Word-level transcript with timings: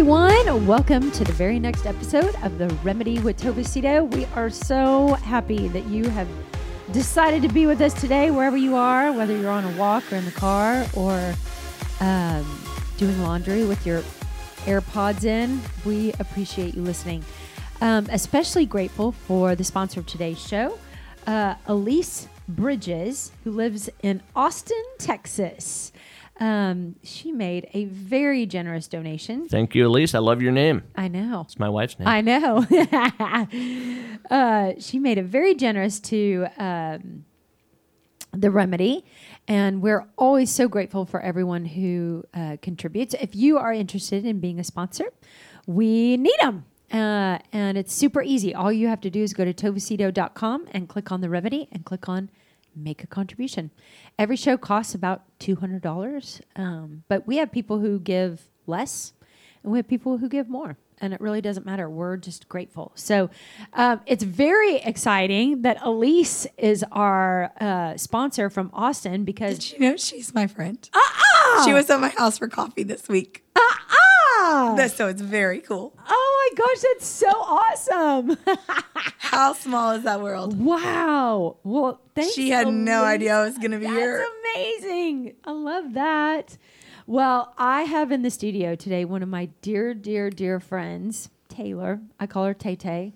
Everyone, 0.00 0.66
welcome 0.66 1.10
to 1.10 1.24
the 1.24 1.32
very 1.32 1.60
next 1.60 1.84
episode 1.84 2.34
of 2.42 2.56
The 2.56 2.68
Remedy 2.82 3.18
with 3.18 3.38
Tova 3.38 3.62
Cito. 3.62 4.04
We 4.04 4.24
are 4.34 4.48
so 4.48 5.08
happy 5.08 5.68
that 5.68 5.84
you 5.88 6.08
have 6.08 6.26
decided 6.90 7.42
to 7.42 7.50
be 7.50 7.66
with 7.66 7.82
us 7.82 7.92
today, 7.92 8.30
wherever 8.30 8.56
you 8.56 8.76
are, 8.76 9.12
whether 9.12 9.36
you're 9.36 9.50
on 9.50 9.62
a 9.62 9.76
walk 9.76 10.10
or 10.10 10.16
in 10.16 10.24
the 10.24 10.30
car 10.30 10.86
or 10.94 11.34
um, 12.00 12.62
doing 12.96 13.20
laundry 13.20 13.66
with 13.66 13.84
your 13.84 14.00
AirPods 14.64 15.24
in. 15.24 15.60
We 15.84 16.14
appreciate 16.14 16.74
you 16.74 16.80
listening. 16.80 17.22
Um, 17.82 18.06
especially 18.10 18.64
grateful 18.64 19.12
for 19.12 19.54
the 19.54 19.64
sponsor 19.64 20.00
of 20.00 20.06
today's 20.06 20.40
show, 20.40 20.78
uh, 21.26 21.56
Elise 21.66 22.26
Bridges, 22.48 23.32
who 23.44 23.50
lives 23.50 23.90
in 24.02 24.22
Austin, 24.34 24.82
Texas. 24.96 25.89
Um, 26.40 26.96
she 27.02 27.32
made 27.32 27.68
a 27.74 27.84
very 27.84 28.46
generous 28.46 28.88
donation. 28.88 29.46
Thank 29.46 29.74
you, 29.74 29.86
Elise. 29.86 30.14
I 30.14 30.20
love 30.20 30.40
your 30.40 30.52
name. 30.52 30.82
I 30.96 31.08
know. 31.08 31.42
It's 31.42 31.58
my 31.58 31.68
wife's 31.68 31.98
name. 31.98 32.08
I 32.08 32.22
know. 32.22 32.66
uh, 34.30 34.72
she 34.78 34.98
made 34.98 35.18
a 35.18 35.22
very 35.22 35.54
generous 35.54 36.00
to 36.00 36.46
um, 36.56 37.26
the 38.32 38.50
remedy, 38.50 39.04
and 39.46 39.82
we're 39.82 40.06
always 40.16 40.50
so 40.50 40.66
grateful 40.66 41.04
for 41.04 41.20
everyone 41.20 41.66
who 41.66 42.24
uh, 42.32 42.56
contributes. 42.62 43.14
If 43.20 43.36
you 43.36 43.58
are 43.58 43.74
interested 43.74 44.24
in 44.24 44.40
being 44.40 44.58
a 44.58 44.64
sponsor, 44.64 45.12
we 45.66 46.16
need 46.16 46.36
them. 46.40 46.64
Uh, 46.90 47.38
and 47.52 47.76
it's 47.76 47.92
super 47.92 48.22
easy. 48.22 48.54
All 48.54 48.72
you 48.72 48.88
have 48.88 49.00
to 49.02 49.10
do 49.10 49.22
is 49.22 49.34
go 49.34 49.44
to 49.44 49.52
tovacito.com 49.52 50.68
and 50.72 50.88
click 50.88 51.12
on 51.12 51.20
the 51.20 51.28
remedy 51.28 51.68
and 51.70 51.84
click 51.84 52.08
on 52.08 52.30
make 52.74 53.02
a 53.02 53.06
contribution. 53.06 53.70
Every 54.18 54.36
show 54.36 54.56
costs 54.56 54.94
about 54.94 55.22
$200, 55.40 56.40
um, 56.56 57.04
but 57.08 57.26
we 57.26 57.36
have 57.36 57.50
people 57.52 57.78
who 57.78 57.98
give 57.98 58.48
less 58.66 59.12
and 59.62 59.72
we 59.72 59.78
have 59.78 59.88
people 59.88 60.18
who 60.18 60.28
give 60.28 60.48
more. 60.48 60.76
And 61.02 61.14
it 61.14 61.20
really 61.20 61.40
doesn't 61.40 61.64
matter. 61.64 61.88
We're 61.88 62.18
just 62.18 62.46
grateful. 62.48 62.92
So 62.94 63.30
um, 63.72 64.02
it's 64.04 64.22
very 64.22 64.76
exciting 64.76 65.62
that 65.62 65.78
Elise 65.82 66.46
is 66.58 66.84
our 66.92 67.52
uh, 67.58 67.96
sponsor 67.96 68.50
from 68.50 68.70
Austin 68.74 69.24
because. 69.24 69.58
Did 69.58 69.72
you 69.72 69.78
know 69.80 69.96
she's 69.96 70.34
my 70.34 70.46
friend? 70.46 70.88
Uh-uh! 70.92 71.64
She 71.64 71.72
was 71.72 71.88
at 71.88 72.00
my 72.00 72.08
house 72.10 72.36
for 72.36 72.48
coffee 72.48 72.82
this 72.82 73.08
week. 73.08 73.44
Uh-uh! 73.56 74.09
That's, 74.76 74.94
so 74.94 75.08
it's 75.08 75.20
very 75.22 75.60
cool. 75.60 75.92
Oh 76.08 76.50
my 76.56 76.64
gosh, 76.64 76.82
that's 76.82 77.06
so 77.06 77.28
awesome. 77.28 78.36
How 79.18 79.52
small 79.52 79.92
is 79.92 80.04
that 80.04 80.20
world? 80.20 80.58
wow. 80.58 81.56
Well, 81.62 82.00
thanks. 82.14 82.34
She 82.34 82.50
had 82.50 82.68
no 82.68 83.04
idea 83.04 83.36
I 83.36 83.44
was 83.44 83.58
going 83.58 83.70
to 83.72 83.78
be 83.78 83.86
That's 83.86 83.96
here. 83.96 84.26
amazing. 84.54 85.34
I 85.44 85.52
love 85.52 85.92
that. 85.94 86.56
Well, 87.06 87.54
I 87.58 87.82
have 87.82 88.12
in 88.12 88.22
the 88.22 88.30
studio 88.30 88.74
today 88.74 89.04
one 89.04 89.22
of 89.22 89.28
my 89.28 89.46
dear, 89.62 89.94
dear, 89.94 90.30
dear 90.30 90.60
friends, 90.60 91.30
Taylor. 91.48 92.00
I 92.18 92.26
call 92.26 92.44
her 92.44 92.54
Tay 92.54 92.76
Tay. 92.76 93.14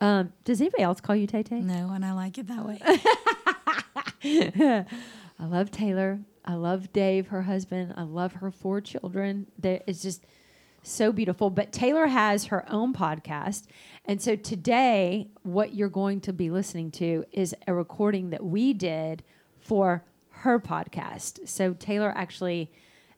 Um, 0.00 0.32
does 0.44 0.60
anybody 0.60 0.82
else 0.82 1.00
call 1.00 1.16
you 1.16 1.26
Tay 1.26 1.42
Tay? 1.42 1.60
No, 1.60 1.90
and 1.92 2.04
I 2.04 2.12
like 2.12 2.38
it 2.38 2.46
that 2.48 2.66
way. 2.66 2.80
I 5.40 5.44
love 5.44 5.70
Taylor. 5.70 6.20
I 6.44 6.54
love 6.54 6.92
Dave, 6.92 7.28
her 7.28 7.42
husband. 7.42 7.94
I 7.96 8.02
love 8.02 8.34
her 8.34 8.50
four 8.50 8.80
children. 8.80 9.46
It's 9.62 10.02
just 10.02 10.24
so 10.82 11.12
beautiful. 11.12 11.50
But 11.50 11.72
Taylor 11.72 12.06
has 12.06 12.46
her 12.46 12.64
own 12.70 12.92
podcast. 12.92 13.64
And 14.04 14.22
so 14.22 14.36
today, 14.36 15.28
what 15.42 15.74
you're 15.74 15.88
going 15.88 16.20
to 16.22 16.32
be 16.32 16.50
listening 16.50 16.90
to 16.92 17.24
is 17.32 17.54
a 17.66 17.74
recording 17.74 18.30
that 18.30 18.44
we 18.44 18.72
did 18.72 19.22
for 19.60 20.04
her 20.30 20.58
podcast. 20.58 21.48
So 21.48 21.74
Taylor 21.74 22.12
actually 22.16 22.72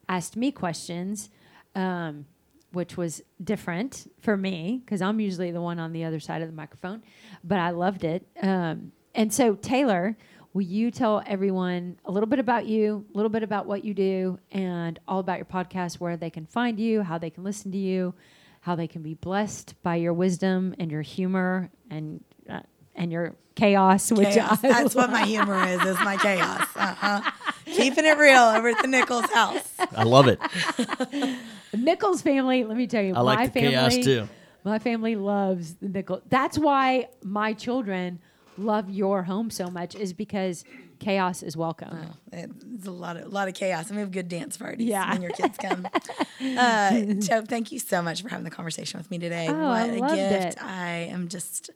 asked 0.09 0.37
me 0.37 0.51
questions, 0.51 1.31
um, 1.75 2.27
which 2.73 2.97
was 2.97 3.23
different 3.43 4.11
for 4.21 4.37
me 4.37 4.83
because 4.85 5.03
I'm 5.03 5.21
usually 5.21 5.51
the 5.51 5.61
one 5.61 5.79
on 5.79 5.93
the 5.93 6.05
other 6.05 6.21
side 6.21 6.43
of 6.43 6.49
the 6.49 6.55
microphone. 6.55 7.03
But 7.45 7.59
I 7.59 7.71
loved 7.71 8.05
it. 8.05 8.27
Um, 8.43 8.93
and 9.15 9.33
so, 9.33 9.55
Taylor, 9.55 10.17
will 10.53 10.63
you 10.63 10.91
tell 10.91 11.23
everyone 11.27 11.99
a 12.05 12.11
little 12.11 12.27
bit 12.27 12.39
about 12.39 12.67
you, 12.67 13.05
a 13.15 13.17
little 13.17 13.31
bit 13.31 13.43
about 13.43 13.67
what 13.67 13.85
you 13.85 13.95
do, 13.95 14.39
and 14.51 14.99
all 15.07 15.21
about 15.21 15.39
your 15.39 15.45
podcast, 15.45 16.01
where 16.01 16.17
they 16.17 16.31
can 16.31 16.47
find 16.47 16.79
you, 16.79 17.03
how 17.03 17.19
they 17.19 17.31
can 17.31 17.45
listen 17.45 17.71
to 17.73 17.79
you, 17.79 18.15
how 18.61 18.75
they 18.75 18.87
can 18.87 19.03
be 19.03 19.15
blessed 19.15 19.75
by 19.83 19.97
your 19.97 20.13
wisdom 20.13 20.75
and 20.79 20.91
your 20.91 21.03
humor 21.03 21.71
and 21.91 22.23
uh, 22.49 22.61
and 22.95 23.13
your 23.13 23.35
chaos, 23.55 24.11
which 24.11 24.29
chaos. 24.29 24.63
I 24.65 24.69
That's 24.69 24.95
what 24.95 25.11
my 25.11 25.25
humor 25.25 25.67
is, 25.67 25.83
is 25.85 25.97
my 26.01 26.17
chaos. 26.17 26.67
Uh-huh. 26.75 27.31
Keeping 27.67 28.05
it 28.05 28.19
real 28.19 28.43
over 28.43 28.69
at 28.69 28.83
the 28.83 28.89
Nichols 28.89 29.31
house. 29.31 29.69
I 29.97 30.03
love 30.03 30.27
it. 30.29 30.41
Nichols 31.73 32.23
family. 32.23 32.65
Let 32.65 32.77
me 32.77 32.87
tell 32.87 33.03
you, 33.03 33.15
I 33.15 33.21
like 33.21 33.39
my 33.39 33.47
the 33.47 33.53
family, 33.53 33.71
chaos 33.71 33.97
too. 33.99 34.29
My 34.65 34.79
family 34.79 35.15
loves 35.15 35.75
the 35.75 35.89
Nichols. 35.89 36.23
That's 36.29 36.59
why 36.59 37.09
my 37.23 37.53
children 37.53 38.19
love 38.61 38.91
your 38.91 39.25
home 39.25 39.51
so 39.51 39.69
much, 39.69 39.95
is 39.95 40.13
because 40.13 40.65
chaos 40.99 41.43
is 41.43 41.57
welcome. 41.57 41.97
It's 42.33 42.87
a 42.87 42.91
lot 42.91 43.17
of 43.17 43.25
a 43.25 43.29
lot 43.29 43.49
of 43.49 43.55
chaos. 43.55 43.89
And 43.89 43.97
we 43.97 44.01
have 44.01 44.13
good 44.13 44.29
dance 44.29 44.57
parties 44.57 44.87
Yeah. 44.87 45.11
when 45.13 45.23
your 45.23 45.33
kids 45.33 45.57
come. 45.59 45.89
uh, 46.59 47.01
Joe, 47.19 47.43
thank 47.43 47.73
you 47.73 47.79
so 47.79 48.03
much 48.03 48.23
for 48.23 48.29
having 48.29 48.45
the 48.45 48.51
conversation 48.51 48.99
with 48.99 49.11
me 49.11 49.19
today. 49.19 49.47
Oh, 49.49 49.55
what 49.55 49.83
I 49.83 49.87
a 49.87 49.99
loved 49.99 50.15
gift! 50.15 50.57
it. 50.57 50.63
I 50.63 51.09
am 51.11 51.29
just 51.29 51.71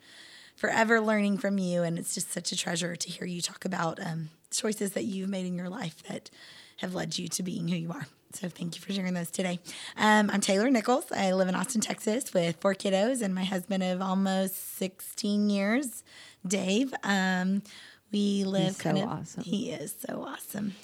forever 0.57 1.01
learning 1.01 1.39
from 1.39 1.59
you, 1.59 1.83
and 1.83 1.99
it's 1.99 2.15
just 2.15 2.33
such 2.33 2.53
a 2.53 2.57
treasure 2.57 2.95
to 2.97 3.11
hear 3.11 3.27
you 3.27 3.41
talk 3.41 3.65
about 3.65 3.99
um, 4.05 4.31
choices 4.51 4.93
that 4.93 5.05
you've 5.05 5.29
made 5.29 5.47
in 5.47 5.57
your 5.57 5.69
life 5.69 6.03
that 6.09 6.31
have 6.79 6.95
led 6.95 7.19
you 7.19 7.29
to 7.29 7.43
being 7.43 7.69
who 7.69 7.77
you 7.77 7.91
are. 7.93 8.07
So 8.33 8.49
thank 8.49 8.75
you 8.75 8.81
for 8.83 8.93
sharing 8.93 9.15
those 9.15 9.31
today. 9.31 9.61
Um, 9.97 10.29
I'm 10.29 10.41
Taylor 10.41 10.69
Nichols. 10.69 11.05
I 11.13 11.33
live 11.33 11.47
in 11.49 11.55
Austin, 11.55 11.81
Texas, 11.81 12.35
with 12.35 12.57
four 12.61 12.75
kiddos 12.75 13.23
and 13.23 13.33
my 13.33 13.45
husband 13.45 13.85
of 13.85 14.03
almost 14.03 14.77
16 14.77 15.51
years, 15.51 16.03
Dave. 16.47 16.95
Um, 17.03 17.63
we 18.13 18.45
live 18.45 18.75
so 18.77 18.83
kind 18.83 18.99
of. 18.99 19.09
awesome. 19.09 19.45
He 19.45 19.71
is 19.71 19.95
so 20.07 20.25
awesome. 20.27 20.75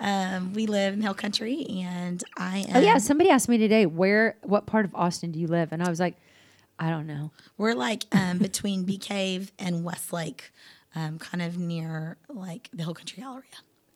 Um, 0.00 0.52
we 0.52 0.66
live 0.66 0.94
in 0.94 1.02
Hill 1.02 1.14
Country, 1.14 1.66
and 1.68 2.22
I 2.36 2.58
am. 2.68 2.76
Oh 2.76 2.80
yeah, 2.80 2.98
somebody 2.98 3.30
asked 3.30 3.48
me 3.48 3.58
today 3.58 3.84
where, 3.86 4.36
what 4.42 4.66
part 4.66 4.84
of 4.84 4.94
Austin 4.94 5.32
do 5.32 5.40
you 5.40 5.48
live, 5.48 5.72
and 5.72 5.82
I 5.82 5.88
was 5.88 5.98
like, 5.98 6.16
I 6.78 6.90
don't 6.90 7.06
know. 7.06 7.32
We're 7.56 7.74
like 7.74 8.04
um, 8.12 8.38
between 8.38 8.84
Bee 8.84 8.98
Cave 8.98 9.50
and 9.58 9.82
Westlake, 9.82 10.52
um, 10.94 11.18
kind 11.18 11.42
of 11.42 11.58
near 11.58 12.16
like 12.28 12.68
the 12.72 12.84
Hill 12.84 12.94
Country 12.94 13.22
Galleria. 13.22 13.44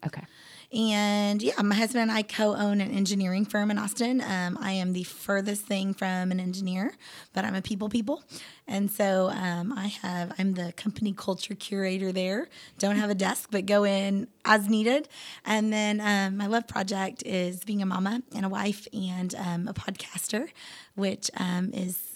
Okay. 0.05 0.25
And 0.73 1.43
yeah, 1.43 1.61
my 1.61 1.75
husband 1.75 2.03
and 2.03 2.11
I 2.11 2.23
co 2.23 2.57
own 2.57 2.81
an 2.81 2.91
engineering 2.91 3.45
firm 3.45 3.71
in 3.71 3.79
Austin. 3.79 4.23
Um, 4.23 4.57
I 4.59 4.73
am 4.73 4.95
the 4.95 5.03
furthest 5.05 5.67
thing 5.67 5.93
from 5.93 6.31
an 6.31 6.41
engineer, 6.41 6.95
but 7.35 7.45
I'm 7.45 7.55
a 7.55 7.61
people 7.61 7.91
people. 7.91 8.25
And 8.67 8.91
so 8.91 9.29
um, 9.29 9.73
I 9.73 9.89
have, 9.89 10.33
I'm 10.39 10.55
the 10.55 10.73
company 10.73 11.13
culture 11.15 11.55
curator 11.55 12.11
there. 12.11 12.49
Don't 12.79 12.97
have 12.97 13.11
a 13.11 13.15
desk, 13.15 13.51
but 13.51 13.67
go 13.67 13.85
in 13.85 14.29
as 14.47 14.67
needed. 14.67 15.09
And 15.45 15.71
then 15.71 16.01
um, 16.01 16.39
my 16.39 16.47
love 16.47 16.67
project 16.67 17.23
is 17.27 17.65
being 17.65 17.83
a 17.83 17.87
mama 17.87 18.23
and 18.35 18.47
a 18.47 18.49
wife 18.49 18.89
and 18.95 19.35
um, 19.35 19.69
a 19.69 19.75
podcaster, 19.75 20.49
which 20.95 21.31
um, 21.37 21.71
is 21.75 22.12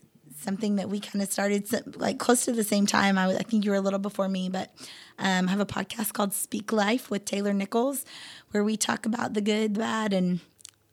something 0.46 0.76
that 0.76 0.88
we 0.88 1.00
kind 1.00 1.20
of 1.20 1.30
started 1.30 1.68
like 1.96 2.18
close 2.18 2.44
to 2.44 2.52
the 2.52 2.62
same 2.62 2.86
time. 2.86 3.18
I, 3.18 3.26
was, 3.26 3.36
I 3.36 3.42
think 3.42 3.64
you 3.64 3.72
were 3.72 3.76
a 3.76 3.80
little 3.80 3.98
before 3.98 4.28
me, 4.28 4.48
but 4.48 4.72
um, 5.18 5.48
I 5.48 5.50
have 5.50 5.60
a 5.60 5.66
podcast 5.66 6.12
called 6.12 6.32
Speak 6.32 6.72
Life 6.72 7.10
with 7.10 7.24
Taylor 7.24 7.52
Nichols, 7.52 8.04
where 8.52 8.62
we 8.62 8.76
talk 8.76 9.06
about 9.06 9.34
the 9.34 9.40
good, 9.40 9.74
the 9.74 9.80
bad, 9.80 10.12
and 10.12 10.38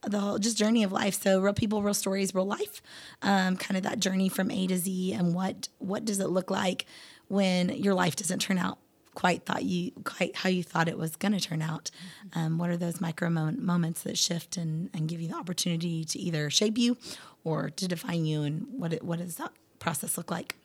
the 0.02 0.20
whole 0.20 0.40
just 0.40 0.58
journey 0.58 0.84
of 0.84 0.92
life. 0.92 1.22
So 1.22 1.40
real 1.40 1.54
people, 1.54 1.84
real 1.84 1.94
stories, 1.94 2.34
real 2.34 2.48
life. 2.48 2.82
Um, 3.22 3.56
kind 3.56 3.78
of 3.78 3.84
that 3.84 4.00
journey 4.00 4.28
from 4.28 4.50
A 4.50 4.66
to 4.68 4.78
Z, 4.78 5.14
and 5.14 5.36
what 5.36 5.70
what 5.78 6.04
does 6.04 6.20
it 6.20 6.30
look 6.30 6.50
like 6.50 6.88
when 7.28 7.70
your 7.70 7.94
life 7.94 8.16
doesn't 8.16 8.40
turn 8.40 8.58
out 8.58 8.80
quite 9.14 9.46
thought 9.46 9.64
you 9.64 9.92
quite 10.04 10.36
how 10.36 10.50
you 10.50 10.64
thought 10.64 10.88
it 10.88 10.98
was 10.98 11.16
going 11.16 11.34
to 11.34 11.40
turn 11.40 11.62
out. 11.62 11.92
Um, 12.34 12.58
what 12.58 12.70
are 12.70 12.78
those 12.78 13.00
micro 13.00 13.30
moment, 13.30 13.62
moments 13.62 14.02
that 14.04 14.18
shift 14.18 14.58
and, 14.58 14.90
and 14.94 15.08
give 15.08 15.22
you 15.22 15.28
the 15.28 15.36
opportunity 15.36 16.04
to 16.06 16.20
either 16.20 16.50
shape 16.50 16.78
you 16.78 16.98
or 17.44 17.70
to 17.70 17.88
define 17.88 18.26
you, 18.26 18.44
and 18.44 18.66
what 18.72 18.94
it, 18.94 19.04
what 19.04 19.20
does 19.20 19.36
that 19.36 19.52
process 19.80 20.18
look 20.18 20.32
like? 20.32 20.56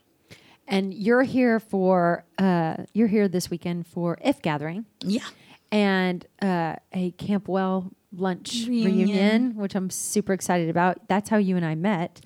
And 0.67 0.93
you're 0.93 1.23
here 1.23 1.61
for 1.61 2.25
uh, 2.39 2.85
you're 2.93 3.09
here 3.09 3.29
this 3.29 3.51
weekend 3.51 3.87
for 3.87 4.19
If 4.23 4.43
Gathering 4.43 4.85
Yeah, 5.01 5.25
and 5.73 6.27
uh, 6.43 6.77
a 6.93 7.13
Campwell 7.13 7.91
lunch 8.13 8.65
reunion. 8.67 9.09
Reunion. 9.09 9.57
which 9.57 9.75
I'm 9.75 9.91
super 9.91 10.33
excited 10.33 10.69
about. 10.69 11.09
That's 11.09 11.31
how 11.31 11.37
you 11.37 11.57
and 11.57 11.65
I 11.65 11.75
met. 11.75 12.21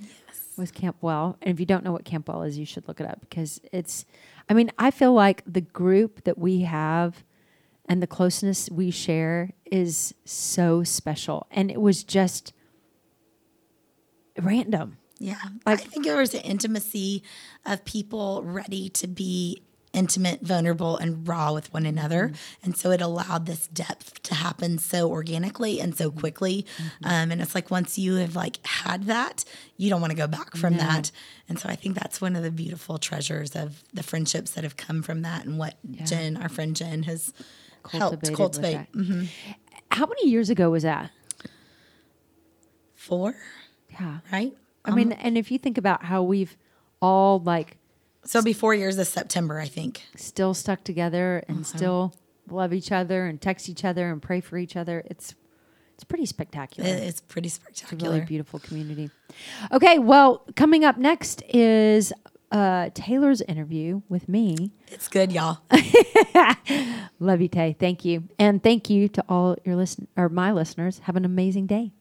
was 0.56 0.70
Campwell. 0.70 1.36
And 1.42 1.52
if 1.54 1.60
you 1.60 1.66
don't 1.66 1.84
know 1.84 1.92
what 1.92 2.04
Campwell 2.04 2.46
is, 2.46 2.58
you 2.58 2.66
should 2.66 2.86
look 2.88 3.00
it 3.00 3.06
up 3.06 3.20
because 3.20 3.60
it's, 3.72 4.04
I 4.48 4.54
mean, 4.54 4.70
I 4.78 4.90
feel 4.90 5.12
like 5.12 5.42
the 5.46 5.60
group 5.60 6.24
that 6.24 6.38
we 6.38 6.60
have 6.62 7.24
and 7.88 8.02
the 8.02 8.06
closeness 8.06 8.70
we 8.70 8.90
share 8.90 9.50
is 9.66 10.14
so 10.24 10.84
special. 10.84 11.46
And 11.50 11.70
it 11.70 11.80
was 11.80 12.04
just 12.04 12.52
random. 14.40 14.98
Yeah. 15.18 15.36
Like- 15.66 15.80
I 15.80 15.84
think 15.84 16.04
there 16.04 16.16
was 16.16 16.34
an 16.34 16.40
intimacy 16.40 17.22
of 17.64 17.84
people 17.84 18.42
ready 18.42 18.88
to 18.90 19.06
be 19.06 19.62
intimate, 19.92 20.40
vulnerable, 20.40 20.96
and 20.96 21.28
raw 21.28 21.52
with 21.52 21.70
one 21.74 21.84
another. 21.84 22.28
Mm-hmm. 22.28 22.64
And 22.64 22.76
so 22.76 22.92
it 22.92 23.02
allowed 23.02 23.44
this 23.44 23.66
depth 23.68 24.22
to 24.22 24.34
happen 24.34 24.78
so 24.78 25.10
organically 25.10 25.80
and 25.80 25.94
so 25.94 26.10
quickly. 26.10 26.64
Mm-hmm. 26.78 27.04
Um, 27.04 27.30
and 27.30 27.42
it's 27.42 27.54
like 27.54 27.70
once 27.70 27.98
you 27.98 28.14
have 28.14 28.34
like 28.34 28.66
had 28.66 29.04
that, 29.04 29.44
you 29.76 29.90
don't 29.90 30.00
want 30.00 30.10
to 30.10 30.16
go 30.16 30.26
back 30.26 30.56
from 30.56 30.78
that. 30.78 31.10
And 31.46 31.58
so 31.58 31.68
I 31.68 31.74
think 31.76 31.94
that's 31.94 32.22
one 32.22 32.36
of 32.36 32.42
the 32.42 32.50
beautiful 32.50 32.96
treasures 32.96 33.54
of 33.54 33.84
the 33.92 34.02
friendships 34.02 34.52
that 34.52 34.64
have 34.64 34.78
come 34.78 35.02
from 35.02 35.20
that 35.22 35.44
and 35.44 35.58
what 35.58 35.74
Jen, 36.04 36.38
our 36.38 36.48
friend 36.48 36.74
Jen, 36.74 37.02
has 37.02 37.34
helped 37.90 38.22
Cultivated 38.24 38.30
with 38.30 38.36
cultivate. 38.38 38.72
that. 38.72 38.88
hmm 38.94 39.24
How 39.90 40.06
many 40.06 40.30
years 40.30 40.48
ago 40.48 40.70
was 40.70 40.84
that? 40.84 41.10
Four, 42.94 43.34
Yeah. 44.02 44.18
right? 44.32 44.52
I 44.84 44.90
mean, 44.94 45.12
and 45.12 45.38
if 45.38 45.50
you 45.50 45.58
think 45.58 45.78
about 45.78 46.04
how 46.04 46.22
we've 46.22 46.56
all 47.00 47.38
like 47.40 47.76
So 48.24 48.38
it'll 48.38 48.44
be 48.46 48.52
four 48.52 48.74
years 48.74 48.96
this 48.96 49.08
September, 49.10 49.58
I 49.60 49.66
think. 49.66 50.02
still 50.16 50.54
stuck 50.54 50.82
together 50.84 51.42
and 51.48 51.58
Uh-huh. 51.58 51.76
still 51.78 52.14
love 52.50 52.72
each 52.74 52.90
other 52.92 53.26
and 53.26 53.40
text 53.40 53.68
each 53.68 53.84
other 53.84 54.10
and 54.10 54.20
pray 54.20 54.40
for 54.40 54.58
each 54.58 54.76
other, 54.76 55.02
it's 55.06 55.34
it's 55.94 56.04
pretty 56.04 56.26
spectacular. 56.26 56.88
It's 56.90 57.20
pretty 57.20 57.48
It's 57.68 57.92
a 57.92 57.96
really 57.96 58.20
beautiful 58.22 58.58
community. 58.58 59.10
Okay, 59.70 59.98
well, 60.00 60.42
coming 60.56 60.84
up 60.84 60.96
next 60.98 61.42
is 61.48 62.12
uh, 62.50 62.90
Taylor's 62.94 63.40
interview 63.42 64.02
with 64.08 64.28
me. 64.28 64.72
It's 64.88 65.06
good, 65.08 65.30
y'all. 65.32 65.58
Love 67.20 67.40
you, 67.40 67.48
Tay. 67.48 67.76
Thank 67.78 68.04
you, 68.04 68.24
and 68.38 68.62
thank 68.62 68.90
you 68.90 69.08
to 69.08 69.24
all 69.28 69.56
your 69.64 69.76
listen 69.76 70.08
or 70.16 70.28
my 70.28 70.50
listeners. 70.52 70.98
Have 71.00 71.14
an 71.16 71.24
amazing 71.24 71.66
day. 71.66 71.92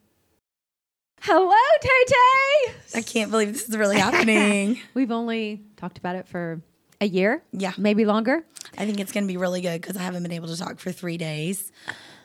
Hello, 1.24 1.54
Tay 1.80 2.04
Tay. 2.06 2.74
I 2.98 3.02
can't 3.02 3.30
believe 3.30 3.52
this 3.52 3.68
is 3.68 3.76
really 3.76 3.96
happening. 3.98 4.80
We've 4.94 5.12
only 5.12 5.62
talked 5.76 5.98
about 5.98 6.16
it 6.16 6.26
for 6.26 6.60
a 7.00 7.06
year, 7.06 7.42
Yeah. 7.52 7.72
maybe 7.78 8.04
longer. 8.04 8.44
I 8.76 8.86
think 8.86 8.98
it's 8.98 9.12
going 9.12 9.24
to 9.24 9.28
be 9.28 9.36
really 9.36 9.60
good 9.60 9.80
because 9.80 9.96
I 9.96 10.02
haven't 10.02 10.24
been 10.24 10.32
able 10.32 10.48
to 10.48 10.56
talk 10.56 10.80
for 10.80 10.90
three 10.90 11.16
days. 11.18 11.70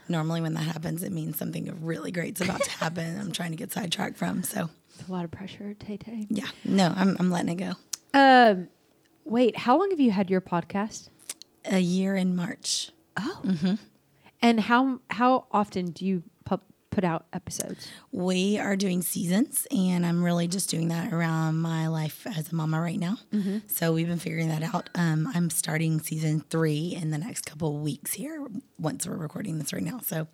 Normally, 0.10 0.42
when 0.42 0.54
that 0.56 0.62
happens, 0.64 1.04
it 1.04 1.12
means 1.12 1.38
something 1.38 1.78
really 1.84 2.12
great's 2.12 2.42
about 2.42 2.64
to 2.64 2.72
happen. 2.72 3.20
I'm 3.20 3.32
trying 3.32 3.52
to 3.52 3.58
get 3.58 3.72
sidetracked 3.72 4.18
from. 4.18 4.42
So, 4.44 4.70
It's 4.98 5.08
a 5.08 5.12
lot 5.12 5.26
of 5.26 5.32
pressure, 5.32 5.76
Tay 5.78 5.98
Tay. 5.98 6.26
yeah, 6.30 6.48
no, 6.66 6.92
I'm, 6.96 7.18
I'm 7.20 7.30
letting 7.30 7.50
it 7.50 7.56
go. 7.56 7.74
Um, 8.20 8.70
wait, 9.26 9.58
how 9.58 9.78
long 9.78 9.92
have 9.92 10.00
you 10.00 10.10
had 10.12 10.30
your 10.32 10.42
podcast? 10.42 11.10
A 11.66 11.80
year 11.80 12.16
in 12.16 12.36
March. 12.36 12.92
Oh, 13.20 13.78
and 14.42 14.60
how 14.62 15.02
how 15.10 15.46
often 15.52 15.92
do 15.92 16.06
you 16.06 16.24
put 16.98 17.04
out 17.04 17.28
episodes? 17.32 17.88
We 18.12 18.58
are 18.58 18.76
doing 18.76 19.04
seasons, 19.04 19.68
and 19.70 20.04
I'm 20.04 20.24
really 20.24 20.48
just 20.48 20.68
doing 20.68 20.88
that 20.88 21.14
around 21.14 21.60
my 21.60 21.90
life 21.90 22.26
as 22.26 22.52
a 22.52 22.56
mama 22.56 22.82
right 22.82 22.98
now. 23.00 23.18
So 23.68 23.94
we've 23.94 24.08
been 24.08 24.18
figuring 24.18 24.48
that 24.48 24.64
out. 24.64 24.90
Um, 24.96 25.30
I'm 25.36 25.52
starting 25.52 26.00
season 26.00 26.40
three 26.50 26.98
in 27.00 27.12
the 27.12 27.20
next 27.20 27.46
couple 27.46 27.76
of 27.76 27.84
weeks 27.84 28.14
here. 28.14 28.44
Once 28.80 29.06
we're 29.06 29.16
recording 29.16 29.60
this 29.60 29.74
right 29.74 29.84
now, 29.84 30.00
so 30.00 30.28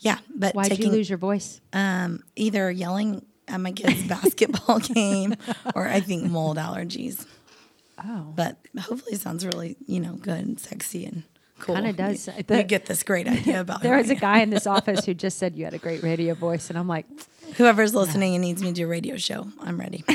yeah. 0.00 0.18
But 0.34 0.54
Why 0.54 0.68
did 0.68 0.80
you 0.80 0.90
lose 0.90 1.08
your 1.08 1.16
voice? 1.16 1.62
um, 1.72 2.20
either 2.36 2.70
yelling 2.70 3.24
at 3.48 3.58
my 3.58 3.72
kids' 3.72 4.02
basketball 4.08 4.80
game 4.80 5.34
or 5.74 5.88
I 5.88 6.00
think 6.00 6.24
mold 6.30 6.58
allergies. 6.58 7.24
Oh, 8.04 8.34
But 8.36 8.58
hopefully 8.78 9.14
it 9.14 9.22
sounds 9.22 9.46
really, 9.46 9.76
you 9.86 10.00
know, 10.00 10.12
good 10.16 10.40
and 10.40 10.60
sexy 10.60 11.06
and 11.06 11.22
cool. 11.58 11.74
Kinda 11.74 11.92
does. 11.92 12.26
You, 12.28 12.42
The- 12.42 12.56
you 12.58 12.62
get 12.64 12.86
this 12.86 13.02
great 13.02 13.28
idea 13.28 13.60
about 13.60 13.82
there 13.82 13.96
was 13.96 14.10
a 14.10 14.14
guy 14.14 14.40
in 14.40 14.50
this 14.50 14.66
office 14.76 15.04
who 15.04 15.14
just 15.14 15.38
said 15.38 15.54
you 15.56 15.64
had 15.64 15.74
a 15.74 15.78
great 15.78 16.02
radio 16.02 16.34
voice, 16.34 16.70
and 16.70 16.78
I'm 16.78 16.88
like. 16.88 17.06
Whoever's 17.58 17.94
listening 17.94 18.34
and 18.34 18.42
needs 18.42 18.60
me 18.60 18.68
to 18.68 18.74
do 18.74 18.84
a 18.84 18.88
radio 18.88 19.16
show, 19.16 19.46
I'm 19.60 19.78
ready. 19.78 20.04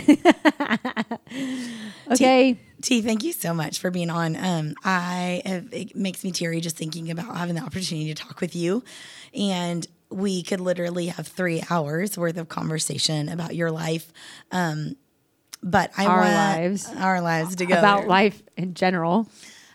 okay, 2.11 2.57
T, 2.81 3.01
thank 3.01 3.23
you 3.23 3.33
so 3.33 3.53
much 3.53 3.79
for 3.79 3.91
being 3.91 4.09
on. 4.09 4.35
Um, 4.35 4.75
I 4.83 5.41
have, 5.45 5.67
it 5.71 5.95
makes 5.95 6.23
me 6.23 6.31
teary 6.31 6.61
just 6.61 6.77
thinking 6.77 7.09
about 7.11 7.35
having 7.37 7.55
the 7.55 7.61
opportunity 7.61 8.13
to 8.13 8.23
talk 8.23 8.41
with 8.41 8.55
you, 8.55 8.83
and 9.33 9.87
we 10.09 10.43
could 10.43 10.59
literally 10.59 11.07
have 11.07 11.27
three 11.27 11.63
hours 11.69 12.17
worth 12.17 12.37
of 12.37 12.49
conversation 12.49 13.29
about 13.29 13.55
your 13.55 13.71
life. 13.71 14.11
Um, 14.51 14.95
but 15.63 15.91
I 15.97 16.05
Our 16.07 16.17
want 16.21 16.33
lives. 16.33 16.91
our 16.97 17.21
lives 17.21 17.55
together 17.55 17.79
about 17.79 18.07
life 18.07 18.41
in 18.57 18.73
general. 18.73 19.29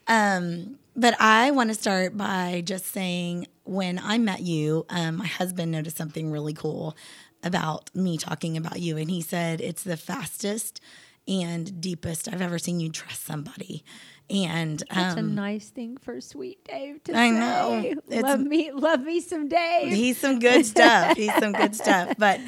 Um, 0.09 0.79
but 0.97 1.21
I 1.21 1.51
want 1.51 1.71
to 1.71 1.75
start 1.75 2.17
by 2.17 2.63
just 2.65 2.87
saying 2.87 3.47
when 3.65 3.99
I 3.99 4.19
met 4.19 4.41
you, 4.43 4.87
um, 4.89 5.17
my 5.17 5.27
husband 5.27 5.73
noticed 5.73 5.97
something 5.97 6.31
really 6.31 6.55
cool 6.55 6.97
about 7.43 7.95
me 7.95 8.17
talking 8.17 8.57
about 8.57 8.81
you. 8.81 8.97
And 8.97 9.11
he 9.11 9.21
said, 9.21 9.61
It's 9.61 9.83
the 9.83 9.97
fastest 9.97 10.81
and 11.29 11.81
deepest 11.81 12.29
I've 12.29 12.43
ever 12.43 12.59
seen 12.59 12.81
you 12.81 12.91
trust 12.91 13.25
somebody. 13.25 13.85
And 14.29 14.83
That's 14.93 15.17
a 15.17 15.21
um, 15.21 15.37
nice 15.37 15.69
thing 15.69 15.99
for 15.99 16.21
sweet 16.21 16.65
Dave 16.65 17.03
to 17.05 17.13
say. 17.13 17.19
I 17.19 17.31
say. 17.31 17.95
know. 18.09 18.21
Love 18.23 18.41
me, 18.41 18.73
love 18.73 19.03
me 19.03 19.21
some 19.21 19.49
Dave. 19.49 19.93
he's 19.93 20.19
some 20.19 20.41
good 20.41 20.67
stuff. 20.67 21.17
He's 21.17 21.33
some 21.35 21.53
good 21.53 21.77
stuff. 21.83 22.15
But 22.19 22.41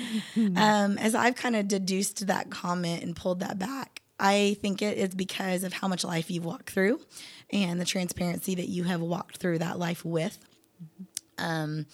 um, 0.56 0.98
as 0.98 1.14
I've 1.14 1.36
kind 1.36 1.54
of 1.54 1.68
deduced 1.68 2.26
that 2.26 2.50
comment 2.50 3.04
and 3.04 3.14
pulled 3.14 3.40
that 3.40 3.58
back, 3.58 4.02
I 4.18 4.56
think 4.60 4.82
it 4.82 4.98
is 4.98 5.14
because 5.14 5.62
of 5.62 5.72
how 5.72 5.86
much 5.86 6.02
life 6.02 6.30
you've 6.30 6.44
walked 6.44 6.70
through 6.70 7.00
and 7.50 7.80
the 7.80 7.84
transparency 7.84 8.54
that 8.54 8.68
you 8.68 8.84
have 8.84 9.00
walked 9.00 9.38
through 9.38 9.58
that 9.58 9.78
life 9.78 10.04
with. 10.04 10.38
Um, 11.38 11.86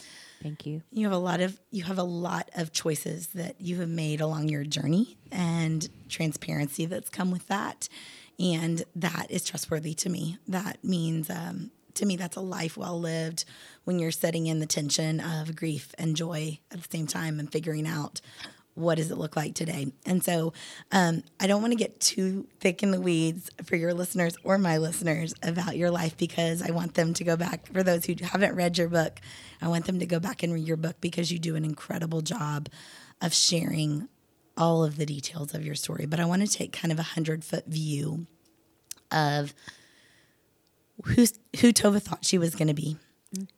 Thank 0.42 0.66
you. 0.66 0.82
you 0.90 1.06
have 1.06 1.12
a 1.14 1.18
lot 1.18 1.40
of 1.40 1.58
you 1.70 1.84
have 1.84 1.98
a 1.98 2.02
lot 2.02 2.50
of 2.54 2.72
choices 2.72 3.28
that 3.28 3.60
you 3.60 3.80
have 3.80 3.88
made 3.88 4.20
along 4.20 4.48
your 4.50 4.64
journey 4.64 5.16
and 5.32 5.88
transparency 6.08 6.84
that's 6.86 7.08
come 7.08 7.30
with 7.30 7.46
that 7.48 7.88
and 8.38 8.84
that 8.96 9.26
is 9.30 9.44
trustworthy 9.44 9.94
to 9.94 10.10
me 10.10 10.36
that 10.48 10.82
means 10.84 11.30
um, 11.30 11.70
to 11.94 12.04
me 12.04 12.16
that's 12.16 12.36
a 12.36 12.40
life 12.42 12.76
well 12.76 12.98
lived 13.00 13.46
when 13.84 13.98
you're 13.98 14.10
setting 14.10 14.46
in 14.46 14.60
the 14.60 14.66
tension 14.66 15.18
of 15.18 15.56
grief 15.56 15.94
and 15.96 16.14
joy 16.14 16.58
at 16.70 16.82
the 16.82 16.88
same 16.90 17.06
time 17.06 17.38
and 17.38 17.50
figuring 17.50 17.86
out 17.86 18.20
what 18.74 18.96
does 18.96 19.10
it 19.10 19.18
look 19.18 19.36
like 19.36 19.54
today? 19.54 19.92
And 20.04 20.22
so 20.22 20.52
um, 20.92 21.22
i 21.40 21.46
don't 21.46 21.60
want 21.60 21.72
to 21.72 21.78
get 21.78 22.00
too 22.00 22.46
thick 22.60 22.82
in 22.82 22.90
the 22.90 23.00
weeds 23.00 23.50
for 23.64 23.76
your 23.76 23.94
listeners 23.94 24.36
or 24.42 24.58
my 24.58 24.78
listeners 24.78 25.34
about 25.42 25.76
your 25.76 25.90
life 25.90 26.16
because 26.16 26.62
i 26.62 26.70
want 26.70 26.94
them 26.94 27.14
to 27.14 27.24
go 27.24 27.36
back 27.36 27.66
for 27.72 27.82
those 27.82 28.04
who 28.04 28.14
haven't 28.22 28.54
read 28.54 28.78
your 28.78 28.88
book 28.88 29.20
i 29.62 29.68
want 29.68 29.84
them 29.86 29.98
to 29.98 30.06
go 30.06 30.18
back 30.18 30.42
and 30.42 30.52
read 30.52 30.66
your 30.66 30.76
book 30.76 30.96
because 31.00 31.30
you 31.30 31.38
do 31.38 31.56
an 31.56 31.64
incredible 31.64 32.20
job 32.20 32.68
of 33.20 33.34
sharing 33.34 34.08
all 34.56 34.84
of 34.84 34.96
the 34.96 35.06
details 35.06 35.54
of 35.54 35.64
your 35.64 35.74
story. 35.74 36.06
But 36.06 36.20
i 36.20 36.24
want 36.24 36.42
to 36.42 36.48
take 36.48 36.72
kind 36.72 36.92
of 36.92 36.98
a 36.98 37.02
hundred 37.02 37.44
foot 37.44 37.66
view 37.66 38.26
of 39.10 39.54
who's, 41.04 41.38
who 41.60 41.72
tova 41.72 42.00
thought 42.00 42.24
she 42.24 42.38
was 42.38 42.54
going 42.54 42.68
to 42.68 42.74
be 42.74 42.96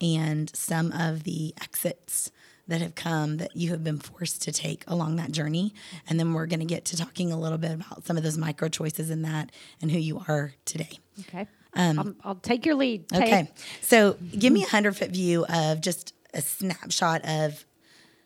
and 0.00 0.54
some 0.56 0.90
of 0.92 1.24
the 1.24 1.54
exits 1.60 2.30
that 2.68 2.80
have 2.80 2.94
come 2.94 3.36
that 3.36 3.54
you 3.54 3.70
have 3.70 3.84
been 3.84 3.98
forced 3.98 4.42
to 4.42 4.52
take 4.52 4.82
along 4.86 5.16
that 5.16 5.30
journey. 5.32 5.72
And 6.08 6.18
then 6.18 6.32
we're 6.32 6.46
going 6.46 6.60
to 6.60 6.66
get 6.66 6.84
to 6.86 6.96
talking 6.96 7.32
a 7.32 7.38
little 7.38 7.58
bit 7.58 7.72
about 7.72 8.04
some 8.04 8.16
of 8.16 8.22
those 8.22 8.36
micro 8.36 8.68
choices 8.68 9.10
in 9.10 9.22
that 9.22 9.52
and 9.80 9.90
who 9.90 9.98
you 9.98 10.22
are 10.26 10.52
today. 10.64 10.98
Okay. 11.20 11.46
I'll, 11.74 12.14
I'll 12.24 12.34
take 12.36 12.64
your 12.64 12.74
lead. 12.74 13.04
Um, 13.12 13.22
Okay. 13.22 13.50
So 13.82 14.16
give 14.36 14.52
me 14.52 14.64
a 14.64 14.68
hundred 14.68 14.96
foot 14.96 15.10
view 15.10 15.44
of 15.46 15.80
just 15.80 16.14
a 16.34 16.40
snapshot 16.40 17.22
of 17.24 17.64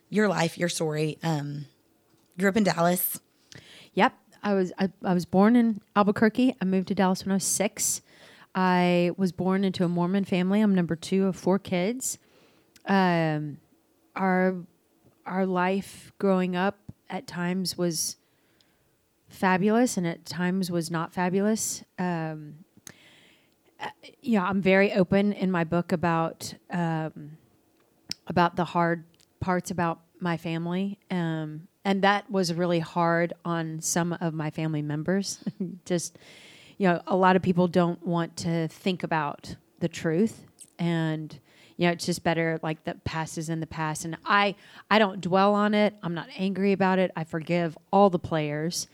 your 0.09 0.28
life, 0.28 0.56
your 0.56 0.68
story. 0.68 1.18
Um, 1.23 1.66
grew 2.38 2.49
up 2.49 2.56
in 2.56 2.64
Dallas. 2.64 3.20
Yep. 3.94 4.14
I 4.42 4.54
was 4.54 4.73
I, 4.78 4.88
I 5.04 5.12
was 5.14 5.26
born 5.26 5.54
in 5.56 5.80
Albuquerque. 5.94 6.56
I 6.61 6.64
moved 6.64 6.88
to 6.88 6.94
Dallas 6.94 7.25
when 7.25 7.32
I 7.32 7.37
was 7.37 7.44
six. 7.44 8.00
I 8.54 9.11
was 9.16 9.32
born 9.32 9.64
into 9.64 9.85
a 9.85 9.88
Mormon 9.88 10.25
family. 10.25 10.61
I'm 10.61 10.75
number 10.75 10.97
two 10.97 11.26
of 11.26 11.37
four 11.37 11.59
kids. 11.59 12.18
Um, 12.87 13.59
our 14.17 14.57
our 15.26 15.47
life 15.47 16.12
growing 16.19 16.57
up 16.57 16.79
at 17.09 17.26
times 17.26 17.76
was 17.76 18.17
fabulous, 19.29 19.97
and 19.97 20.07
at 20.07 20.25
times 20.25 20.71
was 20.71 20.90
not 20.90 21.12
fabulous. 21.12 21.85
Um, 21.99 22.64
uh, 23.81 24.38
I'm 24.38 24.61
very 24.61 24.93
open 24.93 25.33
in 25.33 25.50
my 25.50 25.64
book 25.64 25.93
about 25.93 26.55
um, 26.71 27.37
about 28.26 28.57
the 28.57 28.64
hard 28.64 29.05
parts 29.40 29.71
about 29.71 30.00
my 30.21 30.37
family. 30.37 30.99
Um, 31.11 31.67
and 31.85 32.02
that 32.02 32.31
was 32.31 32.52
really 32.52 32.79
hard 32.79 33.33
on 33.45 33.81
some 33.81 34.17
of 34.21 34.35
my 34.35 34.50
family 34.50 34.83
members. 34.83 35.43
Just, 35.85 36.19
you 36.79 36.88
know, 36.88 37.02
a 37.07 37.17
lot 37.17 37.37
of 37.37 37.43
people 37.43 37.69
don't 37.69 38.05
want 38.07 38.37
to 38.38 38.69
think 38.69 39.02
about 39.02 39.57
the 39.81 39.88
truth. 39.88 40.47
And, 40.79 41.38
you 41.80 41.87
know, 41.87 41.92
it's 41.92 42.04
just 42.04 42.22
better 42.22 42.60
like 42.62 42.84
the 42.84 42.94
past 43.04 43.38
is 43.38 43.49
in 43.49 43.60
the 43.60 43.66
past. 43.66 44.04
And 44.04 44.18
I, 44.25 44.54
I 44.90 44.99
don't 44.99 45.20
dwell 45.20 45.54
on 45.54 45.72
it. 45.72 45.94
I'm 46.02 46.12
not 46.14 46.28
angry 46.37 46.72
about 46.72 46.99
it. 46.99 47.10
I 47.16 47.25
forgive 47.25 47.78
all 47.90 48.10
the 48.10 48.18
players. 48.18 48.87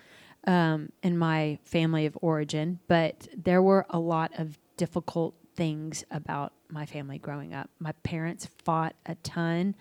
um, 0.46 0.90
in 1.02 1.18
my 1.18 1.58
family 1.64 2.06
of 2.06 2.16
origin, 2.22 2.78
but 2.88 3.28
there 3.36 3.60
were 3.62 3.84
a 3.90 3.98
lot 3.98 4.30
of 4.38 4.58
difficult 4.76 5.34
things 5.56 6.04
about 6.10 6.52
my 6.70 6.86
family 6.86 7.18
growing 7.18 7.52
up. 7.54 7.68
My 7.80 7.92
parents 8.02 8.48
fought 8.64 8.94
a 9.06 9.14
ton. 9.16 9.74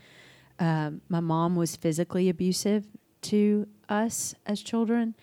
Um, 0.60 1.02
my 1.10 1.20
mom 1.20 1.56
was 1.56 1.76
physically 1.76 2.30
abusive 2.30 2.86
to 3.24 3.68
us 3.90 4.34
as 4.46 4.62
children. 4.62 5.16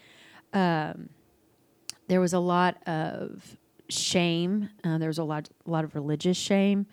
Um, 0.52 1.08
there 2.08 2.20
was 2.20 2.34
a 2.34 2.38
lot 2.38 2.76
of 2.86 3.56
shame. 3.88 4.68
Uh, 4.84 4.98
there 4.98 5.08
was 5.08 5.18
a 5.18 5.24
lot, 5.24 5.48
a 5.66 5.70
lot 5.70 5.84
of 5.84 5.94
religious 5.94 6.36
shame. 6.36 6.86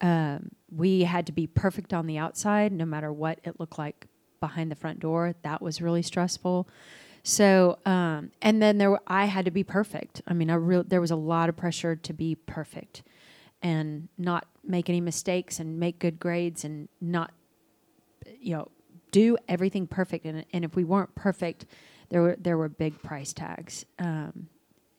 Um, 0.00 0.50
we 0.70 1.02
had 1.02 1.26
to 1.26 1.32
be 1.32 1.46
perfect 1.46 1.92
on 1.92 2.06
the 2.06 2.18
outside, 2.18 2.72
no 2.72 2.84
matter 2.84 3.12
what 3.12 3.40
it 3.44 3.58
looked 3.58 3.78
like 3.78 4.06
behind 4.40 4.70
the 4.70 4.76
front 4.76 5.00
door. 5.00 5.34
That 5.42 5.60
was 5.60 5.82
really 5.82 6.02
stressful. 6.02 6.68
So, 7.24 7.78
um, 7.84 8.30
and 8.40 8.62
then 8.62 8.78
there, 8.78 8.90
were, 8.92 9.02
I 9.06 9.24
had 9.26 9.44
to 9.46 9.50
be 9.50 9.64
perfect. 9.64 10.22
I 10.26 10.34
mean, 10.34 10.50
I 10.50 10.54
real 10.54 10.84
there 10.84 11.00
was 11.00 11.10
a 11.10 11.16
lot 11.16 11.48
of 11.48 11.56
pressure 11.56 11.96
to 11.96 12.12
be 12.12 12.36
perfect, 12.36 13.02
and 13.60 14.08
not 14.16 14.46
make 14.64 14.88
any 14.88 15.00
mistakes, 15.00 15.58
and 15.58 15.80
make 15.80 15.98
good 15.98 16.20
grades, 16.20 16.64
and 16.64 16.88
not, 17.00 17.32
you 18.40 18.54
know, 18.56 18.68
do 19.10 19.36
everything 19.48 19.86
perfect. 19.86 20.26
And 20.26 20.44
and 20.52 20.64
if 20.64 20.76
we 20.76 20.84
weren't 20.84 21.14
perfect, 21.14 21.66
there 22.10 22.22
were 22.22 22.36
there 22.38 22.56
were 22.56 22.68
big 22.68 23.02
price 23.02 23.32
tags. 23.32 23.84
Um, 23.98 24.48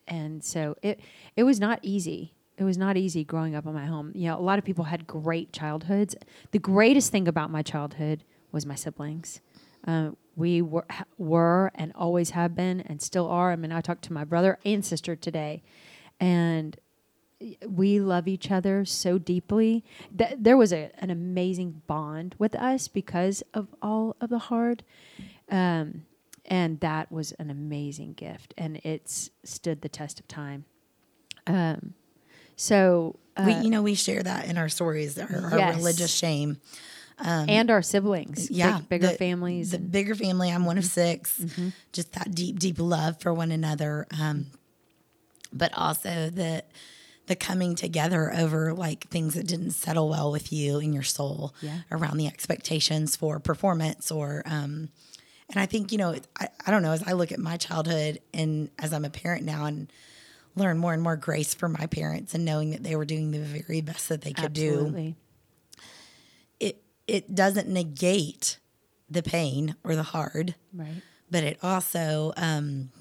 and 0.08 0.44
so 0.44 0.76
it 0.82 1.00
it 1.36 1.44
was 1.44 1.60
not 1.60 1.80
easy. 1.84 2.34
It 2.60 2.66
was 2.66 2.78
not 2.78 2.98
easy 2.98 3.24
growing 3.24 3.56
up 3.56 3.66
in 3.66 3.74
my 3.74 3.86
home. 3.86 4.12
You 4.14 4.28
know, 4.28 4.38
a 4.38 4.42
lot 4.42 4.60
of 4.60 4.66
people 4.66 4.84
had 4.84 5.08
great 5.08 5.54
childhoods. 5.54 6.14
The 6.52 6.60
greatest 6.60 7.10
thing 7.10 7.26
about 7.26 7.50
my 7.50 7.62
childhood 7.62 8.26
was 8.52 8.66
my 8.66 8.76
siblings. 8.76 9.40
Uh, 9.88 10.12
we 10.36 10.62
were, 10.62 10.86
were 11.18 11.72
and 11.76 11.94
always 11.96 12.32
have 12.32 12.56
been 12.56 12.82
and 12.82 13.02
still 13.02 13.30
are. 13.30 13.54
I 13.54 13.56
mean, 13.56 13.72
I 13.72 13.80
talked 13.80 14.04
to 14.04 14.14
my 14.14 14.26
brother 14.26 14.60
and 14.66 14.84
sister 14.84 15.16
today, 15.16 15.64
and 16.20 16.78
we 17.66 18.02
love 18.02 18.28
each 18.28 18.52
other 18.52 18.84
so 18.84 19.18
deeply. 19.18 19.86
Th- 20.18 20.36
there 20.38 20.58
was 20.58 20.74
a, 20.74 20.92
an 20.98 21.10
amazing 21.10 21.82
bond 21.88 22.36
with 22.38 22.56
us 22.56 22.90
because 22.90 23.42
of 23.54 23.68
all 23.82 24.18
of 24.20 24.30
the 24.30 24.40
hard. 24.40 24.84
Um, 25.50 26.04
and 26.44 26.82
that 26.82 27.10
was 27.10 27.32
an 27.34 27.50
amazing 27.50 28.14
gift, 28.14 28.54
and 28.58 28.82
it's 28.84 29.30
stood 29.46 29.82
the 29.82 29.88
test 29.88 30.20
of 30.20 30.28
time. 30.28 30.66
Um, 31.48 31.94
so 32.60 33.16
uh, 33.38 33.44
we, 33.48 33.54
you 33.56 33.70
know, 33.70 33.82
we 33.82 33.96
share 33.96 34.22
that 34.22 34.46
in 34.48 34.58
our 34.58 34.68
stories, 34.70 35.18
our, 35.18 35.28
our 35.52 35.58
Yes. 35.58 35.78
religious 35.78 36.14
shame. 36.14 36.60
and 37.18 37.70
our 37.72 37.82
siblings, 37.82 38.50
yeah, 38.52 38.78
big, 38.80 38.90
bigger 38.90 39.08
the- 39.08 39.14
families. 39.18 39.72
The 39.72 39.78
and- 39.78 39.92
bigger 39.92 40.16
family. 40.16 40.50
I'm 40.52 40.66
one 40.66 40.78
of 40.78 40.84
Mm-hmm. 40.84 41.70
6 41.70 41.72
Just 41.94 42.14
that 42.14 42.34
deep, 42.36 42.60
deep 42.60 42.80
love 42.80 43.20
for 43.22 43.34
one 43.34 43.52
another. 43.52 44.08
Um, 44.20 44.48
but 45.54 45.72
also 45.76 46.30
the 46.30 46.64
the 47.28 47.36
coming 47.36 47.76
together 47.76 48.34
over 48.36 48.74
like 48.74 49.08
things 49.10 49.36
that 49.36 49.46
didn't 49.48 49.72
settle 49.72 50.10
well 50.10 50.32
with 50.32 50.52
you 50.52 50.80
in 50.80 50.94
your 50.94 51.04
soul 51.04 51.54
Yeah. 51.62 51.80
around 51.92 52.18
the 52.18 52.26
expectations 52.28 53.16
for 53.16 53.40
performance 53.40 54.10
or 54.12 54.42
um 54.48 54.90
and 55.50 55.58
I 55.60 55.66
think 55.68 55.92
you 55.92 55.98
know 56.00 56.16
I, 56.40 56.48
I 56.66 56.72
don't 56.72 56.82
know 56.84 56.92
as 56.92 57.04
I 57.08 57.12
look 57.14 57.32
at 57.32 57.38
my 57.40 57.58
childhood 57.58 58.20
and 58.34 58.70
as 58.80 58.94
I'm 58.94 59.06
a 59.06 59.10
parent 59.12 59.44
now 59.46 59.66
and 59.66 59.92
learn 60.60 60.78
more 60.78 60.94
and 60.94 61.02
more 61.02 61.16
grace 61.16 61.54
for 61.54 61.68
my 61.70 61.86
parents 61.88 62.36
and 62.36 62.46
knowing 62.46 62.72
that 62.72 62.84
they 62.84 62.96
were 62.96 63.06
doing 63.06 63.32
the 63.32 63.40
very 63.40 63.82
best 63.82 64.10
that 64.10 64.22
they 64.22 64.34
could 64.34 64.54
do 64.54 65.16
it 66.60 66.82
it 67.08 67.34
doesn't 67.34 67.68
negate 67.68 68.60
the 69.10 69.24
pain 69.24 69.76
or 69.84 69.96
the 69.96 70.04
hard, 70.04 70.54
Right. 70.74 71.02
but 71.32 71.44
it 71.44 71.58
also 71.64 72.34
um, 72.38 72.92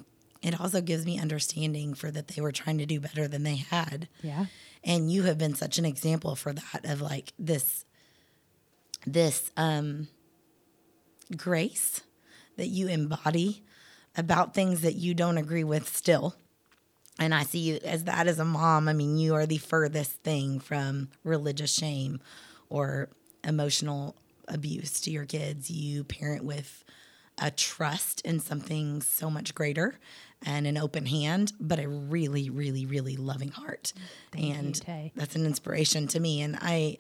it 0.43 0.59
also 0.59 0.81
gives 0.81 1.05
me 1.05 1.19
understanding 1.21 1.93
for 1.93 2.11
that 2.11 2.29
they 2.29 2.41
were 2.41 2.53
trying 2.53 2.79
to 2.79 2.87
do 2.87 3.01
better 3.01 3.29
than 3.29 3.43
they 3.43 3.57
had. 3.57 4.09
Yeah. 4.23 4.47
And 4.83 5.13
you 5.13 5.25
have 5.25 5.37
been 5.37 5.55
such 5.55 5.77
an 5.79 5.85
example 5.85 6.35
for 6.37 6.55
that 6.55 6.85
of 6.85 7.03
like 7.03 7.35
this 7.39 7.85
this 9.07 9.51
um, 9.59 10.09
grace 11.37 12.01
that 12.57 12.69
you 12.69 12.89
embody 12.89 13.63
about 14.17 14.55
things 14.55 14.81
that 14.81 14.95
you 14.95 15.13
don't 15.15 15.37
agree 15.39 15.65
with 15.65 15.87
still. 15.95 16.35
And 17.19 17.35
I 17.35 17.43
see 17.43 17.59
you 17.59 17.79
as 17.85 18.05
that 18.05 18.29
as 18.29 18.39
a 18.39 18.45
mom. 18.45 18.89
I 18.89 18.93
mean, 18.93 19.19
you 19.19 19.35
are 19.35 19.47
the 19.47 19.59
furthest 19.59 20.23
thing 20.23 20.61
from 20.61 21.09
religious 21.25 21.73
shame 21.73 22.21
or 22.69 23.09
emotional 23.45 24.15
abuse 24.47 25.01
to 25.01 25.11
your 25.11 25.25
kids. 25.25 25.71
You 25.71 26.05
parent 26.05 26.45
with 26.45 26.85
a 27.41 27.51
trust 27.51 28.21
in 28.23 28.41
something 28.41 29.03
so 29.03 29.31
much 29.31 29.55
greater 29.55 29.99
and 30.45 30.67
an 30.67 30.77
open 30.77 31.07
hand, 31.07 31.53
but 31.61 31.79
a 31.79 31.89
really, 31.89 32.51
really, 32.51 32.87
really 32.87 33.17
loving 33.17 33.51
heart. 33.51 33.93
Thank 34.33 34.45
you, 34.45 34.55
and 34.55 34.75
Tay. 34.75 35.13
that's 35.17 35.37
an 35.37 35.47
inspiration 35.47 36.07
to 36.09 36.21
me. 36.21 36.43
And 36.43 36.57
I, 36.61 36.99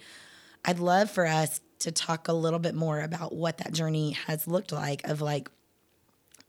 I'd 0.64 0.78
love 0.78 1.10
for 1.10 1.26
us 1.26 1.60
to 1.80 1.92
talk 1.92 2.28
a 2.28 2.32
little 2.32 2.58
bit 2.58 2.74
more 2.74 3.00
about 3.00 3.34
what 3.34 3.58
that 3.58 3.72
journey 3.72 4.12
has 4.26 4.48
looked 4.48 4.72
like 4.72 5.06
of 5.06 5.20
like 5.20 5.48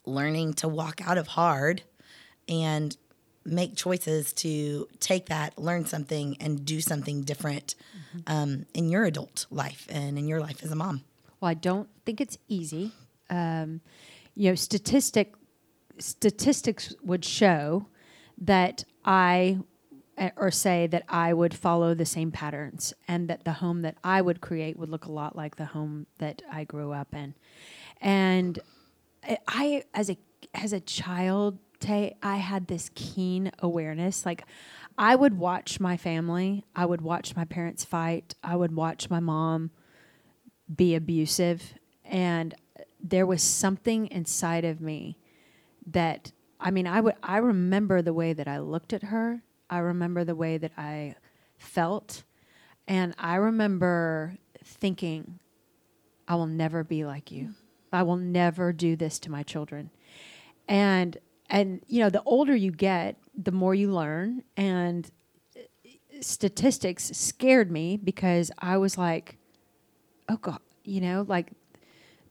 learning 0.05 0.53
to 0.55 0.67
walk 0.67 1.01
out 1.07 1.17
of 1.17 1.27
hard 1.27 1.83
and 2.47 2.95
make 3.49 3.75
choices 3.75 4.33
to 4.33 4.87
take 4.99 5.27
that, 5.27 5.57
learn 5.57 5.85
something, 5.85 6.37
and 6.39 6.65
do 6.65 6.79
something 6.81 7.21
different 7.23 7.75
um, 8.27 8.65
in 8.73 8.89
your 8.89 9.05
adult 9.05 9.45
life 9.51 9.85
and 9.89 10.17
in 10.17 10.27
your 10.27 10.39
life 10.39 10.63
as 10.63 10.71
a 10.71 10.75
mom. 10.75 11.03
Well, 11.41 11.49
I 11.49 11.53
don't 11.55 11.89
think 12.05 12.21
it's 12.21 12.37
easy. 12.47 12.91
Um, 13.29 13.81
you 14.35 14.49
know, 14.49 14.55
statistic 14.55 15.33
statistics 15.97 16.93
would 17.03 17.25
show 17.25 17.87
that 18.37 18.83
I 19.03 19.59
eh, 20.17 20.29
or 20.37 20.51
say 20.51 20.87
that 20.87 21.03
I 21.09 21.33
would 21.33 21.53
follow 21.53 21.93
the 21.93 22.05
same 22.05 22.31
patterns 22.31 22.93
and 23.07 23.27
that 23.29 23.43
the 23.43 23.53
home 23.53 23.81
that 23.81 23.97
I 24.03 24.21
would 24.21 24.41
create 24.41 24.77
would 24.77 24.89
look 24.89 25.05
a 25.05 25.11
lot 25.11 25.35
like 25.35 25.55
the 25.57 25.65
home 25.65 26.07
that 26.19 26.41
I 26.51 26.63
grew 26.63 26.91
up 26.93 27.13
in. 27.13 27.35
And 28.01 28.59
I- 29.23 29.37
I 29.47 29.83
as 29.93 30.09
a 30.09 30.17
as 30.53 30.73
a 30.73 30.79
child, 30.79 31.59
Tay, 31.79 32.15
I 32.21 32.37
had 32.37 32.67
this 32.67 32.89
keen 32.93 33.51
awareness. 33.59 34.25
Like 34.25 34.45
I 34.97 35.15
would 35.15 35.37
watch 35.37 35.79
my 35.79 35.97
family, 35.97 36.65
I 36.75 36.85
would 36.85 37.01
watch 37.01 37.35
my 37.35 37.45
parents 37.45 37.85
fight, 37.85 38.35
I 38.43 38.55
would 38.55 38.75
watch 38.75 39.09
my 39.09 39.19
mom 39.19 39.71
be 40.73 40.95
abusive 40.95 41.73
and 42.05 42.53
there 43.01 43.25
was 43.25 43.41
something 43.41 44.07
inside 44.07 44.65
of 44.65 44.81
me 44.81 45.17
that 45.87 46.31
I 46.59 46.71
mean 46.71 46.87
I 46.87 47.01
would 47.01 47.15
I 47.23 47.37
remember 47.37 48.01
the 48.01 48.13
way 48.13 48.33
that 48.33 48.47
I 48.47 48.59
looked 48.59 48.93
at 48.93 49.03
her. 49.03 49.43
I 49.69 49.77
remember 49.79 50.23
the 50.23 50.35
way 50.35 50.57
that 50.57 50.71
I 50.77 51.15
felt 51.57 52.23
and 52.87 53.13
I 53.17 53.35
remember 53.35 54.35
thinking 54.63 55.39
I 56.27 56.35
will 56.35 56.47
never 56.47 56.83
be 56.83 57.05
like 57.05 57.31
you. 57.31 57.53
I 57.91 58.03
will 58.03 58.17
never 58.17 58.71
do 58.73 58.95
this 58.95 59.19
to 59.19 59.31
my 59.31 59.43
children. 59.43 59.89
And 60.67 61.17
and 61.49 61.81
you 61.87 61.99
know 61.99 62.09
the 62.09 62.23
older 62.23 62.55
you 62.55 62.71
get, 62.71 63.17
the 63.35 63.51
more 63.51 63.73
you 63.73 63.91
learn. 63.91 64.43
And 64.57 65.09
uh, 65.57 65.61
statistics 66.21 67.05
scared 67.17 67.71
me 67.71 67.97
because 67.97 68.51
I 68.59 68.77
was 68.77 68.97
like 68.97 69.39
oh 70.29 70.37
god 70.37 70.59
you 70.83 71.01
know 71.01 71.25
like 71.27 71.51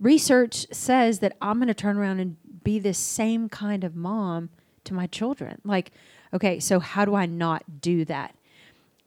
research 0.00 0.66
says 0.72 1.18
that 1.18 1.36
i'm 1.42 1.56
going 1.56 1.68
to 1.68 1.74
turn 1.74 1.98
around 1.98 2.20
and 2.20 2.36
be 2.62 2.78
this 2.78 2.98
same 2.98 3.48
kind 3.48 3.84
of 3.84 3.94
mom 3.94 4.50
to 4.84 4.94
my 4.94 5.06
children. 5.06 5.60
Like 5.64 5.90
okay 6.32 6.60
so 6.60 6.80
how 6.80 7.04
do 7.04 7.14
i 7.14 7.26
not 7.26 7.80
do 7.80 8.04
that? 8.06 8.34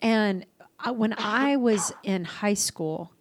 And 0.02 0.46
I, 0.80 0.92
when 0.92 1.14
i 1.18 1.56
was 1.56 1.94
in 2.04 2.26
high 2.26 2.56
school 2.56 3.14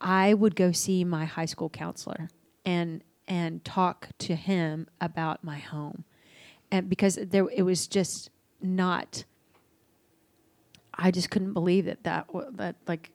i 0.00 0.34
would 0.34 0.54
go 0.56 0.72
see 0.72 1.04
my 1.04 1.24
high 1.24 1.46
school 1.46 1.68
counselor 1.68 2.30
and 2.64 3.02
and 3.26 3.64
talk 3.64 4.08
to 4.18 4.34
him 4.36 4.86
about 5.00 5.42
my 5.42 5.58
home 5.58 6.04
and 6.70 6.88
because 6.88 7.16
there 7.16 7.48
it 7.50 7.62
was 7.62 7.86
just 7.86 8.30
not 8.60 9.24
I 10.98 11.10
just 11.10 11.30
couldn't 11.30 11.52
believe 11.52 11.84
that 11.84 12.02
that 12.04 12.26
that 12.52 12.76
like 12.86 13.12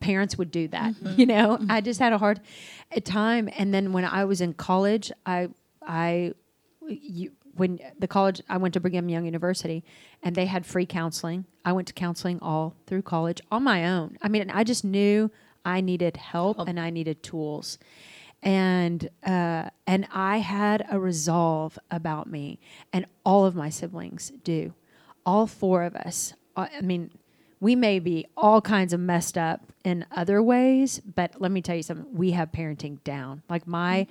parents 0.00 0.38
would 0.38 0.50
do 0.50 0.68
that. 0.68 0.94
Mm-hmm. 0.94 1.20
You 1.20 1.26
know, 1.26 1.56
mm-hmm. 1.56 1.70
I 1.70 1.80
just 1.80 2.00
had 2.00 2.12
a 2.12 2.18
hard 2.18 2.40
time. 3.04 3.48
And 3.56 3.72
then 3.72 3.92
when 3.92 4.04
I 4.04 4.24
was 4.24 4.40
in 4.40 4.54
college, 4.54 5.12
I 5.26 5.48
I 5.86 6.32
you, 6.88 7.32
when 7.56 7.78
the 7.98 8.08
college 8.08 8.40
I 8.48 8.56
went 8.56 8.74
to 8.74 8.80
Brigham 8.80 9.08
Young 9.08 9.26
University, 9.26 9.84
and 10.22 10.34
they 10.34 10.46
had 10.46 10.64
free 10.64 10.86
counseling. 10.86 11.44
I 11.64 11.72
went 11.72 11.88
to 11.88 11.94
counseling 11.94 12.38
all 12.40 12.74
through 12.86 13.02
college 13.02 13.40
on 13.52 13.62
my 13.62 13.86
own. 13.86 14.16
I 14.22 14.28
mean, 14.28 14.50
I 14.50 14.64
just 14.64 14.82
knew 14.84 15.30
I 15.64 15.82
needed 15.82 16.16
help 16.16 16.58
and 16.66 16.80
I 16.80 16.88
needed 16.88 17.22
tools. 17.22 17.78
And 18.42 19.08
uh, 19.24 19.70
and 19.86 20.08
I 20.12 20.38
had 20.38 20.86
a 20.90 20.98
resolve 20.98 21.78
about 21.90 22.30
me, 22.30 22.58
and 22.92 23.06
all 23.24 23.44
of 23.44 23.54
my 23.54 23.68
siblings 23.68 24.32
do 24.44 24.74
all 25.26 25.46
four 25.46 25.82
of 25.82 25.94
us 25.94 26.32
uh, 26.56 26.66
i 26.76 26.80
mean 26.80 27.10
we 27.60 27.76
may 27.76 27.98
be 27.98 28.26
all 28.36 28.60
kinds 28.60 28.92
of 28.92 29.00
messed 29.00 29.36
up 29.36 29.60
in 29.84 30.04
other 30.10 30.42
ways 30.42 31.00
but 31.14 31.40
let 31.40 31.50
me 31.50 31.60
tell 31.60 31.76
you 31.76 31.82
something 31.82 32.06
we 32.12 32.30
have 32.30 32.50
parenting 32.50 33.02
down 33.04 33.42
like 33.48 33.66
my 33.66 34.06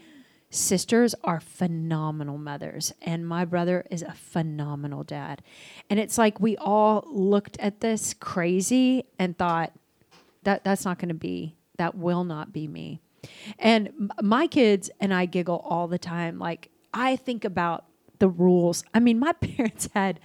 sisters 0.52 1.14
are 1.24 1.40
phenomenal 1.40 2.38
mothers, 2.38 2.92
and 3.02 3.28
my 3.28 3.46
brother 3.46 3.86
is 3.92 4.02
a 4.02 4.14
phenomenal 4.14 5.04
dad. 5.04 5.44
And 5.90 6.00
it's 6.00 6.18
like 6.18 6.40
we 6.40 6.58
all 6.58 7.06
looked 7.08 7.58
at 7.60 7.82
this 7.82 8.16
crazy 8.16 9.06
and 9.20 9.38
thought 9.38 9.72
that 10.44 10.64
that's 10.64 10.86
not 10.86 10.98
going 10.98 11.10
to 11.10 11.14
be, 11.14 11.56
that 11.78 11.96
will 11.96 12.24
not 12.24 12.52
be 12.52 12.68
me. 12.68 13.00
And 13.58 14.12
my 14.22 14.48
kids 14.48 14.90
and 15.00 15.14
I 15.14 15.26
giggle 15.26 15.62
all 15.66 15.88
the 15.88 16.00
time. 16.00 16.40
Like, 16.40 16.70
I 16.94 17.16
think 17.16 17.46
about 17.46 17.86
the 18.20 18.30
rules. 18.30 18.84
I 18.94 19.00
mean, 19.00 19.20
my 19.20 19.34
parents 19.42 19.90
had 19.94 20.20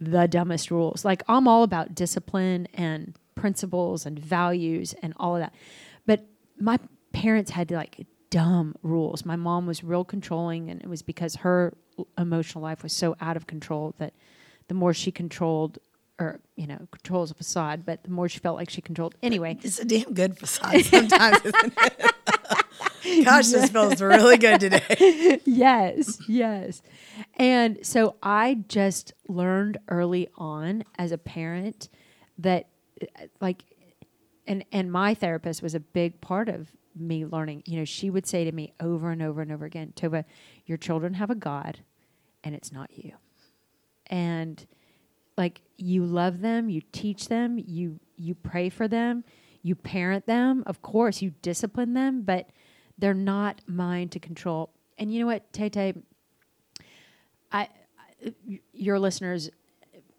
the 0.00 0.28
dumbest 0.28 0.70
rules. 0.70 1.04
Like, 1.04 1.22
I'm 1.28 1.48
all 1.48 1.62
about 1.62 1.94
discipline 1.94 2.68
and 2.74 3.14
principles 3.34 4.06
and 4.06 4.18
values 4.18 4.94
and 5.02 5.14
all 5.16 5.36
of 5.36 5.40
that. 5.40 5.54
But 6.06 6.26
my 6.58 6.78
parents 7.12 7.52
had 7.52 7.70
like 7.70 8.06
dumb 8.30 8.74
rules. 8.82 9.24
My 9.24 9.36
mom 9.36 9.66
was 9.66 9.82
real 9.82 10.04
controlling, 10.04 10.70
and 10.70 10.80
it 10.80 10.88
was 10.88 11.02
because 11.02 11.36
her 11.36 11.74
emotional 12.16 12.62
life 12.62 12.82
was 12.82 12.92
so 12.92 13.16
out 13.20 13.36
of 13.36 13.46
control 13.46 13.94
that 13.98 14.14
the 14.68 14.74
more 14.74 14.92
she 14.92 15.10
controlled, 15.10 15.78
or 16.18 16.40
you 16.56 16.66
know, 16.66 16.78
controls 16.90 17.30
a 17.30 17.34
facade, 17.34 17.84
but 17.86 18.02
the 18.02 18.10
more 18.10 18.28
she 18.28 18.38
felt 18.38 18.56
like 18.56 18.70
she 18.70 18.80
controlled. 18.80 19.14
Anyway, 19.22 19.56
It's 19.62 19.78
a 19.78 19.84
damn 19.84 20.12
good 20.14 20.38
facade 20.38 20.84
sometimes, 20.84 21.38
isn't 21.44 21.72
it? 21.76 23.24
Gosh, 23.24 23.48
this 23.48 23.70
feels 23.70 24.00
really 24.02 24.36
good 24.36 24.60
today. 24.60 25.40
yes, 25.44 26.18
yes. 26.28 26.82
And 27.36 27.78
so 27.82 28.16
I 28.22 28.64
just 28.68 29.12
learned 29.28 29.78
early 29.88 30.28
on 30.36 30.84
as 30.98 31.12
a 31.12 31.18
parent 31.18 31.88
that 32.38 32.68
uh, 33.00 33.26
like 33.40 33.64
and 34.46 34.64
and 34.72 34.90
my 34.90 35.14
therapist 35.14 35.62
was 35.62 35.74
a 35.74 35.80
big 35.80 36.20
part 36.20 36.48
of 36.48 36.72
me 36.96 37.24
learning. 37.24 37.62
You 37.66 37.78
know, 37.78 37.84
she 37.84 38.10
would 38.10 38.26
say 38.26 38.44
to 38.44 38.52
me 38.52 38.72
over 38.80 39.10
and 39.10 39.22
over 39.22 39.40
and 39.40 39.52
over 39.52 39.64
again, 39.64 39.92
Tova, 39.94 40.24
your 40.66 40.78
children 40.78 41.14
have 41.14 41.30
a 41.30 41.34
God 41.34 41.80
and 42.42 42.54
it's 42.54 42.72
not 42.72 42.90
you. 42.92 43.12
And 44.06 44.66
like 45.38 45.62
you 45.78 46.04
love 46.04 46.40
them, 46.40 46.68
you 46.68 46.82
teach 46.92 47.28
them, 47.28 47.58
you 47.58 48.00
you 48.16 48.34
pray 48.34 48.68
for 48.68 48.88
them, 48.88 49.24
you 49.62 49.76
parent 49.76 50.26
them, 50.26 50.64
of 50.66 50.82
course, 50.82 51.22
you 51.22 51.32
discipline 51.40 51.94
them, 51.94 52.22
but 52.22 52.50
they're 52.98 53.14
not 53.14 53.62
mine 53.66 54.08
to 54.10 54.18
control. 54.18 54.70
And 54.98 55.14
you 55.14 55.20
know 55.20 55.26
what, 55.26 55.50
Tay 55.52 55.68
Tay, 55.68 55.94
I, 57.52 57.68
I 58.22 58.34
your 58.72 58.98
listeners, 58.98 59.48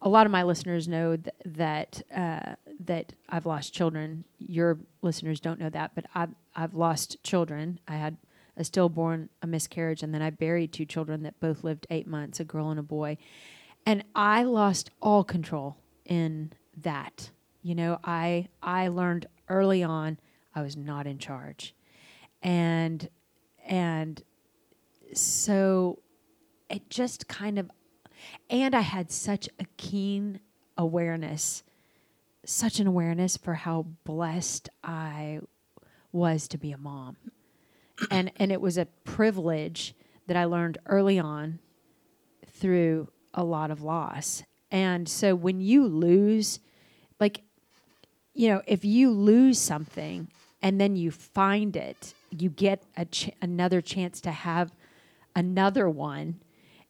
a 0.01 0.07
lot 0.07 0.25
of 0.25 0.31
my 0.31 0.43
listeners 0.43 0.87
know 0.87 1.17
th- 1.17 1.35
that 1.45 2.01
uh, 2.15 2.55
that 2.85 3.11
I've 3.27 3.45
lost 3.45 3.73
children. 3.73 4.23
Your 4.37 4.79
listeners 5.01 5.41
don't 5.41 5.59
know 5.59 5.69
that, 5.69 5.91
but 5.93 6.05
I've 6.15 6.33
I've 6.55 6.73
lost 6.73 7.21
children. 7.23 7.79
I 7.87 7.97
had 7.97 8.15
a 8.55 8.63
stillborn, 8.63 9.29
a 9.41 9.47
miscarriage, 9.47 10.01
and 10.01 10.13
then 10.13 10.21
I 10.21 10.29
buried 10.29 10.71
two 10.71 10.85
children 10.85 11.23
that 11.23 11.39
both 11.41 11.63
lived 11.65 11.87
eight 11.89 12.07
months, 12.07 12.39
a 12.39 12.45
girl 12.45 12.69
and 12.69 12.79
a 12.79 12.83
boy. 12.83 13.17
And 13.85 14.03
I 14.15 14.43
lost 14.43 14.91
all 15.01 15.23
control 15.23 15.77
in 16.05 16.53
that. 16.77 17.31
You 17.61 17.75
know, 17.75 17.99
I 18.03 18.47
I 18.61 18.87
learned 18.87 19.27
early 19.47 19.83
on 19.83 20.19
I 20.53 20.61
was 20.61 20.75
not 20.75 21.07
in 21.07 21.17
charge. 21.17 21.75
And 22.41 23.09
and 23.65 24.21
so 25.13 25.99
it 26.69 26.89
just 26.89 27.27
kind 27.27 27.59
of 27.59 27.69
and 28.49 28.75
I 28.75 28.81
had 28.81 29.11
such 29.11 29.47
a 29.59 29.65
keen 29.77 30.39
awareness, 30.77 31.63
such 32.45 32.79
an 32.79 32.87
awareness 32.87 33.37
for 33.37 33.53
how 33.53 33.87
blessed 34.03 34.69
I 34.83 35.39
was 36.11 36.47
to 36.49 36.57
be 36.57 36.71
a 36.71 36.77
mom. 36.77 37.17
And 38.11 38.31
and 38.37 38.51
it 38.51 38.61
was 38.61 38.77
a 38.77 38.85
privilege 38.85 39.95
that 40.27 40.37
I 40.37 40.45
learned 40.45 40.77
early 40.85 41.19
on 41.19 41.59
through 42.47 43.09
a 43.33 43.43
lot 43.43 43.71
of 43.71 43.81
loss. 43.81 44.43
And 44.71 45.07
so 45.07 45.35
when 45.35 45.61
you 45.61 45.85
lose 45.85 46.59
like 47.19 47.41
you 48.33 48.47
know, 48.47 48.61
if 48.67 48.85
you 48.85 49.11
lose 49.11 49.59
something 49.59 50.29
and 50.61 50.79
then 50.79 50.95
you 50.95 51.11
find 51.11 51.75
it, 51.75 52.13
you 52.31 52.49
get 52.49 52.83
a 52.95 53.05
ch- 53.05 53.31
another 53.41 53.81
chance 53.81 54.21
to 54.21 54.31
have 54.31 54.71
another 55.35 55.89
one. 55.89 56.39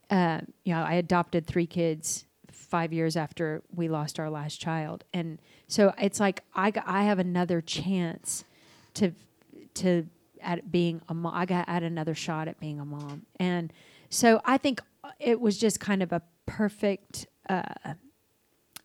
Uh, 0.09 0.41
you 0.63 0.73
know, 0.73 0.83
I 0.83 0.93
adopted 0.93 1.47
three 1.47 1.65
kids 1.65 2.25
five 2.51 2.93
years 2.93 3.17
after 3.17 3.63
we 3.73 3.87
lost 3.87 4.19
our 4.19 4.29
last 4.29 4.59
child, 4.59 5.03
and 5.13 5.39
so 5.67 5.93
it's 5.99 6.19
like 6.19 6.43
I 6.53 6.71
I 6.85 7.03
have 7.03 7.19
another 7.19 7.61
chance 7.61 8.43
to 8.95 9.11
to 9.75 10.07
at 10.41 10.71
being 10.71 11.01
a 11.09 11.13
mom. 11.13 11.33
I 11.33 11.45
got 11.45 11.67
at 11.67 11.83
another 11.83 12.15
shot 12.15 12.47
at 12.47 12.59
being 12.59 12.79
a 12.79 12.85
mom, 12.85 13.25
and 13.39 13.71
so 14.09 14.41
I 14.45 14.57
think 14.57 14.81
it 15.19 15.39
was 15.39 15.57
just 15.57 15.79
kind 15.79 16.03
of 16.03 16.11
a 16.11 16.21
perfect 16.49 17.27
uh, 17.47 17.93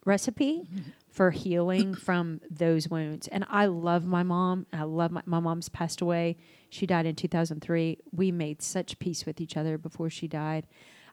recipe 0.05 0.69
for 1.11 1.31
healing 1.31 1.95
from 2.07 2.41
those 2.49 2.87
wounds. 2.87 3.27
And 3.27 3.45
I 3.49 3.65
love 3.65 4.05
my 4.05 4.23
mom. 4.23 4.67
I 4.71 4.83
love 4.83 5.11
my, 5.11 5.21
my 5.25 5.39
mom's 5.39 5.69
passed 5.69 6.01
away. 6.01 6.37
She 6.69 6.85
died 6.85 7.05
in 7.05 7.15
2003. 7.15 7.97
We 8.11 8.31
made 8.31 8.61
such 8.61 8.99
peace 8.99 9.25
with 9.25 9.41
each 9.41 9.57
other 9.57 9.77
before 9.77 10.09
she 10.09 10.27
died. 10.27 10.67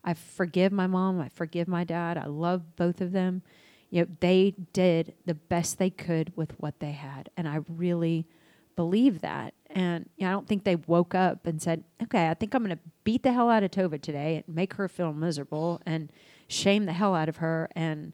I 0.05 0.15
forgive 0.15 0.73
my 0.73 0.87
mom. 0.87 1.21
I 1.21 1.29
forgive 1.29 1.69
my 1.69 1.85
dad. 1.85 2.19
I 2.19 2.27
love 2.27 2.77
both 2.77 3.01
of 3.01 3.12
them. 3.12 3.43
You 3.91 4.03
know, 4.03 4.09
they 4.21 4.55
did 4.73 5.15
the 5.27 5.35
best 5.35 5.79
they 5.79 5.91
could 5.91 6.37
with 6.37 6.59
what 6.59 6.81
they 6.81 6.93
had. 6.93 7.31
And 7.37 7.49
I 7.49 7.61
really 7.69 8.27
believe 8.75 9.21
that. 9.21 9.55
And 9.71 10.09
you 10.17 10.25
know, 10.25 10.31
I 10.31 10.33
don't 10.33 10.49
think 10.49 10.65
they 10.65 10.77
woke 10.77 11.15
up 11.15 11.47
and 11.47 11.62
said, 11.62 11.85
okay, 12.03 12.29
I 12.29 12.35
think 12.35 12.55
I'm 12.55 12.65
going 12.65 12.77
to 12.77 12.83
beat 13.05 13.23
the 13.23 13.33
hell 13.33 13.51
out 13.51 13.62
of 13.62 13.71
Tova 13.71 14.01
today 14.01 14.43
and 14.47 14.55
make 14.55 14.75
her 14.75 14.88
feel 14.88 15.12
miserable 15.12 15.81
and 15.87 16.11
shame 16.53 16.87
the 16.87 16.93
hell 16.93 17.15
out 17.15 17.29
of 17.29 17.37
her 17.38 17.69
and 17.75 18.12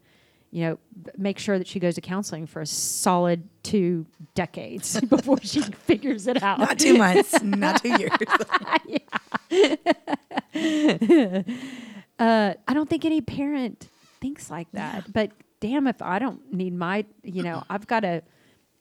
you 0.51 0.63
know, 0.63 0.79
make 1.17 1.39
sure 1.39 1.59
that 1.59 1.67
she 1.67 1.79
goes 1.79 1.95
to 1.97 2.01
counseling 2.01 2.47
for 2.47 2.63
a 2.63 2.67
solid 2.67 3.47
two 3.63 4.07
decades 4.35 5.01
before 5.09 5.39
she 5.43 5.61
figures 5.61 6.27
it 6.27 6.43
out. 6.43 6.59
Not 6.59 6.79
two 6.79 6.97
months, 6.97 7.43
not 7.43 7.83
two 7.83 7.97
years. 7.99 8.11
uh, 12.19 12.55
I 12.67 12.75
don't 12.75 12.89
think 12.89 13.05
any 13.05 13.21
parent 13.21 13.89
thinks 14.21 14.51
like 14.51 14.71
that. 14.73 15.13
But 15.13 15.33
damn, 15.61 15.87
if 15.87 16.01
I 16.01 16.19
don't 16.19 16.53
need 16.53 16.75
my, 16.75 17.05
you 17.23 17.43
know, 17.43 17.63
I've 17.69 17.87
got 17.87 18.05
a, 18.05 18.23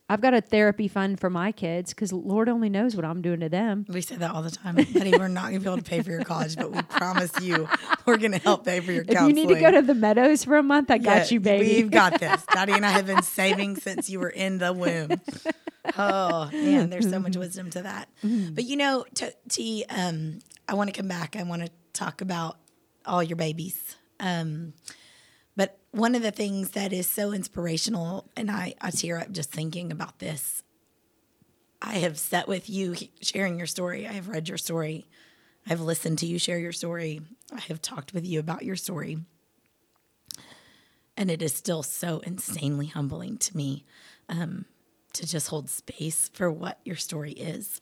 I've 0.10 0.22
got 0.22 0.34
a 0.34 0.40
therapy 0.40 0.88
fund 0.88 1.20
for 1.20 1.30
my 1.30 1.52
kids 1.52 1.94
because 1.94 2.14
Lord 2.14 2.48
only 2.48 2.70
knows 2.70 2.96
what 2.96 3.04
I'm 3.04 3.22
doing 3.22 3.42
to 3.42 3.50
them. 3.50 3.86
We 3.90 4.00
say 4.00 4.16
that 4.16 4.32
all 4.32 4.42
the 4.42 4.52
time. 4.52 4.78
Honey, 4.78 5.12
we're 5.18 5.28
not 5.28 5.50
going 5.50 5.56
to 5.56 5.60
be 5.60 5.66
able 5.66 5.78
to 5.78 5.84
pay 5.84 6.02
for 6.02 6.12
your 6.12 6.24
college, 6.24 6.56
but 6.56 6.72
we 6.72 6.82
promise 6.84 7.32
you 7.42 7.68
we're 8.06 8.16
going 8.16 8.32
to 8.32 8.40
help 8.40 8.64
pay 8.64 8.80
for 8.80 8.94
your 8.94 9.04
If 9.06 9.20
you 9.20 9.34
need 9.34 9.50
to 9.50 9.60
go 9.60 9.70
to 9.70 9.82
the 9.82 9.94
Meadows 9.94 10.46
for 10.46 10.56
a 10.56 10.64
month, 10.64 10.92
I 10.92 10.98
got 10.98 11.30
you, 11.30 11.42
baby. 11.42 11.82
We've 11.82 11.92
got 11.92 12.20
this. 12.22 12.42
Daddy 12.54 12.72
and 12.72 12.86
I 12.86 12.92
have 12.92 13.06
been 13.06 13.22
saving 13.22 13.76
since 13.76 14.10
you 14.10 14.22
were 14.22 14.30
in 14.30 14.60
the 14.60 14.72
womb. 14.72 15.20
Oh 15.98 16.50
man, 16.52 16.90
there's 16.90 17.10
so 17.10 17.20
much 17.20 17.36
wisdom 17.36 17.70
to 17.72 17.82
that. 17.82 18.08
But 18.22 18.64
you 18.64 18.78
know, 18.78 19.06
T, 19.14 19.28
T 19.50 19.86
um, 19.90 20.40
I 20.70 20.76
want 20.76 20.94
to 20.94 20.98
come 20.98 21.10
back. 21.10 21.36
I 21.36 21.44
want 21.44 21.64
to 21.66 21.72
talk 21.92 22.22
about 22.22 22.58
all 23.06 23.24
your 23.24 23.38
babies. 23.38 23.96
Um, 24.20 24.74
one 25.92 26.16
of 26.16 26.22
the 26.22 26.32
things 26.32 26.72
that 26.72 26.94
is 26.94 27.08
so 27.08 27.32
inspirational, 27.32 28.30
and 28.36 28.52
I, 28.52 28.76
I 28.82 28.92
tear 28.92 29.18
up 29.18 29.32
just 29.32 29.52
thinking 29.52 29.92
about 29.92 30.20
this. 30.20 30.64
I 31.82 31.96
have 31.96 32.18
sat 32.18 32.48
with 32.48 32.70
you 32.70 32.96
sharing 33.22 33.58
your 33.58 33.68
story. 33.68 34.08
I 34.08 34.14
have 34.14 34.28
read 34.28 34.50
your 34.50 34.58
story. 34.58 35.08
I've 35.70 35.82
listened 35.82 36.20
to 36.20 36.26
you 36.26 36.40
share 36.40 36.60
your 36.60 36.72
story. 36.72 37.22
I 37.54 37.60
have 37.62 37.82
talked 37.82 38.14
with 38.14 38.26
you 38.26 38.40
about 38.40 38.64
your 38.64 38.76
story. 38.76 39.20
And 41.16 41.30
it 41.32 41.42
is 41.42 41.54
still 41.54 41.84
so 41.84 42.20
insanely 42.20 42.88
humbling 42.88 43.38
to 43.40 43.58
me 43.58 43.86
um, 44.30 44.66
to 45.14 45.26
just 45.26 45.48
hold 45.48 45.70
space 45.70 46.30
for 46.34 46.52
what 46.52 46.80
your 46.86 46.96
story 46.96 47.32
is. 47.32 47.82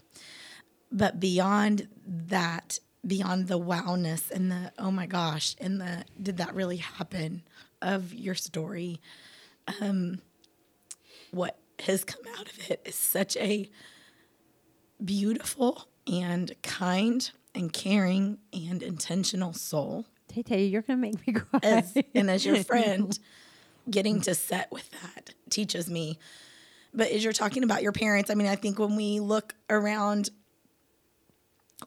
But 0.91 1.19
beyond 1.19 1.87
that, 2.05 2.79
beyond 3.05 3.47
the 3.47 3.59
wowness 3.59 4.31
and 4.31 4.51
the 4.51 4.71
oh 4.79 4.91
my 4.91 5.05
gosh, 5.05 5.55
and 5.59 5.79
the 5.81 6.05
did 6.21 6.37
that 6.37 6.55
really 6.55 6.77
happen 6.77 7.43
of 7.81 8.13
your 8.13 8.35
story, 8.35 8.99
um, 9.81 10.19
what 11.31 11.57
has 11.79 12.03
come 12.03 12.21
out 12.37 12.49
of 12.49 12.71
it 12.71 12.81
is 12.85 12.95
such 12.95 13.35
a 13.37 13.69
beautiful 15.03 15.87
and 16.07 16.53
kind 16.63 17.31
and 17.53 17.71
caring 17.73 18.37
and 18.53 18.81
intentional 18.81 19.53
soul 19.53 20.05
Tay 20.27 20.43
Tay, 20.43 20.65
you're 20.65 20.81
gonna 20.81 20.97
make 20.97 21.25
me 21.27 21.33
cry. 21.33 21.59
as 21.63 21.97
and 22.13 22.29
as 22.29 22.45
your 22.45 22.55
friend 22.63 23.17
getting 23.89 24.21
to 24.21 24.33
set 24.33 24.71
with 24.71 24.89
that 25.01 25.33
teaches 25.49 25.89
me 25.89 26.17
but 26.93 27.09
as 27.11 27.23
you're 27.23 27.33
talking 27.33 27.63
about 27.63 27.83
your 27.83 27.91
parents 27.91 28.29
i 28.29 28.33
mean 28.35 28.47
i 28.47 28.55
think 28.55 28.79
when 28.79 28.95
we 28.95 29.19
look 29.19 29.53
around 29.69 30.29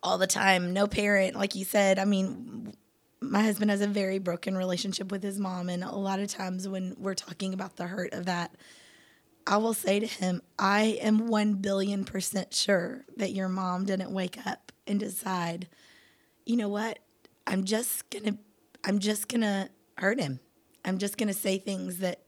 all 0.03 0.19
the 0.19 0.27
time 0.27 0.73
no 0.73 0.87
parent 0.87 1.35
like 1.35 1.55
you 1.55 1.65
said 1.65 1.99
i 1.99 2.05
mean 2.05 2.73
my 3.21 3.43
husband 3.43 3.71
has 3.71 3.81
a 3.81 3.87
very 3.87 4.19
broken 4.19 4.57
relationship 4.57 5.11
with 5.11 5.23
his 5.23 5.39
mom 5.39 5.69
and 5.69 5.83
a 5.83 5.95
lot 5.95 6.21
of 6.21 6.29
times 6.29 6.69
when 6.69 6.95
we're 6.99 7.15
talking 7.15 7.53
about 7.53 7.77
the 7.77 7.87
hurt 7.87 8.13
of 8.13 8.27
that 8.27 8.55
i 9.47 9.57
will 9.57 9.75
say 9.75 9.99
to 9.99 10.07
him 10.07 10.41
i 10.59 10.99
am 11.01 11.27
1 11.27 11.55
billion 11.55 12.05
percent 12.05 12.55
sure 12.55 13.05
that 13.17 13.33
your 13.33 13.49
mom 13.49 13.85
didn't 13.85 14.13
wake 14.13 14.39
up 14.47 14.73
and 14.87 15.01
decide 15.01 15.69
you 16.49 16.57
know 16.57 16.69
what? 16.69 16.99
I'm 17.47 17.65
just 17.65 18.09
gonna 18.11 18.39
I'm 18.83 18.99
just 18.99 19.29
gonna 19.29 19.69
hurt 19.99 20.19
him. 20.19 20.41
I'm 20.85 20.97
just 20.97 21.19
gonna 21.19 21.35
say 21.35 21.59
things 21.59 21.99
that 21.99 22.23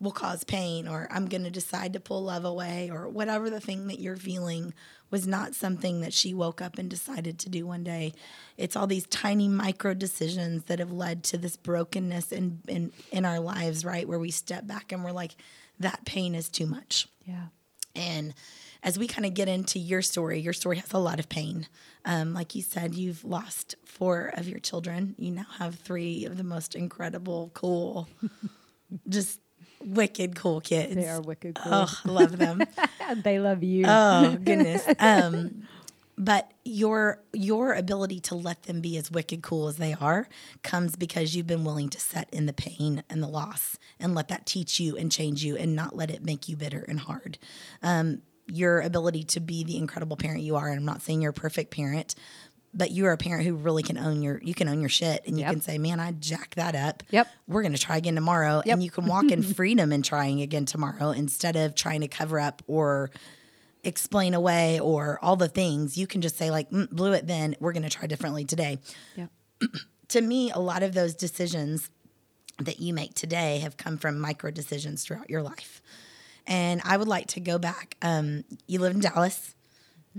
will 0.00 0.12
cause 0.12 0.44
pain 0.44 0.86
or 0.86 1.08
I'm 1.10 1.26
to 1.26 1.50
decide 1.50 1.92
to 1.94 2.00
pull 2.00 2.22
love 2.22 2.44
away 2.44 2.88
or 2.90 3.08
whatever 3.08 3.50
the 3.50 3.60
thing 3.60 3.88
that 3.88 3.98
you're 3.98 4.16
feeling 4.16 4.72
was 5.14 5.28
not 5.28 5.54
something 5.54 6.00
that 6.00 6.12
she 6.12 6.34
woke 6.34 6.60
up 6.60 6.76
and 6.76 6.90
decided 6.90 7.38
to 7.38 7.48
do 7.48 7.64
one 7.64 7.84
day. 7.84 8.12
It's 8.56 8.74
all 8.74 8.88
these 8.88 9.06
tiny 9.06 9.46
micro 9.46 9.94
decisions 9.94 10.64
that 10.64 10.80
have 10.80 10.90
led 10.90 11.22
to 11.24 11.38
this 11.38 11.56
brokenness 11.56 12.32
in 12.32 12.58
in, 12.66 12.90
in 13.12 13.24
our 13.24 13.38
lives, 13.38 13.84
right? 13.84 14.08
Where 14.08 14.18
we 14.18 14.32
step 14.32 14.66
back 14.66 14.90
and 14.90 15.04
we're 15.04 15.12
like 15.12 15.36
that 15.78 16.04
pain 16.04 16.34
is 16.34 16.48
too 16.48 16.66
much. 16.66 17.06
Yeah. 17.24 17.46
And 17.94 18.34
as 18.82 18.98
we 18.98 19.06
kind 19.06 19.24
of 19.24 19.34
get 19.34 19.48
into 19.48 19.78
your 19.78 20.02
story, 20.02 20.40
your 20.40 20.52
story 20.52 20.78
has 20.78 20.92
a 20.92 20.98
lot 20.98 21.20
of 21.20 21.28
pain. 21.28 21.68
Um, 22.04 22.34
like 22.34 22.56
you 22.56 22.62
said, 22.62 22.96
you've 22.96 23.24
lost 23.24 23.76
four 23.84 24.32
of 24.36 24.48
your 24.48 24.58
children. 24.58 25.14
You 25.16 25.30
now 25.30 25.46
have 25.58 25.76
three 25.76 26.24
of 26.24 26.36
the 26.36 26.42
most 26.42 26.74
incredible, 26.74 27.52
cool, 27.54 28.08
just 29.08 29.38
wicked 29.84 30.36
cool 30.36 30.60
kids. 30.60 30.94
They 30.94 31.08
are 31.08 31.20
wicked 31.20 31.54
cool. 31.56 31.72
Oh, 31.72 32.00
love 32.04 32.36
them. 32.38 32.62
they 33.22 33.38
love 33.38 33.62
you. 33.62 33.84
oh 33.86 34.36
goodness. 34.44 34.86
Um, 34.98 35.66
but 36.16 36.52
your 36.64 37.20
your 37.32 37.74
ability 37.74 38.20
to 38.20 38.34
let 38.34 38.64
them 38.64 38.80
be 38.80 38.96
as 38.96 39.10
wicked 39.10 39.42
cool 39.42 39.68
as 39.68 39.76
they 39.76 39.94
are 39.94 40.28
comes 40.62 40.96
because 40.96 41.34
you've 41.34 41.46
been 41.46 41.64
willing 41.64 41.88
to 41.90 42.00
set 42.00 42.28
in 42.32 42.46
the 42.46 42.52
pain 42.52 43.02
and 43.10 43.22
the 43.22 43.26
loss 43.28 43.78
and 43.98 44.14
let 44.14 44.28
that 44.28 44.46
teach 44.46 44.78
you 44.78 44.96
and 44.96 45.10
change 45.10 45.44
you 45.44 45.56
and 45.56 45.74
not 45.74 45.96
let 45.96 46.10
it 46.10 46.24
make 46.24 46.48
you 46.48 46.56
bitter 46.56 46.84
and 46.86 47.00
hard. 47.00 47.38
Um, 47.82 48.22
your 48.46 48.80
ability 48.80 49.24
to 49.24 49.40
be 49.40 49.64
the 49.64 49.78
incredible 49.78 50.16
parent 50.16 50.42
you 50.42 50.56
are, 50.56 50.68
and 50.68 50.78
I'm 50.78 50.84
not 50.84 51.02
saying 51.02 51.22
you're 51.22 51.30
a 51.30 51.34
perfect 51.34 51.70
parent, 51.70 52.14
but 52.76 52.90
you're 52.90 53.12
a 53.12 53.16
parent 53.16 53.46
who 53.46 53.54
really 53.54 53.82
can 53.82 53.96
own 53.96 54.20
your 54.22 54.40
you 54.42 54.52
can 54.54 54.68
own 54.68 54.80
your 54.80 54.88
shit 54.88 55.24
and 55.26 55.38
you 55.38 55.44
Yep. 55.44 55.52
can 55.52 55.60
say 55.60 55.78
man 55.78 56.00
i 56.00 56.12
jacked 56.12 56.56
that 56.56 56.74
up 56.74 57.02
Yep. 57.10 57.28
we're 57.46 57.62
going 57.62 57.72
to 57.72 57.78
try 57.78 57.96
again 57.96 58.14
tomorrow 58.14 58.62
Yep. 58.66 58.72
and 58.74 58.82
you 58.82 58.90
can 58.90 59.06
walk 59.06 59.30
in 59.30 59.42
freedom 59.54 59.92
in 59.92 60.02
trying 60.02 60.40
again 60.42 60.64
tomorrow 60.66 61.10
instead 61.10 61.56
of 61.56 61.74
trying 61.74 62.00
to 62.00 62.08
cover 62.08 62.38
up 62.40 62.62
or 62.66 63.10
explain 63.82 64.32
away 64.34 64.80
or 64.80 65.18
all 65.22 65.36
the 65.36 65.48
things 65.48 65.96
you 65.98 66.06
can 66.06 66.20
just 66.22 66.36
say 66.36 66.50
like 66.50 66.70
mm, 66.70 66.88
blew 66.90 67.12
it 67.12 67.26
then 67.26 67.54
we're 67.60 67.72
going 67.72 67.82
to 67.82 67.90
try 67.90 68.06
differently 68.06 68.44
today 68.44 68.78
yeah. 69.14 69.26
to 70.08 70.20
me 70.20 70.50
a 70.50 70.58
lot 70.58 70.82
of 70.82 70.94
those 70.94 71.14
decisions 71.14 71.90
that 72.58 72.80
you 72.80 72.94
make 72.94 73.14
today 73.14 73.58
have 73.58 73.76
come 73.76 73.98
from 73.98 74.18
micro 74.18 74.50
decisions 74.50 75.04
throughout 75.04 75.28
your 75.28 75.42
life 75.42 75.82
and 76.46 76.80
i 76.84 76.96
would 76.96 77.08
like 77.08 77.26
to 77.26 77.40
go 77.40 77.58
back 77.58 77.96
um, 78.02 78.42
you 78.66 78.78
live 78.78 78.94
in 78.94 79.00
dallas 79.00 79.53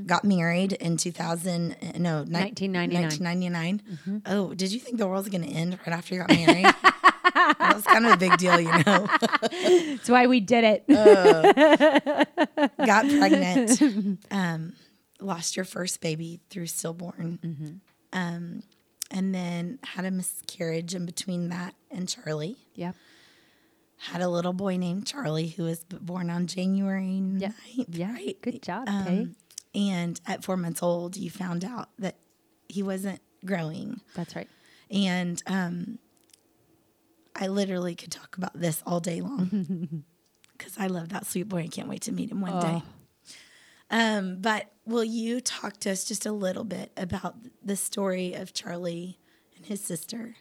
got 0.06 0.24
married 0.26 0.74
in 0.74 0.98
2000 0.98 1.76
no 2.00 2.24
ni- 2.24 2.32
1999. 2.34 3.02
1999 3.04 4.22
oh 4.26 4.54
did 4.54 4.72
you 4.72 4.80
think 4.80 4.98
the 4.98 5.08
world 5.08 5.24
was 5.26 5.30
going 5.32 5.44
to 5.44 5.50
end 5.50 5.78
right 5.88 5.96
after 5.96 6.16
you 6.16 6.22
got 6.22 6.30
married 6.30 6.66
that 6.66 7.72
was 7.76 7.84
kind 7.86 8.06
of 8.06 8.12
a 8.14 8.18
big 8.18 8.36
deal 8.38 8.60
you 8.60 8.72
know 8.86 9.08
That's 9.42 10.10
why 10.10 10.28
we 10.28 10.40
did 10.42 10.64
it. 10.64 10.88
got 12.78 13.06
pregnant, 13.08 14.20
um, 14.32 14.74
lost 15.20 15.56
your 15.56 15.66
first 15.66 16.02
baby 16.02 16.40
through 16.50 16.68
stillborn, 16.68 17.82
um, 18.14 18.64
and 19.12 19.34
then 19.34 19.80
had 19.84 20.06
a 20.06 20.12
miscarriage 20.12 20.94
in 20.96 21.06
between 21.06 21.50
that 21.50 21.74
and 21.92 22.08
Charlie. 22.08 22.58
yeah. 22.76 22.92
Had 23.98 24.22
a 24.22 24.28
little 24.28 24.52
boy 24.54 24.76
named 24.78 25.08
Charlie 25.08 25.48
who 25.48 25.64
was 25.64 25.84
born 25.86 26.30
on 26.30 26.48
January 26.48 27.22
9th. 27.24 27.86
Yeah. 27.90 28.12
right? 28.12 28.36
Good 28.42 28.62
job, 28.62 28.88
Um. 28.90 29.36
And 29.76 30.20
at 30.26 30.44
four 30.44 30.58
months 30.58 30.82
old, 30.82 31.18
you 31.18 31.30
found 31.30 31.66
out 31.66 31.90
that 32.00 32.16
he 32.70 32.82
wasn't 32.82 33.22
growing. 33.46 34.00
That's 34.16 34.36
right. 34.36 34.48
And 34.90 35.42
um, 35.48 36.00
I 37.36 37.48
literally 37.48 37.96
could 37.96 38.12
talk 38.12 38.38
about 38.38 38.58
this 38.60 38.82
all 38.86 39.00
day 39.00 39.22
long 39.22 40.04
because 40.58 40.78
I 40.78 40.88
love 40.88 41.10
that 41.10 41.26
sweet 41.26 41.50
boy. 41.50 41.64
I 41.64 41.68
can't 41.68 41.90
wait 41.90 42.04
to 42.04 42.12
meet 42.14 42.32
him 42.32 42.42
one 42.42 42.60
day. 42.62 42.84
Um, 43.92 44.38
but 44.40 44.72
will 44.86 45.04
you 45.04 45.42
talk 45.42 45.80
to 45.82 45.92
us 45.92 46.06
just 46.06 46.26
a 46.26 46.32
little 46.32 46.64
bit 46.64 46.92
about 46.98 47.36
the 47.64 47.76
story 47.76 48.34
of 48.34 48.54
Charlie 48.54 49.20
and 49.56 49.66
his 49.66 49.84
sister? 49.84 50.36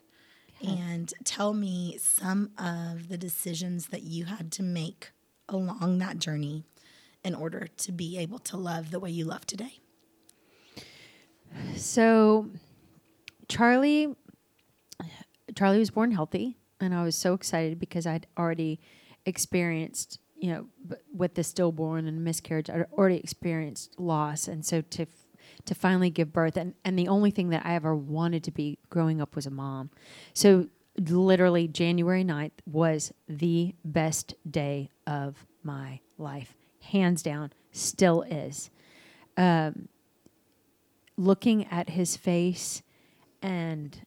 And 0.66 1.12
tell 1.24 1.52
me 1.52 1.98
some 2.00 2.52
of 2.56 3.08
the 3.08 3.18
decisions 3.18 3.88
that 3.88 4.02
you 4.02 4.24
had 4.24 4.50
to 4.52 4.62
make 4.62 5.10
along 5.46 5.98
that 5.98 6.18
journey 6.18 6.64
in 7.24 7.34
order 7.34 7.66
to 7.78 7.92
be 7.92 8.18
able 8.18 8.38
to 8.38 8.56
love 8.56 8.90
the 8.90 9.00
way 9.00 9.10
you 9.10 9.24
love 9.24 9.46
today. 9.46 9.78
So, 11.76 12.50
Charlie, 13.48 14.14
Charlie 15.54 15.78
was 15.78 15.90
born 15.90 16.10
healthy, 16.10 16.56
and 16.80 16.94
I 16.94 17.04
was 17.04 17.16
so 17.16 17.34
excited 17.34 17.78
because 17.78 18.06
I'd 18.06 18.26
already 18.36 18.80
experienced, 19.24 20.18
you 20.36 20.52
know, 20.52 20.66
with 21.14 21.34
the 21.34 21.44
stillborn 21.44 22.06
and 22.06 22.24
miscarriage, 22.24 22.68
I'd 22.68 22.86
already 22.92 23.18
experienced 23.18 23.98
loss, 23.98 24.48
and 24.48 24.64
so 24.64 24.80
to 24.82 25.06
to 25.66 25.74
finally 25.74 26.10
give 26.10 26.32
birth, 26.32 26.56
and 26.56 26.74
and 26.84 26.98
the 26.98 27.08
only 27.08 27.30
thing 27.30 27.50
that 27.50 27.64
I 27.64 27.74
ever 27.74 27.94
wanted 27.94 28.44
to 28.44 28.50
be 28.50 28.78
growing 28.90 29.20
up 29.20 29.36
was 29.36 29.46
a 29.46 29.50
mom. 29.50 29.90
So, 30.32 30.68
literally, 30.98 31.68
January 31.68 32.24
9th 32.24 32.52
was 32.66 33.12
the 33.28 33.74
best 33.84 34.34
day 34.50 34.90
of 35.06 35.46
my 35.62 36.00
life, 36.18 36.54
hands 36.84 37.22
down, 37.22 37.52
still 37.72 38.22
is 38.22 38.70
um, 39.36 39.88
looking 41.16 41.66
at 41.70 41.90
his 41.90 42.16
face 42.16 42.82
and 43.42 44.00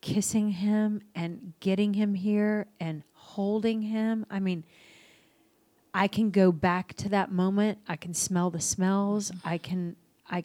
kissing 0.00 0.50
him 0.50 1.00
and 1.14 1.54
getting 1.60 1.94
him 1.94 2.14
here 2.14 2.66
and 2.78 3.02
holding 3.12 3.82
him. 3.82 4.26
I 4.30 4.38
mean, 4.38 4.64
I 5.94 6.08
can 6.08 6.30
go 6.30 6.52
back 6.52 6.94
to 6.94 7.08
that 7.10 7.30
moment. 7.30 7.78
I 7.88 7.96
can 7.96 8.12
smell 8.12 8.50
the 8.50 8.60
smells. 8.60 9.32
I 9.44 9.58
can, 9.58 9.96
I, 10.28 10.44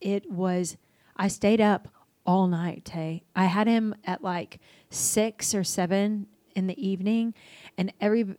it 0.00 0.30
was, 0.30 0.76
I 1.16 1.28
stayed 1.28 1.60
up 1.60 1.88
all 2.26 2.48
night, 2.48 2.84
Tay. 2.84 3.22
I 3.34 3.44
had 3.44 3.66
him 3.66 3.94
at 4.04 4.22
like 4.22 4.60
six 4.90 5.54
or 5.54 5.64
seven 5.64 6.26
in 6.54 6.66
the 6.66 6.86
evening, 6.86 7.32
and 7.78 7.92
every, 8.00 8.34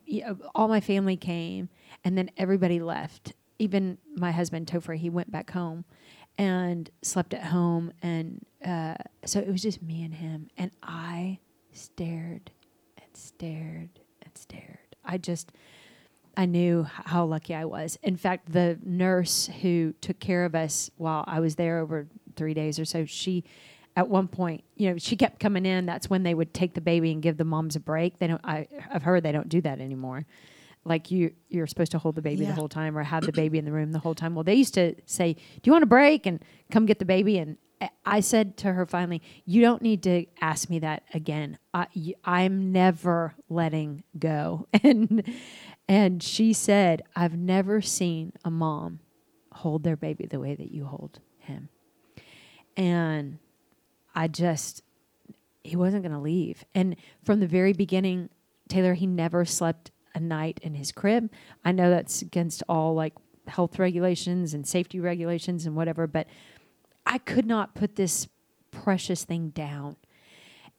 all 0.53 0.67
my 0.67 0.81
family 0.81 1.15
came, 1.15 1.69
and 2.03 2.17
then 2.17 2.29
everybody 2.37 2.79
left. 2.79 3.33
Even 3.57 3.97
my 4.15 4.31
husband, 4.31 4.67
Topher, 4.67 4.95
he 4.95 5.09
went 5.09 5.31
back 5.31 5.51
home 5.51 5.85
and 6.37 6.89
slept 7.01 7.33
at 7.33 7.43
home. 7.43 7.91
And 8.01 8.45
uh, 8.65 8.95
so 9.25 9.39
it 9.39 9.49
was 9.49 9.61
just 9.61 9.81
me 9.81 10.03
and 10.03 10.13
him. 10.13 10.49
And 10.57 10.71
I 10.81 11.39
stared 11.73 12.51
and 12.97 13.15
stared 13.15 13.99
and 14.21 14.37
stared. 14.37 14.95
I 15.03 15.17
just, 15.17 15.51
I 16.37 16.45
knew 16.45 16.83
how 16.83 17.25
lucky 17.25 17.53
I 17.53 17.65
was. 17.65 17.97
In 18.03 18.15
fact, 18.15 18.53
the 18.53 18.79
nurse 18.83 19.49
who 19.61 19.93
took 19.99 20.19
care 20.19 20.45
of 20.45 20.55
us 20.55 20.89
while 20.95 21.25
I 21.27 21.41
was 21.41 21.55
there 21.55 21.79
over 21.79 22.07
three 22.37 22.53
days 22.53 22.79
or 22.79 22.85
so, 22.85 23.03
she, 23.03 23.43
at 23.97 24.07
one 24.07 24.29
point, 24.29 24.63
you 24.75 24.89
know, 24.89 24.97
she 24.97 25.17
kept 25.17 25.41
coming 25.41 25.65
in. 25.65 25.85
That's 25.85 26.09
when 26.09 26.23
they 26.23 26.33
would 26.33 26.53
take 26.53 26.73
the 26.73 26.81
baby 26.81 27.11
and 27.11 27.21
give 27.21 27.35
the 27.35 27.43
moms 27.43 27.75
a 27.75 27.81
break. 27.81 28.19
They 28.19 28.27
don't. 28.27 28.39
I, 28.45 28.67
I've 28.89 29.03
heard 29.03 29.23
they 29.23 29.33
don't 29.33 29.49
do 29.49 29.59
that 29.61 29.81
anymore. 29.81 30.25
Like 30.89 31.11
you, 31.11 31.31
you're 31.49 31.67
supposed 31.67 31.91
to 31.93 31.99
hold 31.99 32.15
the 32.15 32.21
baby 32.21 32.41
Yeah. 32.43 32.49
the 32.49 32.55
whole 32.55 32.67
time 32.67 32.97
or 32.97 33.03
have 33.03 33.23
the 33.25 33.31
baby 33.31 33.57
in 33.59 33.65
the 33.65 33.71
room 33.71 33.91
the 33.91 33.99
whole 33.99 34.15
time. 34.15 34.33
Well, 34.35 34.43
they 34.43 34.55
used 34.55 34.73
to 34.73 34.95
say, 35.05 35.33
"Do 35.35 35.61
you 35.65 35.71
want 35.71 35.83
a 35.83 35.87
break?" 35.87 36.25
and 36.25 36.43
come 36.71 36.85
get 36.87 36.97
the 36.99 37.05
baby. 37.05 37.37
And 37.37 37.57
I- 38.05 38.19
said 38.19 38.57
to 38.57 38.73
her 38.73 38.85
finally, 38.85 39.21
"You 39.45 39.61
don't 39.61 39.81
need 39.81 40.03
to 40.03 40.25
ask 40.41 40.69
me 40.69 40.79
that 40.79 41.03
again. 41.13 41.57
I, 41.73 41.87
am 42.25 42.71
never 42.73 43.35
letting 43.49 44.03
go." 44.17 44.67
And 44.83 45.23
and 45.87 46.21
she 46.23 46.53
said, 46.53 47.03
"I've 47.15 47.37
never 47.37 47.81
seen 47.81 48.33
a 48.43 48.51
mom 48.51 48.99
hold 49.53 49.83
their 49.83 49.95
baby 49.97 50.25
the 50.25 50.39
way 50.39 50.55
that 50.55 50.71
you 50.71 50.85
hold 50.85 51.19
him." 51.37 51.69
And 52.75 53.37
I 54.15 54.27
just 54.27 54.83
he 55.63 55.75
wasn't 55.75 56.03
going 56.03 56.13
to 56.13 56.19
leave. 56.19 56.63
And 56.73 56.95
from 57.23 57.39
the 57.41 57.47
very 57.47 57.73
beginning, 57.73 58.29
Taylor, 58.69 58.93
he 58.93 59.05
never 59.05 59.45
slept 59.45 59.91
a 60.19 60.23
night 60.23 60.59
in 60.61 60.75
his 60.75 60.91
crib. 60.91 61.31
I 61.63 61.71
know 61.71 61.89
that's 61.89 62.21
against 62.21 62.61
all 62.67 62.93
like 62.93 63.13
health 63.47 63.79
regulations 63.79 64.53
and 64.53 64.67
safety 64.67 64.99
regulations 64.99 65.65
and 65.65 65.75
whatever, 65.75 66.05
but 66.07 66.27
I 67.05 67.17
could 67.17 67.45
not 67.45 67.73
put 67.73 67.95
this 67.95 68.27
precious 68.69 69.23
thing 69.23 69.49
down. 69.49 69.95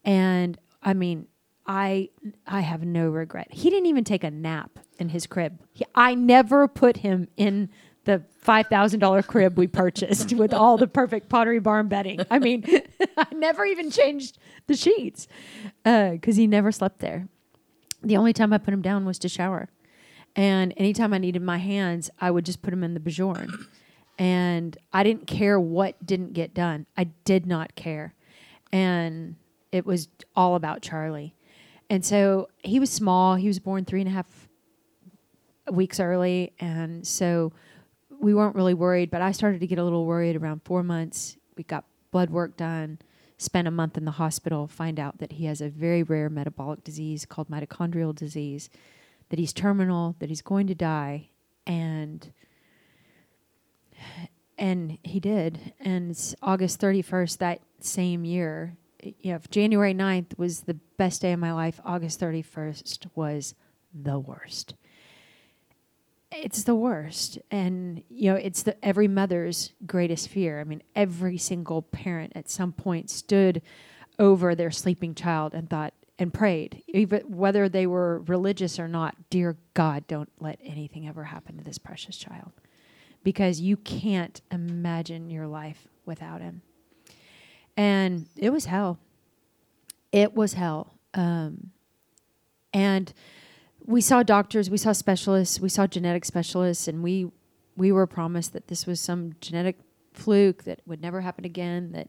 And 0.04 0.58
I 0.82 0.94
mean, 0.94 1.26
I 1.66 2.10
I 2.46 2.60
have 2.60 2.84
no 2.84 3.08
regret. 3.08 3.48
He 3.50 3.70
didn't 3.70 3.86
even 3.86 4.04
take 4.04 4.24
a 4.24 4.30
nap 4.30 4.78
in 4.98 5.08
his 5.08 5.26
crib. 5.26 5.58
He, 5.72 5.84
I 5.94 6.14
never 6.14 6.68
put 6.68 6.98
him 6.98 7.28
in 7.36 7.70
the 8.04 8.22
five 8.38 8.66
thousand 8.68 9.00
dollar 9.00 9.22
crib 9.22 9.58
we 9.58 9.66
purchased 9.66 10.32
with 10.34 10.52
all 10.52 10.76
the 10.76 10.86
perfect 10.86 11.28
Pottery 11.28 11.60
Barn 11.60 11.88
bedding. 11.88 12.20
I 12.30 12.38
mean, 12.38 12.64
I 13.16 13.26
never 13.34 13.64
even 13.64 13.90
changed 13.90 14.38
the 14.66 14.76
sheets 14.76 15.28
uh, 15.84 16.10
because 16.10 16.36
he 16.36 16.46
never 16.46 16.72
slept 16.72 17.00
there. 17.00 17.28
The 18.02 18.16
only 18.16 18.32
time 18.32 18.52
I 18.52 18.58
put 18.58 18.72
him 18.72 18.82
down 18.82 19.04
was 19.04 19.18
to 19.20 19.28
shower, 19.28 19.68
and 20.34 20.72
anytime 20.76 21.12
I 21.12 21.18
needed 21.18 21.42
my 21.42 21.58
hands, 21.58 22.10
I 22.20 22.30
would 22.30 22.46
just 22.46 22.62
put 22.62 22.72
him 22.72 22.82
in 22.82 22.94
the 22.94 23.00
Bjorn. 23.00 23.66
and 24.18 24.76
I 24.92 25.02
didn't 25.02 25.26
care 25.26 25.58
what 25.58 26.04
didn't 26.04 26.34
get 26.34 26.54
done. 26.54 26.86
I 26.96 27.04
did 27.24 27.46
not 27.46 27.74
care, 27.74 28.14
and 28.72 29.36
it 29.72 29.86
was 29.86 30.08
all 30.36 30.54
about 30.54 30.82
Charlie. 30.82 31.34
And 31.88 32.04
so 32.04 32.48
he 32.58 32.78
was 32.78 32.90
small. 32.90 33.34
He 33.34 33.48
was 33.48 33.58
born 33.58 33.84
three 33.84 34.00
and 34.00 34.08
a 34.08 34.12
half 34.12 34.48
weeks 35.72 35.98
early, 36.00 36.52
and 36.60 37.06
so 37.06 37.52
we 38.20 38.34
weren't 38.34 38.54
really 38.54 38.74
worried. 38.74 39.10
But 39.10 39.22
I 39.22 39.32
started 39.32 39.60
to 39.60 39.66
get 39.66 39.78
a 39.78 39.84
little 39.84 40.06
worried 40.06 40.36
around 40.36 40.62
four 40.64 40.82
months. 40.82 41.36
We 41.56 41.64
got 41.64 41.84
blood 42.10 42.30
work 42.30 42.56
done, 42.56 42.98
spent 43.40 43.66
a 43.66 43.70
month 43.70 43.96
in 43.96 44.04
the 44.04 44.10
hospital, 44.12 44.66
find 44.66 45.00
out 45.00 45.16
that 45.16 45.32
he 45.32 45.46
has 45.46 45.62
a 45.62 45.70
very 45.70 46.02
rare 46.02 46.28
metabolic 46.28 46.84
disease 46.84 47.24
called 47.24 47.48
mitochondrial 47.48 48.14
disease, 48.14 48.68
that 49.30 49.38
he's 49.38 49.54
terminal, 49.54 50.14
that 50.18 50.28
he's 50.28 50.42
going 50.42 50.66
to 50.66 50.74
die, 50.74 51.30
and 51.66 52.32
and 54.58 54.98
he 55.02 55.20
did. 55.20 55.72
And 55.80 56.14
August 56.42 56.80
31st 56.80 57.38
that 57.38 57.60
same 57.80 58.26
year. 58.26 58.76
Know, 59.24 59.40
January 59.50 59.94
9th 59.94 60.36
was 60.36 60.60
the 60.62 60.74
best 60.98 61.22
day 61.22 61.32
of 61.32 61.40
my 61.40 61.54
life, 61.54 61.80
August 61.82 62.20
31st 62.20 63.06
was 63.14 63.54
the 63.94 64.18
worst. 64.18 64.74
It's 66.32 66.62
the 66.62 66.74
worst. 66.74 67.38
And, 67.50 68.02
you 68.08 68.30
know, 68.30 68.36
it's 68.36 68.62
the 68.62 68.82
every 68.84 69.08
mother's 69.08 69.72
greatest 69.86 70.28
fear. 70.28 70.60
I 70.60 70.64
mean, 70.64 70.82
every 70.94 71.38
single 71.38 71.82
parent 71.82 72.32
at 72.36 72.48
some 72.48 72.72
point 72.72 73.10
stood 73.10 73.62
over 74.18 74.54
their 74.54 74.70
sleeping 74.70 75.14
child 75.14 75.54
and 75.54 75.68
thought 75.68 75.94
and 76.18 76.32
prayed, 76.32 76.82
even 76.86 77.20
whether 77.22 77.68
they 77.68 77.86
were 77.86 78.20
religious 78.20 78.78
or 78.78 78.86
not, 78.86 79.16
dear 79.30 79.56
God, 79.72 80.06
don't 80.06 80.28
let 80.38 80.60
anything 80.62 81.08
ever 81.08 81.24
happen 81.24 81.56
to 81.56 81.64
this 81.64 81.78
precious 81.78 82.16
child. 82.16 82.52
Because 83.24 83.60
you 83.60 83.78
can't 83.78 84.40
imagine 84.50 85.30
your 85.30 85.46
life 85.46 85.88
without 86.04 86.42
him. 86.42 86.60
And 87.76 88.26
it 88.36 88.50
was 88.50 88.66
hell. 88.66 88.98
It 90.12 90.34
was 90.34 90.52
hell. 90.52 90.94
Um, 91.14 91.70
and 92.74 93.12
we 93.86 94.00
saw 94.00 94.22
doctors, 94.22 94.70
we 94.70 94.76
saw 94.76 94.92
specialists, 94.92 95.60
we 95.60 95.68
saw 95.68 95.86
genetic 95.86 96.24
specialists, 96.24 96.88
and 96.88 97.02
we 97.02 97.30
we 97.76 97.92
were 97.92 98.06
promised 98.06 98.52
that 98.52 98.68
this 98.68 98.86
was 98.86 99.00
some 99.00 99.32
genetic 99.40 99.78
fluke 100.12 100.64
that 100.64 100.80
would 100.86 101.00
never 101.00 101.20
happen 101.20 101.44
again. 101.44 101.92
That 101.92 102.08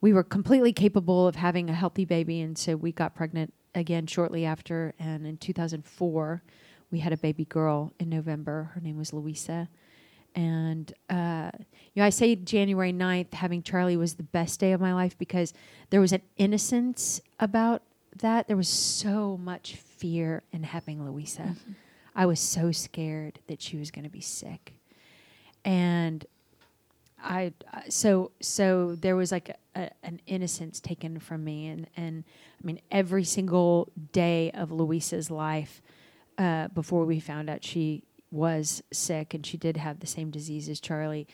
we 0.00 0.12
were 0.12 0.24
completely 0.24 0.72
capable 0.72 1.26
of 1.26 1.36
having 1.36 1.70
a 1.70 1.74
healthy 1.74 2.04
baby, 2.04 2.40
and 2.40 2.56
so 2.56 2.76
we 2.76 2.92
got 2.92 3.14
pregnant 3.14 3.52
again 3.74 4.06
shortly 4.06 4.44
after. 4.44 4.94
And 4.98 5.26
in 5.26 5.36
2004, 5.36 6.42
we 6.90 6.98
had 6.98 7.12
a 7.12 7.16
baby 7.16 7.44
girl 7.44 7.92
in 7.98 8.08
November. 8.08 8.70
Her 8.74 8.80
name 8.80 8.98
was 8.98 9.12
Louisa. 9.12 9.68
And 10.34 10.92
uh, 11.08 11.50
you 11.94 12.00
know, 12.00 12.04
I 12.04 12.10
say 12.10 12.36
January 12.36 12.92
9th, 12.92 13.34
having 13.34 13.62
Charlie 13.62 13.96
was 13.96 14.14
the 14.14 14.22
best 14.22 14.60
day 14.60 14.72
of 14.72 14.80
my 14.80 14.94
life 14.94 15.18
because 15.18 15.52
there 15.90 16.00
was 16.00 16.12
an 16.12 16.22
innocence 16.36 17.20
about 17.38 17.82
that. 18.18 18.46
There 18.46 18.56
was 18.56 18.68
so 18.68 19.36
much 19.36 19.76
fear 20.00 20.42
in 20.52 20.64
having 20.64 21.04
Louisa. 21.04 21.42
Mm-hmm. 21.42 21.72
I 22.14 22.26
was 22.26 22.40
so 22.40 22.72
scared 22.72 23.38
that 23.46 23.62
she 23.62 23.76
was 23.76 23.90
going 23.90 24.04
to 24.04 24.10
be 24.10 24.20
sick, 24.20 24.74
and 25.64 26.24
I 27.22 27.52
so 27.88 28.32
so 28.40 28.96
there 28.96 29.14
was 29.14 29.30
like 29.30 29.50
a, 29.50 29.80
a, 29.80 29.90
an 30.02 30.20
innocence 30.26 30.80
taken 30.80 31.20
from 31.20 31.44
me, 31.44 31.68
and 31.68 31.86
and 31.96 32.24
I 32.60 32.66
mean 32.66 32.80
every 32.90 33.24
single 33.24 33.88
day 34.12 34.50
of 34.52 34.72
Louisa's 34.72 35.30
life 35.30 35.80
uh, 36.36 36.68
before 36.68 37.04
we 37.04 37.20
found 37.20 37.48
out 37.48 37.62
she 37.62 38.02
was 38.32 38.82
sick 38.92 39.34
and 39.34 39.44
she 39.44 39.56
did 39.56 39.76
have 39.76 40.00
the 40.00 40.06
same 40.06 40.30
disease 40.30 40.68
as 40.68 40.80
Charlie, 40.80 41.26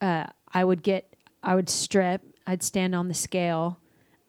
uh, 0.00 0.26
I 0.52 0.64
would 0.64 0.82
get 0.82 1.14
I 1.42 1.54
would 1.54 1.68
strip, 1.68 2.22
I'd 2.46 2.62
stand 2.62 2.94
on 2.94 3.08
the 3.08 3.14
scale 3.14 3.78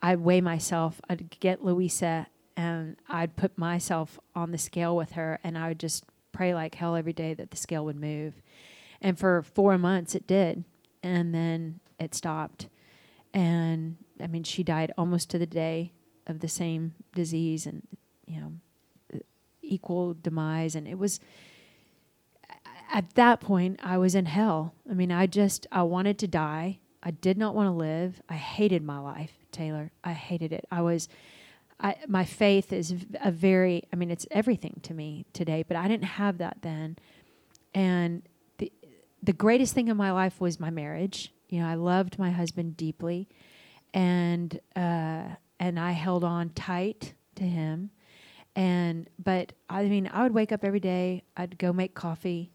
I'd 0.02 0.20
weigh 0.20 0.42
myself. 0.42 1.02
I'd 1.10 1.40
get 1.40 1.64
Louisa 1.64 2.28
and 2.58 2.98
I'd 3.08 3.38
put 3.38 3.58
myself 3.58 4.20
on 4.36 4.52
the 4.52 4.58
scale 4.58 4.98
with 4.98 5.12
her, 5.12 5.40
and 5.44 5.58
I 5.58 5.70
would 5.70 5.80
just 5.80 6.04
pray 6.34 6.54
like 6.54 6.76
hell 6.76 6.96
every 6.96 7.14
day 7.14 7.34
that 7.36 7.52
the 7.52 7.58
scale 7.58 7.86
would 7.86 7.96
move. 7.96 8.42
And 9.02 9.18
for 9.18 9.44
four 9.44 9.78
months, 9.78 10.16
it 10.16 10.28
did, 10.28 10.66
and 11.02 11.34
then 11.34 11.80
it 12.00 12.16
stopped. 12.16 12.68
And 13.34 13.98
I 14.20 14.28
mean, 14.28 14.44
she 14.44 14.64
died 14.64 14.92
almost 14.98 15.30
to 15.30 15.38
the 15.38 15.46
day 15.46 15.94
of 16.26 16.40
the 16.40 16.48
same 16.50 16.96
disease, 17.16 17.66
and 17.66 17.88
you 18.26 18.42
know, 18.42 19.22
equal 19.62 20.16
demise. 20.16 20.76
And 20.76 20.88
it 20.88 20.98
was 20.98 21.20
at 22.92 23.14
that 23.14 23.40
point 23.40 23.80
I 23.84 23.98
was 23.98 24.16
in 24.16 24.26
hell. 24.26 24.74
I 24.90 24.96
mean, 24.96 25.12
I 25.12 25.28
just 25.28 25.68
I 25.72 25.84
wanted 25.84 26.18
to 26.20 26.28
die. 26.28 26.80
I 27.04 27.12
did 27.12 27.38
not 27.38 27.54
want 27.54 27.68
to 27.68 27.72
live. 27.72 28.22
I 28.28 28.34
hated 28.34 28.84
my 28.84 28.98
life. 28.98 29.32
Taylor. 29.52 29.92
I 30.04 30.14
hated 30.14 30.52
it. 30.52 30.66
I 30.72 30.82
was, 30.82 31.08
I, 31.80 31.96
my 32.08 32.26
faith 32.26 32.74
is 32.74 33.06
a 33.24 33.32
very, 33.32 33.84
I 33.94 33.96
mean, 33.96 34.10
it's 34.10 34.26
everything 34.32 34.80
to 34.84 34.94
me 34.94 35.26
today, 35.34 35.64
but 35.68 35.78
I 35.78 35.88
didn't 35.88 36.06
have 36.06 36.40
that 36.40 36.58
then. 36.62 36.98
And 37.74 38.24
the, 38.58 38.72
the 39.22 39.34
greatest 39.34 39.74
thing 39.74 39.88
in 39.88 39.98
my 39.98 40.12
life 40.12 40.42
was 40.42 40.60
my 40.60 40.72
marriage. 40.72 41.34
You 41.50 41.62
know, 41.62 41.68
I 41.68 41.76
loved 41.76 42.18
my 42.18 42.32
husband 42.32 42.78
deeply 42.78 43.30
and, 43.94 44.60
uh, 44.76 45.36
and 45.60 45.80
I 45.80 45.92
held 45.92 46.24
on 46.24 46.50
tight 46.50 47.14
to 47.36 47.44
him. 47.44 47.92
And, 48.56 49.08
but 49.24 49.54
I 49.70 49.84
mean, 49.84 50.10
I 50.12 50.24
would 50.24 50.34
wake 50.34 50.52
up 50.52 50.64
every 50.64 50.80
day, 50.80 51.24
I'd 51.36 51.60
go 51.60 51.72
make 51.72 51.94
coffee. 51.94 52.52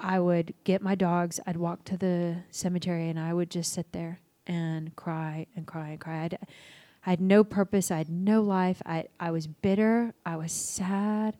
I 0.00 0.18
would 0.18 0.54
get 0.64 0.82
my 0.82 0.94
dogs, 0.94 1.38
I'd 1.46 1.56
walk 1.56 1.84
to 1.84 1.96
the 1.96 2.36
cemetery, 2.50 3.08
and 3.08 3.18
I 3.18 3.32
would 3.32 3.50
just 3.50 3.72
sit 3.72 3.92
there 3.92 4.20
and 4.46 4.94
cry 4.96 5.46
and 5.56 5.66
cry 5.66 5.90
and 5.90 6.00
cry. 6.00 6.24
I'd, 6.24 6.38
I 7.06 7.10
had 7.10 7.20
no 7.20 7.44
purpose. 7.44 7.90
I 7.90 7.98
had 7.98 8.10
no 8.10 8.42
life. 8.42 8.82
I, 8.84 9.06
I 9.18 9.30
was 9.30 9.46
bitter. 9.46 10.14
I 10.26 10.36
was 10.36 10.52
sad. 10.52 11.36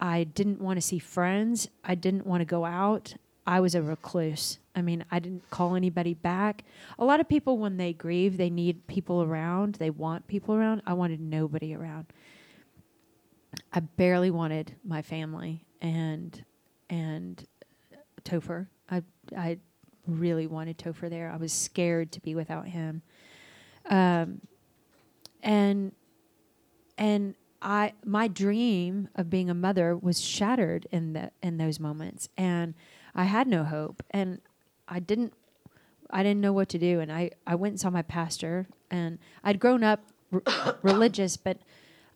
I 0.00 0.24
didn't 0.24 0.60
want 0.60 0.76
to 0.78 0.80
see 0.80 0.98
friends. 0.98 1.68
I 1.84 1.94
didn't 1.94 2.26
want 2.26 2.40
to 2.40 2.44
go 2.44 2.64
out. 2.64 3.14
I 3.46 3.60
was 3.60 3.74
a 3.74 3.82
recluse. 3.82 4.58
I 4.74 4.82
mean, 4.82 5.04
I 5.10 5.18
didn't 5.18 5.48
call 5.50 5.74
anybody 5.74 6.14
back. 6.14 6.64
A 6.98 7.04
lot 7.04 7.20
of 7.20 7.28
people, 7.28 7.58
when 7.58 7.76
they 7.76 7.92
grieve, 7.92 8.36
they 8.36 8.50
need 8.50 8.86
people 8.86 9.22
around. 9.22 9.76
They 9.76 9.90
want 9.90 10.26
people 10.26 10.54
around. 10.54 10.82
I 10.86 10.92
wanted 10.94 11.20
nobody 11.20 11.74
around. 11.74 12.06
I 13.72 13.80
barely 13.80 14.30
wanted 14.30 14.74
my 14.84 15.02
family 15.02 15.64
and 15.80 16.42
and 16.88 17.46
Topher. 18.24 18.68
I 18.90 19.02
I 19.36 19.58
really 20.06 20.46
wanted 20.46 20.78
Topher 20.78 21.10
there. 21.10 21.30
I 21.30 21.36
was 21.36 21.52
scared 21.52 22.12
to 22.12 22.20
be 22.20 22.34
without 22.34 22.66
him. 22.66 23.02
Um, 23.90 24.40
and 25.42 25.92
and 26.98 27.34
I 27.60 27.92
my 28.04 28.28
dream 28.28 29.08
of 29.14 29.30
being 29.30 29.50
a 29.50 29.54
mother 29.54 29.96
was 29.96 30.20
shattered 30.20 30.86
in 30.90 31.12
the 31.12 31.30
in 31.42 31.58
those 31.58 31.78
moments, 31.78 32.28
and 32.36 32.74
I 33.14 33.24
had 33.24 33.46
no 33.46 33.64
hope, 33.64 34.02
and 34.10 34.40
I 34.88 35.00
didn't 35.00 35.34
I 36.10 36.22
didn't 36.22 36.40
know 36.40 36.52
what 36.52 36.68
to 36.70 36.78
do, 36.78 37.00
and 37.00 37.10
I 37.12 37.30
I 37.46 37.54
went 37.54 37.72
and 37.72 37.80
saw 37.80 37.90
my 37.90 38.02
pastor, 38.02 38.66
and 38.90 39.18
I'd 39.44 39.60
grown 39.60 39.84
up 39.84 40.00
religious, 40.82 41.36
but 41.36 41.58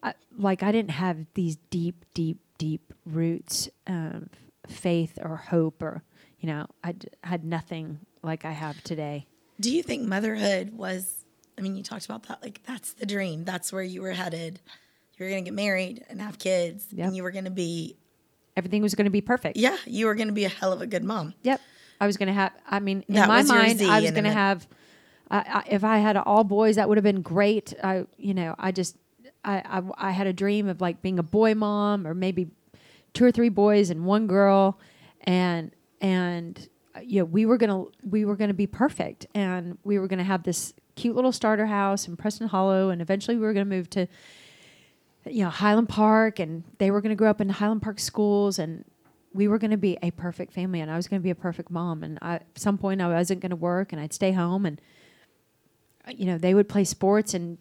I, 0.03 0.15
like 0.37 0.63
I 0.63 0.73
didn't 0.73 0.93
have 0.93 1.27
these 1.35 1.57
deep, 1.71 2.05
deep, 2.15 2.39
deep 2.59 2.93
roots 3.05 3.69
of 3.87 4.29
faith 4.69 5.19
or 5.23 5.37
hope 5.37 5.83
or 5.83 6.03
you 6.39 6.49
know, 6.49 6.67
I 6.85 6.93
d- 6.93 7.09
had 7.25 7.45
nothing 7.45 8.01
like 8.23 8.45
I 8.45 8.53
have 8.53 8.83
today. 8.85 9.27
Do 9.59 9.75
you 9.75 9.83
think 9.83 10.07
motherhood 10.07 10.75
was? 10.75 11.25
I 11.59 11.63
mean, 11.63 11.77
you 11.77 11.83
talked 11.83 12.05
about 12.05 12.25
that. 12.25 12.43
Like, 12.43 12.61
that's 12.65 12.93
the 12.93 13.07
dream. 13.07 13.45
That's 13.45 13.73
where 13.73 13.83
you 13.83 14.03
were 14.03 14.13
headed. 14.13 14.61
You 15.17 15.25
were 15.25 15.31
going 15.31 15.45
to 15.45 15.51
get 15.51 15.55
married 15.55 16.05
and 16.09 16.21
have 16.21 16.39
kids, 16.39 16.87
yep. 16.93 17.07
and 17.07 17.17
you 17.17 17.23
were 17.23 17.31
going 17.31 17.47
to 17.47 17.51
be. 17.51 17.97
Everything 18.57 18.83
was 18.83 18.95
going 18.95 19.07
to 19.07 19.11
be 19.11 19.21
perfect. 19.21 19.57
Yeah, 19.57 19.77
you 19.87 20.07
were 20.07 20.15
going 20.15 20.29
to 20.29 20.35
be 20.35 20.45
a 20.45 20.51
hell 20.51 20.73
of 20.73 20.83
a 20.83 20.87
good 20.87 21.05
mom. 21.05 21.35
Yep, 21.43 21.61
I 22.01 22.07
was 22.07 22.17
going 22.17 22.29
to 22.29 22.35
have. 22.35 22.53
I 22.69 22.81
mean, 22.81 23.05
in 23.09 23.15
that 23.15 23.29
my 23.29 23.43
mind, 23.43 23.81
I 23.83 24.01
was 24.01 24.11
going 24.11 24.25
to 24.25 24.33
have. 24.33 24.67
I, 25.31 25.65
if 25.69 25.83
I 25.83 25.99
had 25.99 26.17
all 26.17 26.45
boys, 26.45 26.77
that 26.77 26.89
would 26.89 26.99
have 26.99 27.03
been 27.05 27.23
great. 27.23 27.75
I, 27.83 28.07
you 28.17 28.33
know, 28.33 28.55
I 28.59 28.71
just, 28.71 28.97
I, 29.45 29.57
I, 29.59 30.09
I 30.09 30.11
had 30.13 30.29
a 30.29 30.33
dream 30.33 30.69
of 30.69 30.81
like 30.81 31.03
being 31.03 31.19
a 31.19 31.23
boy 31.23 31.55
mom, 31.55 32.07
or 32.07 32.15
maybe 32.15 32.49
two 33.13 33.25
or 33.25 33.33
three 33.33 33.49
boys 33.49 33.91
and 33.91 34.05
one 34.05 34.27
girl, 34.27 34.79
and 35.23 35.73
and 36.01 36.69
uh, 36.95 37.01
you 37.01 37.21
know 37.21 37.25
we 37.25 37.47
were 37.47 37.57
gonna 37.57 37.85
we 38.09 38.25
were 38.25 38.37
gonna 38.37 38.55
be 38.55 38.67
perfect, 38.67 39.27
and 39.35 39.79
we 39.83 39.99
were 39.99 40.07
gonna 40.07 40.23
have 40.23 40.43
this 40.43 40.75
cute 40.97 41.15
little 41.15 41.33
starter 41.33 41.67
house 41.67 42.09
in 42.09 42.17
Preston 42.17 42.49
Hollow, 42.49 42.91
and 42.91 43.01
eventually 43.01 43.37
we 43.37 43.43
were 43.43 43.53
gonna 43.53 43.65
move 43.65 43.89
to 43.91 44.07
you 45.25 45.45
know 45.45 45.51
Highland 45.51 45.89
Park, 45.89 46.41
and 46.41 46.65
they 46.79 46.91
were 46.91 47.01
gonna 47.01 47.15
grow 47.15 47.31
up 47.31 47.41
in 47.41 47.49
Highland 47.49 47.83
Park 47.83 48.01
schools, 48.01 48.59
and 48.59 48.85
we 49.37 49.47
were 49.47 49.59
going 49.59 49.71
to 49.71 49.77
be 49.77 49.99
a 50.03 50.11
perfect 50.13 50.53
family 50.53 50.81
and 50.81 50.91
I 50.91 50.97
was 50.97 51.07
going 51.07 51.21
to 51.21 51.23
be 51.23 51.31
a 51.31 51.35
perfect 51.35 51.71
mom. 51.71 52.03
And 52.03 52.19
I, 52.23 52.37
at 52.37 52.47
some 52.57 52.79
point 52.79 53.03
I 53.03 53.09
wasn't 53.09 53.41
going 53.41 53.51
to 53.51 53.57
work 53.57 53.93
and 53.93 54.01
I'd 54.01 54.13
stay 54.13 54.33
home 54.33 54.65
and, 54.65 54.81
you 56.09 56.25
know, 56.25 56.39
they 56.39 56.55
would 56.55 56.69
play 56.69 56.85
sports 56.85 57.35
and 57.35 57.59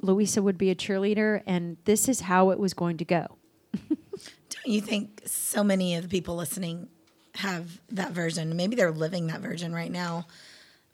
Louisa 0.00 0.42
would 0.42 0.56
be 0.56 0.70
a 0.70 0.74
cheerleader. 0.74 1.42
And 1.46 1.76
this 1.84 2.08
is 2.08 2.22
how 2.22 2.50
it 2.50 2.58
was 2.58 2.72
going 2.72 2.96
to 2.96 3.04
go. 3.04 3.36
Don't 3.88 4.66
you 4.66 4.80
think 4.80 5.22
so 5.26 5.62
many 5.62 5.94
of 5.94 6.04
the 6.04 6.08
people 6.08 6.36
listening 6.36 6.88
have 7.36 7.80
that 7.90 8.12
version. 8.12 8.56
Maybe 8.56 8.74
they're 8.74 8.90
living 8.90 9.26
that 9.28 9.40
version 9.40 9.74
right 9.74 9.92
now. 9.92 10.26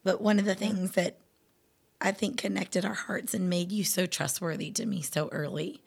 But 0.03 0.21
one 0.21 0.39
of 0.39 0.45
the 0.45 0.55
things 0.55 0.93
that 0.93 1.19
I 2.01 2.13
think 2.13 2.37
connected 2.37 2.85
our 2.85 2.95
hearts 2.95 3.35
and 3.35 3.49
made 3.49 3.73
you 3.73 3.85
so 3.85 4.07
trustworthy 4.07 4.71
to 4.73 4.87
me 4.87 5.03
so 5.03 5.29
early 5.33 5.83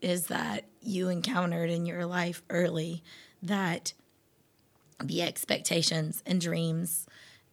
is 0.00 0.26
that 0.26 0.64
you 0.80 1.08
encountered 1.08 1.70
in 1.70 1.86
your 1.86 2.04
life 2.04 2.42
early 2.50 3.02
that 3.42 3.92
the 5.02 5.22
expectations 5.22 6.22
and 6.26 6.40
dreams 6.40 7.06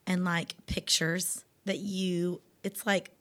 and 0.06 0.24
like 0.24 0.54
pictures 0.66 1.44
that 1.64 1.78
you, 1.78 2.40
it's 2.64 2.84
like 2.86 3.12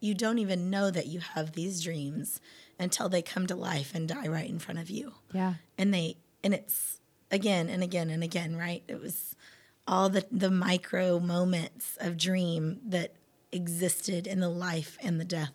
you 0.00 0.14
don't 0.14 0.38
even 0.38 0.68
know 0.70 0.90
that 0.90 1.06
you 1.06 1.20
have 1.20 1.52
these 1.52 1.82
dreams 1.82 2.40
until 2.78 3.08
they 3.08 3.22
come 3.22 3.46
to 3.46 3.56
life 3.56 3.94
and 3.94 4.08
die 4.08 4.28
right 4.28 4.48
in 4.48 4.58
front 4.58 4.78
of 4.78 4.90
you. 4.90 5.14
Yeah. 5.32 5.54
And 5.78 5.94
they, 5.94 6.18
and 6.44 6.52
it's 6.52 7.00
again 7.30 7.68
and 7.68 7.82
again 7.82 8.10
and 8.10 8.22
again, 8.22 8.56
right? 8.56 8.82
It 8.86 9.00
was 9.00 9.34
all 9.86 10.10
the, 10.10 10.26
the 10.30 10.50
micro 10.50 11.18
moments 11.18 11.96
of 12.00 12.18
dream 12.18 12.80
that 12.86 13.14
existed 13.52 14.26
in 14.26 14.40
the 14.40 14.48
life 14.48 14.96
and 15.02 15.20
the 15.20 15.24
death 15.24 15.52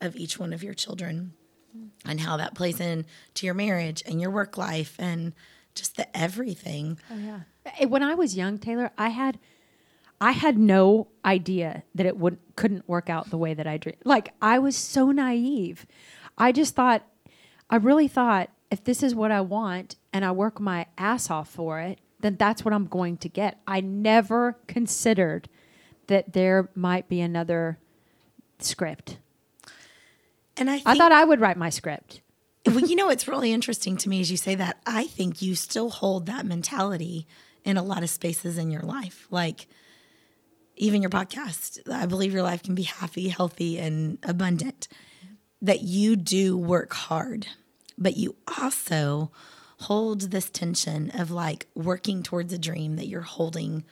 of 0.00 0.16
each 0.16 0.38
one 0.38 0.52
of 0.52 0.62
your 0.62 0.74
children 0.74 1.32
and 2.04 2.20
how 2.20 2.36
that 2.36 2.54
plays 2.54 2.80
in 2.80 3.06
to 3.34 3.46
your 3.46 3.54
marriage 3.54 4.02
and 4.06 4.20
your 4.20 4.30
work 4.30 4.58
life 4.58 4.94
and 4.98 5.32
just 5.74 5.96
the 5.96 6.14
everything. 6.16 6.98
Oh 7.10 7.16
yeah. 7.16 7.40
Eh, 7.78 7.86
When 7.86 8.02
I 8.02 8.14
was 8.14 8.36
young, 8.36 8.58
Taylor, 8.58 8.90
I 8.98 9.08
had 9.08 9.38
I 10.20 10.32
had 10.32 10.58
no 10.58 11.08
idea 11.24 11.82
that 11.94 12.06
it 12.06 12.16
would 12.18 12.38
couldn't 12.56 12.88
work 12.88 13.08
out 13.08 13.30
the 13.30 13.38
way 13.38 13.54
that 13.54 13.66
I 13.66 13.76
dreamed. 13.78 13.98
Like 14.04 14.34
I 14.42 14.58
was 14.58 14.76
so 14.76 15.10
naive. 15.10 15.86
I 16.36 16.52
just 16.52 16.74
thought 16.74 17.06
I 17.70 17.76
really 17.76 18.08
thought 18.08 18.50
if 18.70 18.84
this 18.84 19.02
is 19.02 19.14
what 19.14 19.30
I 19.30 19.40
want 19.40 19.96
and 20.12 20.24
I 20.24 20.32
work 20.32 20.60
my 20.60 20.86
ass 20.98 21.30
off 21.30 21.48
for 21.48 21.80
it, 21.80 22.00
then 22.20 22.36
that's 22.36 22.64
what 22.64 22.74
I'm 22.74 22.86
going 22.86 23.16
to 23.18 23.28
get. 23.28 23.60
I 23.66 23.80
never 23.80 24.58
considered 24.66 25.48
that 26.06 26.32
there 26.32 26.68
might 26.74 27.08
be 27.08 27.20
another 27.20 27.78
script. 28.58 29.18
And 30.56 30.70
I 30.70 30.76
think, 30.76 30.88
I 30.88 30.96
thought 30.96 31.12
I 31.12 31.24
would 31.24 31.40
write 31.40 31.56
my 31.56 31.70
script. 31.70 32.20
well, 32.66 32.80
you 32.80 32.96
know, 32.96 33.06
what's 33.06 33.28
really 33.28 33.52
interesting 33.52 33.96
to 33.98 34.08
me 34.08 34.20
as 34.20 34.30
you 34.30 34.36
say 34.36 34.54
that. 34.54 34.80
I 34.86 35.06
think 35.06 35.42
you 35.42 35.54
still 35.54 35.90
hold 35.90 36.26
that 36.26 36.46
mentality 36.46 37.26
in 37.64 37.76
a 37.76 37.82
lot 37.82 38.02
of 38.02 38.10
spaces 38.10 38.58
in 38.58 38.70
your 38.70 38.82
life. 38.82 39.26
Like, 39.30 39.66
even 40.76 41.02
your 41.02 41.10
podcast, 41.10 41.88
I 41.90 42.06
believe 42.06 42.32
your 42.32 42.42
life 42.42 42.62
can 42.62 42.74
be 42.74 42.82
happy, 42.82 43.28
healthy, 43.28 43.78
and 43.78 44.18
abundant. 44.22 44.88
That 45.60 45.82
you 45.82 46.16
do 46.16 46.56
work 46.56 46.92
hard, 46.92 47.46
but 47.96 48.16
you 48.16 48.34
also 48.58 49.30
hold 49.82 50.22
this 50.22 50.50
tension 50.50 51.10
of 51.10 51.30
like 51.30 51.66
working 51.74 52.22
towards 52.22 52.52
a 52.52 52.58
dream 52.58 52.96
that 52.96 53.06
you're 53.06 53.20
holding, 53.20 53.84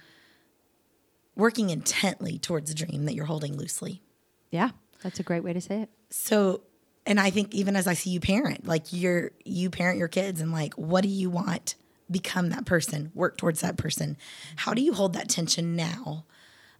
working 1.40 1.70
intently 1.70 2.38
towards 2.38 2.70
a 2.70 2.74
dream 2.74 3.06
that 3.06 3.14
you're 3.14 3.24
holding 3.24 3.56
loosely. 3.56 4.02
Yeah, 4.50 4.70
that's 5.02 5.18
a 5.18 5.22
great 5.22 5.42
way 5.42 5.52
to 5.52 5.60
say 5.60 5.82
it. 5.82 5.90
So, 6.10 6.62
and 7.04 7.18
I 7.18 7.30
think 7.30 7.54
even 7.54 7.74
as 7.74 7.86
I 7.86 7.94
see 7.94 8.10
you 8.10 8.20
parent, 8.20 8.66
like 8.66 8.92
you're, 8.92 9.32
you 9.44 9.70
parent 9.70 9.98
your 9.98 10.08
kids 10.08 10.40
and 10.40 10.52
like, 10.52 10.74
what 10.74 11.02
do 11.02 11.08
you 11.08 11.30
want? 11.30 11.74
Become 12.10 12.50
that 12.50 12.66
person, 12.66 13.10
work 13.14 13.36
towards 13.36 13.60
that 13.60 13.76
person. 13.76 14.16
How 14.56 14.74
do 14.74 14.82
you 14.82 14.92
hold 14.92 15.14
that 15.14 15.28
tension 15.28 15.74
now? 15.76 16.24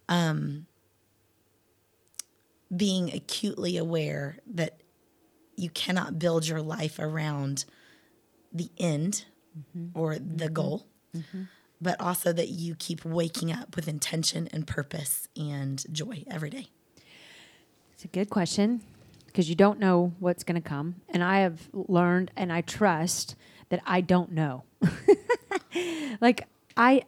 Um, 0.07 0.67
being 2.75 3.13
acutely 3.13 3.77
aware 3.77 4.37
that 4.47 4.81
you 5.55 5.69
cannot 5.69 6.19
build 6.19 6.47
your 6.47 6.61
life 6.61 6.99
around 6.99 7.65
the 8.53 8.69
end 8.77 9.25
mm-hmm. 9.57 9.97
or 9.97 10.15
the 10.15 10.45
mm-hmm. 10.45 10.53
goal, 10.53 10.85
mm-hmm. 11.15 11.43
But 11.81 11.99
also 11.99 12.31
that 12.31 12.49
you 12.49 12.75
keep 12.75 13.03
waking 13.03 13.51
up 13.51 13.75
with 13.75 13.87
intention 13.87 14.47
and 14.53 14.67
purpose 14.67 15.27
and 15.35 15.83
joy 15.91 16.23
every 16.29 16.49
day. 16.49 16.67
It's 17.93 18.05
a 18.05 18.07
good 18.07 18.29
question 18.29 18.81
because 19.25 19.49
you 19.49 19.55
don't 19.55 19.79
know 19.79 20.13
what's 20.19 20.43
going 20.43 20.61
to 20.61 20.67
come. 20.67 20.95
And 21.09 21.23
I 21.23 21.39
have 21.39 21.69
learned 21.73 22.31
and 22.35 22.53
I 22.53 22.61
trust 22.61 23.35
that 23.69 23.81
I 23.85 24.01
don't 24.01 24.31
know. 24.31 24.63
like 26.21 26.47
I 26.77 27.03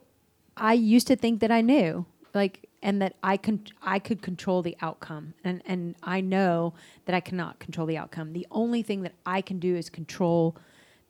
I 0.56 0.74
used 0.74 1.06
to 1.08 1.16
think 1.16 1.40
that 1.40 1.50
I 1.50 1.60
knew. 1.60 2.06
Like 2.32 2.68
and 2.82 3.00
that 3.00 3.14
I 3.22 3.36
can 3.36 3.64
I 3.82 3.98
could 3.98 4.22
control 4.22 4.62
the 4.62 4.76
outcome. 4.80 5.34
And 5.44 5.62
and 5.66 5.94
I 6.02 6.20
know 6.20 6.74
that 7.04 7.14
I 7.14 7.20
cannot 7.20 7.60
control 7.60 7.86
the 7.86 7.96
outcome. 7.96 8.32
The 8.32 8.46
only 8.50 8.82
thing 8.82 9.02
that 9.02 9.14
I 9.24 9.40
can 9.40 9.58
do 9.58 9.76
is 9.76 9.88
control 9.88 10.56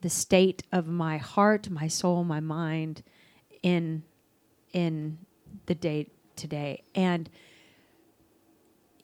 the 0.01 0.11
state 0.11 0.63
of 0.71 0.87
my 0.87 1.17
heart, 1.17 1.71
my 1.71 1.89
soul, 1.89 2.25
my 2.25 2.41
mind 2.41 3.03
in 3.65 4.05
in 4.73 5.19
the 5.67 5.75
day 5.75 6.07
today. 6.37 6.85
And 6.95 7.29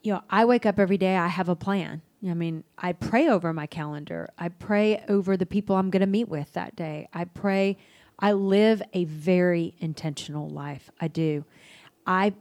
you 0.01 0.13
know, 0.13 0.21
I 0.29 0.45
wake 0.45 0.65
up 0.65 0.79
every 0.79 0.97
day, 0.97 1.17
I 1.17 1.27
have 1.27 1.49
a 1.49 1.55
plan. 1.55 2.01
I 2.27 2.33
mean, 2.33 2.63
I 2.77 2.93
pray 2.93 3.27
over 3.27 3.51
my 3.51 3.65
calendar. 3.65 4.29
I 4.37 4.49
pray 4.49 5.03
over 5.09 5.35
the 5.35 5.45
people 5.45 5.75
I'm 5.75 5.89
going 5.89 6.01
to 6.01 6.07
meet 6.07 6.29
with 6.29 6.53
that 6.53 6.75
day. 6.75 7.07
I 7.13 7.25
pray. 7.25 7.77
I 8.19 8.33
live 8.33 8.81
a 8.93 9.05
very 9.05 9.73
intentional 9.79 10.47
life. 10.47 10.91
I 10.99 11.07
do. 11.07 11.45
I 12.05 12.33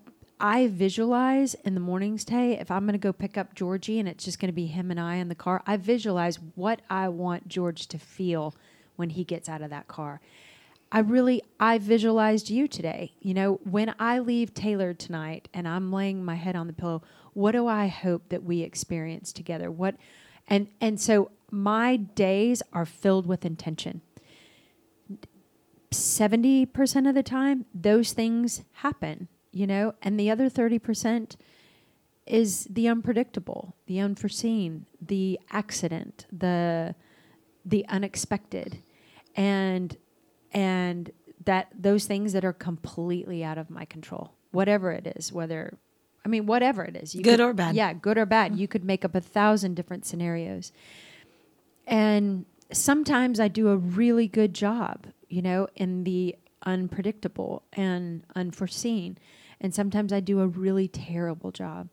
I 0.43 0.69
visualize 0.69 1.53
in 1.53 1.75
the 1.75 1.81
mornings, 1.81 2.25
Tay, 2.25 2.59
if 2.59 2.71
I'm 2.71 2.85
going 2.85 2.93
to 2.95 2.99
go 2.99 3.13
pick 3.13 3.37
up 3.37 3.55
Georgie 3.55 3.99
and 3.99 4.09
it's 4.09 4.25
just 4.25 4.39
going 4.39 4.49
to 4.49 4.55
be 4.55 4.67
him 4.67 4.91
and 4.91 4.99
I 4.99 5.17
in 5.17 5.29
the 5.29 5.35
car, 5.35 5.63
I 5.67 5.77
visualize 5.77 6.39
what 6.55 6.81
I 6.89 7.09
want 7.09 7.47
George 7.47 7.87
to 7.89 7.99
feel 7.99 8.55
when 8.97 9.11
he 9.11 9.23
gets 9.23 9.51
out 9.51 9.61
of 9.61 9.69
that 9.69 9.87
car. 9.87 10.23
I 10.93 11.01
really 11.01 11.43
I 11.59 11.79
visualized 11.79 12.51
you 12.51 12.67
today. 12.67 13.15
You 13.21 13.35
know, 13.35 13.61
when 13.65 13.95
I 13.99 14.19
leave 14.19 14.55
Taylor 14.55 14.93
tonight 14.93 15.49
and 15.55 15.69
I'm 15.69 15.93
laying 15.93 16.25
my 16.25 16.35
head 16.35 16.57
on 16.57 16.67
the 16.67 16.73
pillow, 16.73 17.03
what 17.33 17.53
do 17.53 17.67
I 17.67 17.87
hope 17.87 18.29
that 18.31 18.43
we 18.43 18.63
experience 18.63 19.33
together? 19.33 19.71
What 19.71 19.97
and 20.49 20.69
and 20.81 21.01
so 21.01 21.31
my 21.51 21.97
days 21.97 22.63
are 22.73 22.87
filled 22.87 23.27
with 23.27 23.45
intention. 23.45 24.03
70% 25.91 27.09
of 27.09 27.15
the 27.17 27.23
time 27.23 27.67
those 27.75 28.13
things 28.13 28.63
happen, 28.75 29.27
you 29.51 29.67
know, 29.67 29.95
and 30.03 30.19
the 30.19 30.31
other 30.31 30.49
30% 30.49 31.35
is 32.27 32.69
the 32.71 32.87
unpredictable, 32.87 33.75
the 33.87 33.99
unforeseen, 33.99 34.87
the 35.01 35.39
accident, 35.51 36.27
the 36.33 36.95
the 37.65 37.87
unexpected. 37.89 38.83
And 39.37 39.97
and 40.53 41.11
that 41.45 41.69
those 41.79 42.05
things 42.07 42.33
that 42.33 42.45
are 42.45 42.53
completely 42.53 43.43
out 43.43 43.57
of 43.59 43.71
my 43.71 43.85
control 43.85 44.33
whatever 44.53 44.91
it 44.93 45.07
is 45.17 45.33
whether 45.33 45.73
i 46.25 46.29
mean 46.29 46.45
whatever 46.47 46.83
it 46.85 46.97
is. 46.97 47.15
You 47.15 47.23
Good 47.23 47.39
could- 47.39 47.41
or 47.49 47.53
bad. 47.55 47.75
yeah 47.75 47.93
good 47.93 48.19
or 48.19 48.27
bad. 48.27 48.53
Mm-hmm. 48.53 48.61
You 48.61 48.69
could 48.69 48.85
make 48.85 49.05
up 49.05 49.15
a 49.15 49.21
thousand 49.21 49.75
different 49.75 50.05
scenarios. 50.05 50.73
And 51.87 52.45
sometimes 52.73 53.41
i 53.41 53.49
do 53.49 53.69
a 53.69 53.77
really 53.77 54.29
good 54.29 54.55
job 54.55 55.07
you 55.29 55.43
know 55.43 55.67
in 55.77 56.05
the 56.05 56.37
unpredictable 56.65 57.63
and 57.73 58.23
unforeseen. 58.37 59.19
And 59.63 59.75
sometimes 59.75 60.13
i 60.13 60.21
do 60.21 60.41
a 60.41 60.47
really 60.47 60.89
terrible 60.89 61.51
job. 61.51 61.89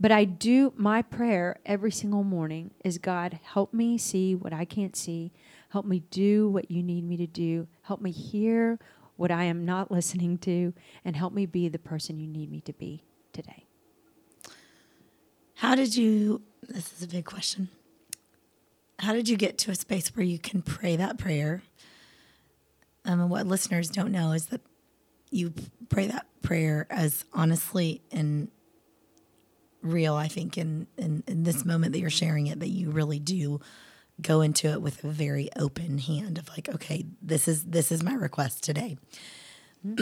But 0.00 0.10
i 0.12 0.24
do 0.24 0.72
my 0.76 1.02
prayer 1.02 1.56
every 1.66 1.90
single 1.92 2.24
morning 2.24 2.70
is 2.84 2.98
god 2.98 3.38
help 3.42 3.72
me 3.74 3.98
see 3.98 4.34
what 4.34 4.52
i 4.52 4.64
can't 4.64 4.96
see 4.96 5.32
help 5.72 5.86
me 5.86 6.00
do 6.10 6.48
what 6.48 6.70
you 6.70 6.82
need 6.82 7.04
me 7.04 7.16
to 7.16 7.26
do 7.26 7.66
help 7.82 8.00
me 8.00 8.10
hear 8.10 8.78
what 9.16 9.30
i 9.30 9.44
am 9.44 9.64
not 9.64 9.90
listening 9.90 10.38
to 10.38 10.72
and 11.04 11.16
help 11.16 11.32
me 11.32 11.46
be 11.46 11.68
the 11.68 11.78
person 11.78 12.18
you 12.20 12.26
need 12.28 12.50
me 12.50 12.60
to 12.60 12.72
be 12.72 13.02
today 13.32 13.64
How 15.54 15.74
did 15.76 15.96
you? 15.96 16.42
This 16.68 16.92
is 16.92 17.02
a 17.02 17.08
big 17.08 17.24
question. 17.24 17.68
How 18.98 19.12
did 19.12 19.28
you 19.28 19.36
get 19.36 19.58
to 19.58 19.70
a 19.70 19.74
space 19.76 20.08
where 20.14 20.24
you 20.24 20.38
can 20.38 20.60
pray 20.62 20.96
that 20.96 21.18
prayer? 21.18 21.62
Um, 23.04 23.20
and 23.20 23.30
what 23.30 23.46
listeners 23.46 23.88
don't 23.88 24.10
know 24.12 24.32
is 24.32 24.46
that 24.46 24.60
you 25.30 25.52
pray 25.88 26.08
that 26.08 26.26
prayer 26.42 26.86
as 26.90 27.24
honestly 27.32 28.02
and 28.10 28.48
real. 29.82 30.14
I 30.14 30.28
think 30.28 30.58
in, 30.58 30.86
in 30.98 31.22
in 31.28 31.44
this 31.44 31.64
moment 31.64 31.92
that 31.92 32.00
you're 32.00 32.10
sharing 32.10 32.48
it, 32.48 32.58
that 32.60 32.68
you 32.70 32.90
really 32.90 33.18
do 33.20 33.60
go 34.20 34.40
into 34.40 34.68
it 34.68 34.82
with 34.82 35.02
a 35.04 35.08
very 35.08 35.48
open 35.56 35.98
hand 35.98 36.38
of 36.38 36.48
like, 36.50 36.68
okay, 36.68 37.06
this 37.20 37.48
is 37.48 37.64
this 37.64 37.90
is 37.90 38.02
my 38.02 38.14
request 38.14 38.62
today. 38.62 38.98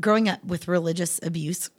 Growing 0.00 0.28
up 0.28 0.44
with 0.44 0.68
religious 0.68 1.18
abuse, 1.22 1.70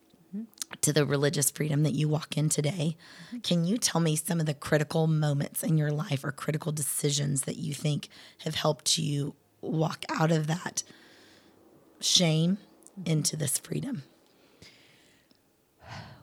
to 0.81 0.93
the 0.93 1.05
religious 1.05 1.49
freedom 1.49 1.83
that 1.83 1.93
you 1.93 2.07
walk 2.07 2.37
in 2.37 2.49
today. 2.49 2.95
Can 3.43 3.65
you 3.65 3.77
tell 3.77 4.01
me 4.01 4.15
some 4.15 4.39
of 4.39 4.45
the 4.45 4.53
critical 4.53 5.07
moments 5.07 5.63
in 5.63 5.77
your 5.77 5.91
life 5.91 6.23
or 6.23 6.31
critical 6.31 6.71
decisions 6.71 7.41
that 7.43 7.57
you 7.57 7.73
think 7.73 8.09
have 8.39 8.55
helped 8.55 8.97
you 8.97 9.35
walk 9.61 10.05
out 10.09 10.31
of 10.31 10.47
that 10.47 10.83
shame 11.99 12.57
into 13.05 13.35
this 13.35 13.57
freedom? 13.57 14.03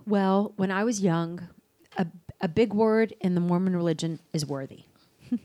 Well, 0.06 0.52
when 0.56 0.70
I 0.70 0.84
was 0.84 1.00
young, 1.00 1.48
a, 1.96 2.06
a 2.40 2.48
big 2.48 2.72
word 2.74 3.14
in 3.20 3.34
the 3.34 3.40
Mormon 3.40 3.74
religion 3.76 4.20
is 4.32 4.44
worthy. 4.46 4.84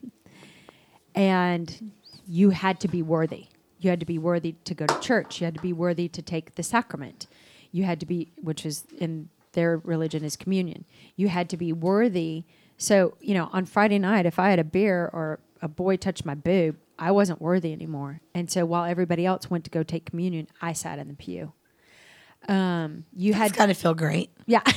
and 1.16 1.92
you 2.28 2.52
had 2.52 2.80
to 2.82 2.88
be 2.88 3.02
worthy. 3.02 3.48
You 3.80 3.90
had 3.90 4.00
to 4.00 4.06
be 4.06 4.18
worthy 4.18 4.56
to 4.66 4.74
go 4.74 4.86
to 4.86 5.00
church. 5.00 5.42
You 5.42 5.46
had 5.46 5.56
to 5.56 5.62
be 5.62 5.74
worthy 5.74 6.08
to 6.10 6.22
take 6.22 6.56
the 6.56 6.64
sacrament. 6.64 7.28
You 7.72 7.84
had 7.84 8.00
to 8.02 8.06
be, 8.06 8.32
which 8.42 8.66
is 8.66 8.86
in 8.98 9.30
their 9.54 9.78
religion 9.78 10.24
is 10.24 10.36
communion. 10.36 10.86
You 11.16 11.30
had 11.30 11.50
to 11.50 11.58
be 11.58 11.74
worthy. 11.74 12.44
So, 12.78 13.16
you 13.20 13.34
know, 13.34 13.50
on 13.52 13.66
Friday 13.66 14.00
night, 14.00 14.26
if 14.26 14.40
I 14.40 14.50
had 14.50 14.60
a 14.60 14.64
beer 14.64 15.10
or 15.12 15.40
a 15.62 15.68
boy 15.68 15.98
touched 15.98 16.26
my 16.26 16.36
boob, 16.36 16.78
I 17.00 17.12
wasn't 17.12 17.42
worthy 17.42 17.74
anymore. 17.74 18.22
And 18.36 18.50
so 18.52 18.66
while 18.66 18.86
everybody 18.86 19.26
else 19.26 19.50
went 19.50 19.64
to 19.66 19.72
go 19.72 19.84
take 19.84 20.06
communion, 20.06 20.48
I 20.62 20.74
sat 20.74 21.00
in 21.00 21.08
the 21.08 21.14
pew. 21.16 21.54
Um, 22.48 23.06
you 23.16 23.32
It's 23.32 23.38
had, 23.38 23.54
got 23.56 23.66
to 23.68 23.74
feel 23.74 23.94
great. 23.94 24.30
yeah. 24.46 24.62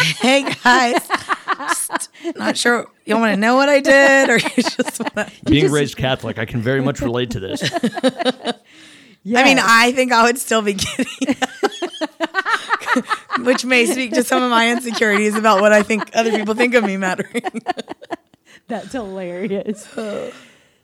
Hey 0.20 0.42
guys, 0.64 1.08
Just 1.58 2.08
not 2.36 2.56
sure 2.56 2.86
you 3.04 3.16
want 3.16 3.34
to 3.34 3.36
know 3.40 3.56
what 3.56 3.68
I 3.68 3.80
did, 3.80 4.30
or 4.30 4.36
you 4.38 4.62
just 4.62 5.00
want 5.00 5.14
to. 5.14 5.30
Being 5.44 5.62
just- 5.64 5.74
raised 5.74 5.96
Catholic, 5.96 6.38
I 6.38 6.44
can 6.46 6.60
very 6.60 6.80
much 6.80 7.00
relate 7.00 7.30
to 7.32 7.40
this. 7.40 7.62
I 7.72 9.44
mean, 9.44 9.58
I 9.60 9.92
think 9.92 10.12
I 10.12 10.24
would 10.24 10.38
still 10.38 10.62
be 10.62 10.74
kidding. 10.74 11.36
Which 13.40 13.64
may 13.64 13.86
speak 13.86 14.12
to 14.14 14.24
some 14.24 14.42
of 14.42 14.50
my 14.50 14.70
insecurities 14.70 15.34
about 15.36 15.60
what 15.60 15.72
I 15.72 15.82
think 15.82 16.10
other 16.14 16.30
people 16.30 16.54
think 16.54 16.74
of 16.74 16.84
me 16.84 16.96
mattering. 16.96 17.42
That's 18.68 18.92
hilarious. 18.92 19.86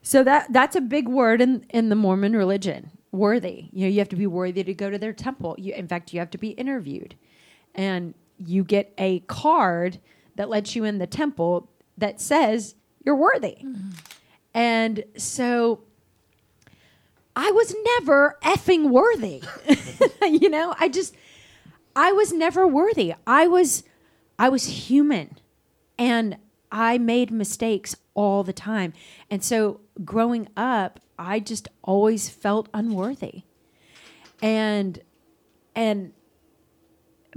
so 0.03 0.23
that 0.25 0.53
that's 0.53 0.77
a 0.77 0.81
big 0.81 1.09
word 1.09 1.41
in 1.41 1.65
in 1.71 1.89
the 1.89 1.97
Mormon 1.97 2.35
religion. 2.37 2.91
Worthy. 3.13 3.69
You 3.73 3.87
know, 3.87 3.91
you 3.93 3.99
have 4.01 4.09
to 4.11 4.17
be 4.17 4.27
worthy 4.27 4.63
to 4.65 4.75
go 4.75 4.91
to 4.91 4.99
their 4.99 5.13
temple. 5.15 5.55
You, 5.59 5.73
in 5.73 5.89
fact, 5.89 6.13
you 6.13 6.21
have 6.21 6.31
to 6.33 6.39
be 6.39 6.51
interviewed, 6.51 7.15
and 7.75 8.13
you 8.45 8.65
get 8.65 8.93
a 8.99 9.21
card 9.21 9.99
that 10.37 10.49
lets 10.49 10.77
you 10.77 10.85
in 10.85 10.99
the 10.99 11.07
temple 11.07 11.71
that 11.99 12.21
says 12.21 12.75
you're 13.05 13.17
worthy. 13.17 13.59
And 14.55 15.05
so 15.17 15.83
I 17.35 17.51
was 17.51 17.75
never 17.99 18.39
effing 18.43 18.91
worthy. 18.91 19.43
you 20.23 20.49
know, 20.49 20.75
I 20.79 20.89
just 20.89 21.15
I 21.95 22.13
was 22.13 22.33
never 22.33 22.67
worthy. 22.67 23.15
I 23.27 23.47
was 23.47 23.85
I 24.39 24.49
was 24.49 24.89
human 24.89 25.39
and 25.99 26.37
I 26.71 26.99
made 26.99 27.31
mistakes 27.31 27.97
all 28.15 28.43
the 28.43 28.53
time. 28.53 28.93
And 29.31 29.43
so 29.43 29.81
growing 30.05 30.49
up, 30.57 31.01
I 31.19 31.41
just 31.41 31.69
always 31.83 32.29
felt 32.29 32.69
unworthy. 32.75 33.43
And 34.43 35.01
and 35.75 36.13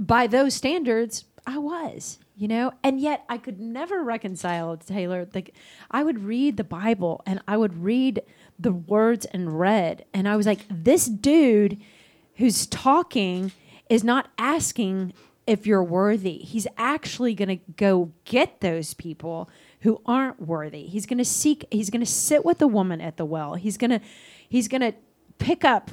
by 0.00 0.26
those 0.26 0.54
standards, 0.54 1.26
I 1.46 1.58
was, 1.58 2.18
you 2.34 2.48
know, 2.48 2.72
and 2.82 2.98
yet 2.98 3.24
I 3.28 3.36
could 3.36 3.60
never 3.60 4.02
reconcile 4.02 4.76
Taylor. 4.78 5.28
Like 5.32 5.54
I 5.90 6.02
would 6.02 6.24
read 6.24 6.56
the 6.56 6.64
Bible 6.64 7.22
and 7.26 7.40
I 7.46 7.56
would 7.58 7.82
read 7.82 8.22
the 8.58 8.72
words 8.72 9.26
in 9.26 9.48
red, 9.48 10.04
and 10.12 10.28
I 10.28 10.36
was 10.36 10.46
like, 10.46 10.66
this 10.70 11.06
dude 11.06 11.80
who's 12.36 12.66
talking 12.66 13.52
is 13.88 14.02
not 14.04 14.28
asking 14.38 15.12
if 15.46 15.66
you're 15.66 15.84
worthy. 15.84 16.38
He's 16.38 16.66
actually 16.76 17.34
going 17.34 17.48
to 17.48 17.72
go 17.76 18.12
get 18.24 18.60
those 18.60 18.94
people 18.94 19.50
who 19.80 20.00
aren't 20.06 20.40
worthy. 20.40 20.86
He's 20.86 21.06
going 21.06 21.18
to 21.18 21.24
seek. 21.24 21.66
He's 21.70 21.90
going 21.90 22.04
to 22.04 22.10
sit 22.10 22.44
with 22.44 22.58
the 22.58 22.68
woman 22.68 23.00
at 23.00 23.16
the 23.16 23.24
well. 23.24 23.54
He's 23.54 23.76
going 23.76 23.90
to 23.90 24.00
he's 24.48 24.68
going 24.68 24.82
to 24.82 24.94
pick 25.38 25.64
up 25.64 25.90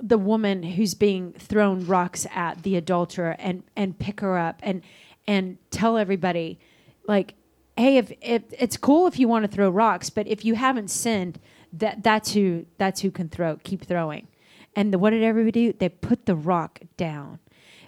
the 0.00 0.18
woman 0.18 0.62
who's 0.62 0.94
being 0.94 1.32
thrown 1.32 1.86
rocks 1.86 2.26
at 2.34 2.62
the 2.62 2.76
adulterer 2.76 3.36
and 3.38 3.62
and 3.76 3.98
pick 3.98 4.20
her 4.20 4.38
up 4.38 4.60
and 4.62 4.82
and 5.26 5.58
tell 5.70 5.96
everybody 5.96 6.58
like 7.06 7.34
hey 7.76 7.96
if, 7.96 8.12
if 8.20 8.42
it's 8.52 8.76
cool 8.76 9.06
if 9.06 9.18
you 9.18 9.26
want 9.26 9.44
to 9.44 9.50
throw 9.50 9.68
rocks 9.68 10.08
but 10.10 10.26
if 10.26 10.44
you 10.44 10.54
haven't 10.54 10.88
sinned 10.88 11.38
that 11.72 12.02
that's 12.02 12.32
who 12.32 12.66
that's 12.78 13.00
who 13.00 13.10
can 13.10 13.28
throw 13.28 13.56
keep 13.56 13.84
throwing. 13.84 14.28
And 14.76 14.92
the, 14.92 14.98
what 14.98 15.10
did 15.10 15.22
everybody 15.22 15.72
do? 15.72 15.72
They 15.72 15.88
put 15.88 16.26
the 16.26 16.36
rock 16.36 16.80
down. 16.96 17.40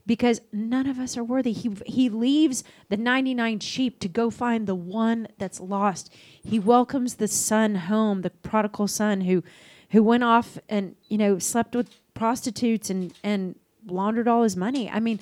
Because 0.06 0.40
none 0.52 0.86
of 0.86 0.98
us 0.98 1.16
are 1.16 1.22
worthy. 1.22 1.52
He 1.52 1.70
he 1.86 2.08
leaves 2.08 2.64
the 2.88 2.96
99 2.96 3.60
sheep 3.60 4.00
to 4.00 4.08
go 4.08 4.28
find 4.30 4.66
the 4.66 4.74
one 4.74 5.28
that's 5.38 5.60
lost. 5.60 6.12
He 6.42 6.58
welcomes 6.58 7.14
the 7.14 7.28
son 7.28 7.76
home 7.76 8.22
the 8.22 8.30
prodigal 8.30 8.88
son 8.88 9.22
who 9.22 9.44
who 9.90 10.02
went 10.02 10.24
off 10.24 10.58
and 10.68 10.96
you 11.08 11.18
know 11.18 11.38
slept 11.38 11.76
with 11.76 11.99
prostitutes 12.20 12.90
and 12.90 13.14
and 13.24 13.54
laundered 13.86 14.28
all 14.28 14.42
his 14.42 14.54
money. 14.54 14.90
I 14.90 15.00
mean, 15.00 15.18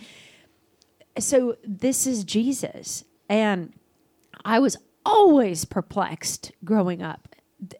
so 1.17 1.57
this 1.65 2.09
is 2.09 2.25
Jesus, 2.25 3.05
and 3.29 3.73
I 4.45 4.59
was 4.59 4.77
always 5.07 5.65
perplexed 5.65 6.51
growing 6.65 7.01
up, 7.01 7.37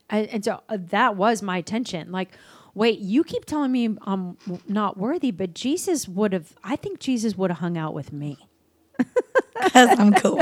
I, 0.09 0.21
and 0.21 0.45
so 0.45 0.63
uh, 0.69 0.79
that 0.91 1.17
was 1.17 1.43
my 1.43 1.63
tension. 1.63 2.13
Like, 2.13 2.29
wait, 2.75 3.01
you 3.01 3.25
keep 3.25 3.45
telling 3.45 3.73
me 3.73 3.97
I'm 4.03 4.39
not 4.69 4.97
worthy, 4.97 5.33
but 5.33 5.53
Jesus 5.53 6.07
would 6.07 6.33
have. 6.33 6.53
I 6.63 6.77
think 6.77 7.01
Jesus 7.01 7.37
would 7.37 7.51
have 7.51 7.59
hung 7.59 7.77
out 7.77 7.95
with 7.95 8.13
me. 8.13 8.39
Because 8.97 9.99
I'm 9.99 10.15
cool. 10.15 10.41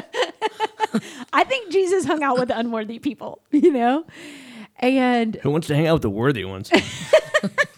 I 1.32 1.44
think 1.44 1.72
Jesus 1.72 2.04
hung 2.04 2.22
out 2.22 2.38
with 2.38 2.50
unworthy 2.50 2.98
people. 2.98 3.40
You 3.50 3.72
know. 3.72 4.04
And 4.78 5.36
Who 5.36 5.50
wants 5.50 5.68
to 5.68 5.74
hang 5.74 5.86
out 5.86 5.94
with 5.94 6.02
the 6.02 6.10
worthy 6.10 6.44
ones? 6.44 6.70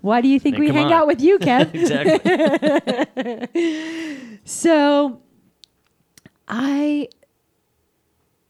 why 0.00 0.20
do 0.20 0.28
you 0.28 0.38
think 0.40 0.56
Hey, 0.56 0.60
we 0.60 0.70
hang 0.72 0.86
on. 0.86 0.92
out 0.92 1.06
with 1.06 1.20
you, 1.20 1.38
Kev? 1.46 1.74
exactly. 1.74 2.28
So 4.44 5.20
I 6.46 7.08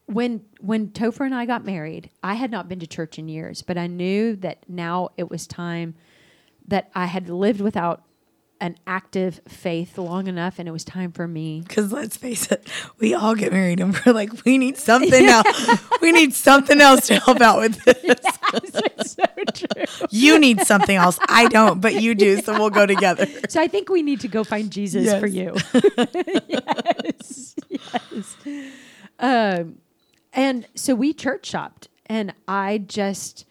when 0.07 0.45
when 0.61 0.89
Topher 0.89 1.25
and 1.25 1.35
I 1.35 1.47
got 1.47 1.65
married, 1.65 2.11
I 2.23 2.35
had 2.35 2.51
not 2.51 2.69
been 2.69 2.81
to 2.81 2.87
church 2.87 3.19
in 3.19 3.29
years, 3.29 3.63
but 3.63 3.79
I 3.79 3.87
knew 3.87 4.37
that 4.37 4.69
now 4.69 5.11
it 5.17 5.31
was 5.31 5.47
time 5.47 5.95
that 6.67 6.91
I 6.95 7.07
had 7.07 7.29
lived 7.29 7.61
without 7.61 8.03
an 8.61 8.77
active 8.87 9.41
faith 9.49 9.99
long 9.99 10.27
enough 10.27 10.59
and 10.59 10.69
it 10.69 10.71
was 10.73 10.85
time 10.85 11.13
for 11.13 11.27
me. 11.29 11.61
Because 11.67 11.93
let's 11.93 12.17
face 12.17 12.51
it, 12.51 12.67
we 12.99 13.13
all 13.13 13.35
get 13.35 13.53
married 13.53 13.81
and 13.81 13.95
we're 14.07 14.13
like, 14.13 14.45
we 14.45 14.57
need 14.59 14.77
something 14.79 15.27
else. 15.29 15.81
We 16.01 16.13
need 16.13 16.33
something 16.33 16.81
else 16.81 17.07
to 17.09 17.17
help 17.19 17.41
out 17.41 17.59
with 17.61 17.83
this. 17.85 17.99
it's 18.55 19.11
so 19.13 19.25
true. 19.53 20.07
You 20.11 20.39
need 20.39 20.61
something 20.63 20.97
else. 20.97 21.19
I 21.29 21.49
don't, 21.49 21.81
but 21.81 22.01
you 22.01 22.15
do. 22.15 22.41
So 22.41 22.53
we'll 22.59 22.71
go 22.71 22.87
together. 22.87 23.27
So 23.49 23.61
I 23.61 23.69
think 23.69 23.89
we 23.91 24.03
need 24.03 24.21
to 24.21 24.29
go 24.29 24.45
find 24.45 24.71
Jesus 24.71 25.05
Yes. 25.05 25.21
for 25.21 25.27
you. 25.27 25.55
yes. 26.49 27.55
Yes. 27.69 28.37
Um, 29.19 29.79
and 30.33 30.67
so 30.75 30.95
we 30.95 31.13
church 31.13 31.47
shopped, 31.47 31.89
and 32.07 32.35
I 32.49 32.79
just, 32.79 33.47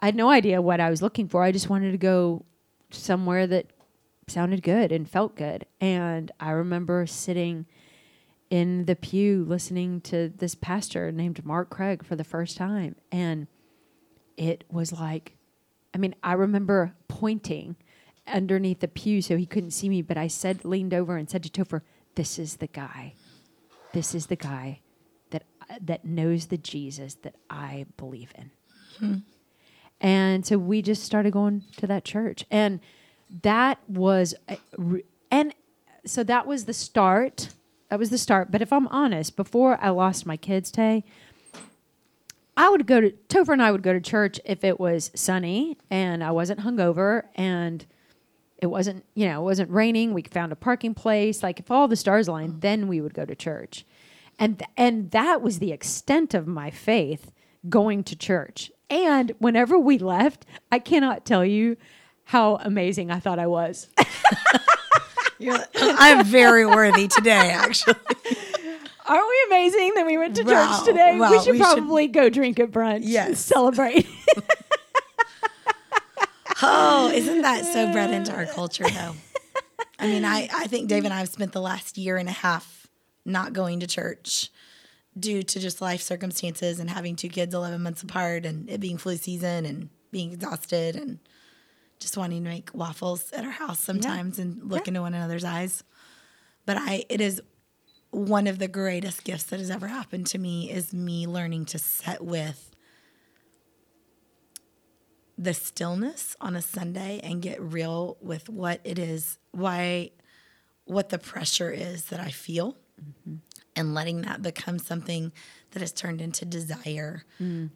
I 0.00 0.06
had 0.06 0.14
no 0.16 0.30
idea 0.30 0.62
what 0.62 0.80
I 0.80 0.90
was 0.90 1.02
looking 1.02 1.28
for. 1.28 1.42
I 1.42 1.52
just 1.52 1.68
wanted 1.68 1.92
to 1.92 1.98
go 1.98 2.44
somewhere 2.90 3.46
that 3.48 3.66
sounded 4.28 4.62
good 4.62 4.92
and 4.92 5.08
felt 5.08 5.36
good. 5.36 5.66
And 5.80 6.30
I 6.40 6.50
remember 6.50 7.06
sitting 7.06 7.66
in 8.50 8.84
the 8.84 8.96
pew 8.96 9.44
listening 9.44 10.00
to 10.02 10.28
this 10.28 10.54
pastor 10.54 11.10
named 11.10 11.44
Mark 11.44 11.70
Craig 11.70 12.04
for 12.04 12.16
the 12.16 12.24
first 12.24 12.56
time. 12.56 12.96
And 13.10 13.46
it 14.36 14.64
was 14.70 14.92
like, 14.92 15.36
I 15.94 15.98
mean, 15.98 16.14
I 16.22 16.34
remember 16.34 16.94
pointing 17.08 17.76
underneath 18.26 18.80
the 18.80 18.88
pew 18.88 19.22
so 19.22 19.36
he 19.36 19.46
couldn't 19.46 19.70
see 19.72 19.88
me, 19.88 20.02
but 20.02 20.16
I 20.16 20.26
said, 20.26 20.64
leaned 20.64 20.94
over 20.94 21.16
and 21.16 21.28
said 21.28 21.42
to 21.44 21.48
Topher, 21.48 21.82
This 22.14 22.38
is 22.38 22.56
the 22.56 22.66
guy. 22.66 23.14
This 23.92 24.14
is 24.14 24.26
the 24.26 24.36
guy 24.36 24.80
that 25.30 25.44
that 25.80 26.04
knows 26.04 26.46
the 26.46 26.58
Jesus 26.58 27.14
that 27.16 27.36
I 27.50 27.86
believe 27.96 28.32
in. 28.36 28.50
Hmm. 28.98 29.14
And 30.00 30.44
so 30.44 30.58
we 30.58 30.82
just 30.82 31.04
started 31.04 31.32
going 31.32 31.62
to 31.76 31.86
that 31.86 32.04
church. 32.04 32.44
And 32.50 32.80
that 33.42 33.78
was, 33.88 34.34
uh, 34.48 34.56
re- 34.76 35.04
and 35.30 35.54
so 36.04 36.22
that 36.24 36.46
was 36.46 36.66
the 36.66 36.74
start. 36.74 37.48
That 37.88 37.98
was 37.98 38.10
the 38.10 38.18
start. 38.18 38.50
But 38.50 38.62
if 38.62 38.72
I'm 38.72 38.88
honest, 38.88 39.36
before 39.36 39.78
I 39.80 39.90
lost 39.90 40.26
my 40.26 40.36
kids, 40.36 40.70
Tay, 40.70 41.04
I 42.56 42.68
would 42.68 42.86
go 42.86 43.00
to 43.00 43.10
Topher 43.28 43.52
and 43.52 43.62
I 43.62 43.72
would 43.72 43.82
go 43.82 43.92
to 43.92 44.00
church 44.00 44.38
if 44.44 44.62
it 44.62 44.78
was 44.78 45.10
sunny 45.14 45.78
and 45.90 46.22
I 46.22 46.32
wasn't 46.32 46.60
hungover 46.60 47.24
and 47.34 47.84
it 48.58 48.66
wasn't, 48.66 49.04
you 49.14 49.26
know, 49.26 49.40
it 49.40 49.44
wasn't 49.44 49.70
raining. 49.70 50.12
We 50.12 50.22
found 50.22 50.52
a 50.52 50.56
parking 50.56 50.94
place. 50.94 51.42
Like 51.42 51.58
if 51.58 51.70
all 51.70 51.88
the 51.88 51.96
stars 51.96 52.28
aligned, 52.28 52.60
then 52.60 52.88
we 52.88 53.00
would 53.00 53.14
go 53.14 53.24
to 53.24 53.34
church. 53.34 53.84
And 54.38 54.58
th- 54.58 54.70
and 54.76 55.10
that 55.10 55.42
was 55.42 55.58
the 55.58 55.72
extent 55.72 56.34
of 56.34 56.46
my 56.46 56.70
faith 56.70 57.32
going 57.68 58.04
to 58.04 58.16
church. 58.16 58.70
And 58.90 59.32
whenever 59.38 59.78
we 59.78 59.98
left, 59.98 60.44
I 60.70 60.78
cannot 60.78 61.24
tell 61.24 61.44
you 61.44 61.76
how 62.32 62.56
amazing 62.62 63.10
I 63.10 63.20
thought 63.20 63.38
I 63.38 63.46
was. 63.46 63.88
I'm 65.44 66.24
very 66.24 66.64
worthy 66.64 67.06
today, 67.06 67.50
actually. 67.50 67.94
Aren't 69.06 69.28
we 69.28 69.42
amazing 69.48 69.92
that 69.96 70.06
we 70.06 70.16
went 70.16 70.36
to 70.36 70.42
Wow. 70.44 70.76
church 70.78 70.86
today? 70.86 71.18
Wow, 71.18 71.30
we 71.30 71.38
should 71.40 71.52
we 71.52 71.58
should- 71.58 71.62
probably 71.64 72.06
go 72.08 72.30
drink 72.30 72.58
at 72.58 72.70
brunch. 72.70 73.00
Yes. 73.02 73.38
Celebrate. 73.40 74.06
Oh, 76.64 77.10
isn't 77.12 77.42
that 77.42 77.64
so 77.64 77.90
bred 77.90 78.12
into 78.12 78.32
our 78.32 78.46
culture, 78.46 78.84
though? 78.88 79.14
I 79.98 80.06
mean, 80.06 80.24
I, 80.24 80.48
I 80.54 80.68
think 80.68 80.88
Dave 80.88 81.04
and 81.04 81.12
I 81.12 81.18
have 81.18 81.28
spent 81.28 81.50
the 81.50 81.60
last 81.60 81.98
year 81.98 82.16
and 82.16 82.28
a 82.28 82.32
half 82.32 82.86
not 83.24 83.52
going 83.52 83.80
to 83.80 83.88
church 83.88 84.48
due 85.18 85.42
to 85.42 85.58
just 85.58 85.80
life 85.80 86.00
circumstances 86.00 86.78
and 86.78 86.88
having 86.88 87.16
two 87.16 87.28
kids 87.28 87.52
11 87.52 87.82
months 87.82 88.04
apart 88.04 88.46
and 88.46 88.70
it 88.70 88.78
being 88.78 88.96
flu 88.96 89.16
season 89.16 89.66
and 89.66 89.88
being 90.12 90.32
exhausted 90.34 90.94
and 90.94 91.18
just 92.02 92.16
wanting 92.16 92.44
to 92.44 92.50
make 92.50 92.70
waffles 92.74 93.32
at 93.32 93.44
our 93.44 93.50
house 93.50 93.80
sometimes 93.80 94.38
and 94.38 94.70
look 94.70 94.88
into 94.88 95.00
one 95.00 95.14
another's 95.14 95.44
eyes. 95.44 95.82
But 96.66 96.76
I, 96.78 97.04
it 97.08 97.20
is 97.20 97.40
one 98.10 98.46
of 98.46 98.58
the 98.58 98.68
greatest 98.68 99.24
gifts 99.24 99.44
that 99.44 99.58
has 99.58 99.70
ever 99.70 99.88
happened 99.88 100.26
to 100.28 100.38
me 100.38 100.70
is 100.70 100.92
me 100.92 101.26
learning 101.26 101.64
to 101.66 101.78
set 101.78 102.22
with 102.22 102.68
the 105.38 105.54
stillness 105.54 106.36
on 106.40 106.54
a 106.54 106.62
Sunday 106.62 107.20
and 107.22 107.40
get 107.40 107.60
real 107.60 108.18
with 108.20 108.48
what 108.48 108.80
it 108.84 108.98
is, 108.98 109.38
why, 109.52 110.10
what 110.84 111.08
the 111.08 111.18
pressure 111.18 111.70
is 111.70 112.04
that 112.06 112.20
I 112.20 112.30
feel, 112.30 112.76
and 113.74 113.94
letting 113.94 114.22
that 114.22 114.42
become 114.42 114.78
something 114.78 115.32
that 115.70 115.80
has 115.80 115.92
turned 115.92 116.20
into 116.20 116.44
desire, 116.44 117.24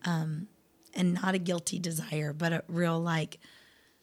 um, 0.04 0.48
and 0.94 1.14
not 1.14 1.34
a 1.34 1.38
guilty 1.38 1.78
desire, 1.78 2.32
but 2.32 2.52
a 2.52 2.62
real 2.68 3.00
like, 3.00 3.38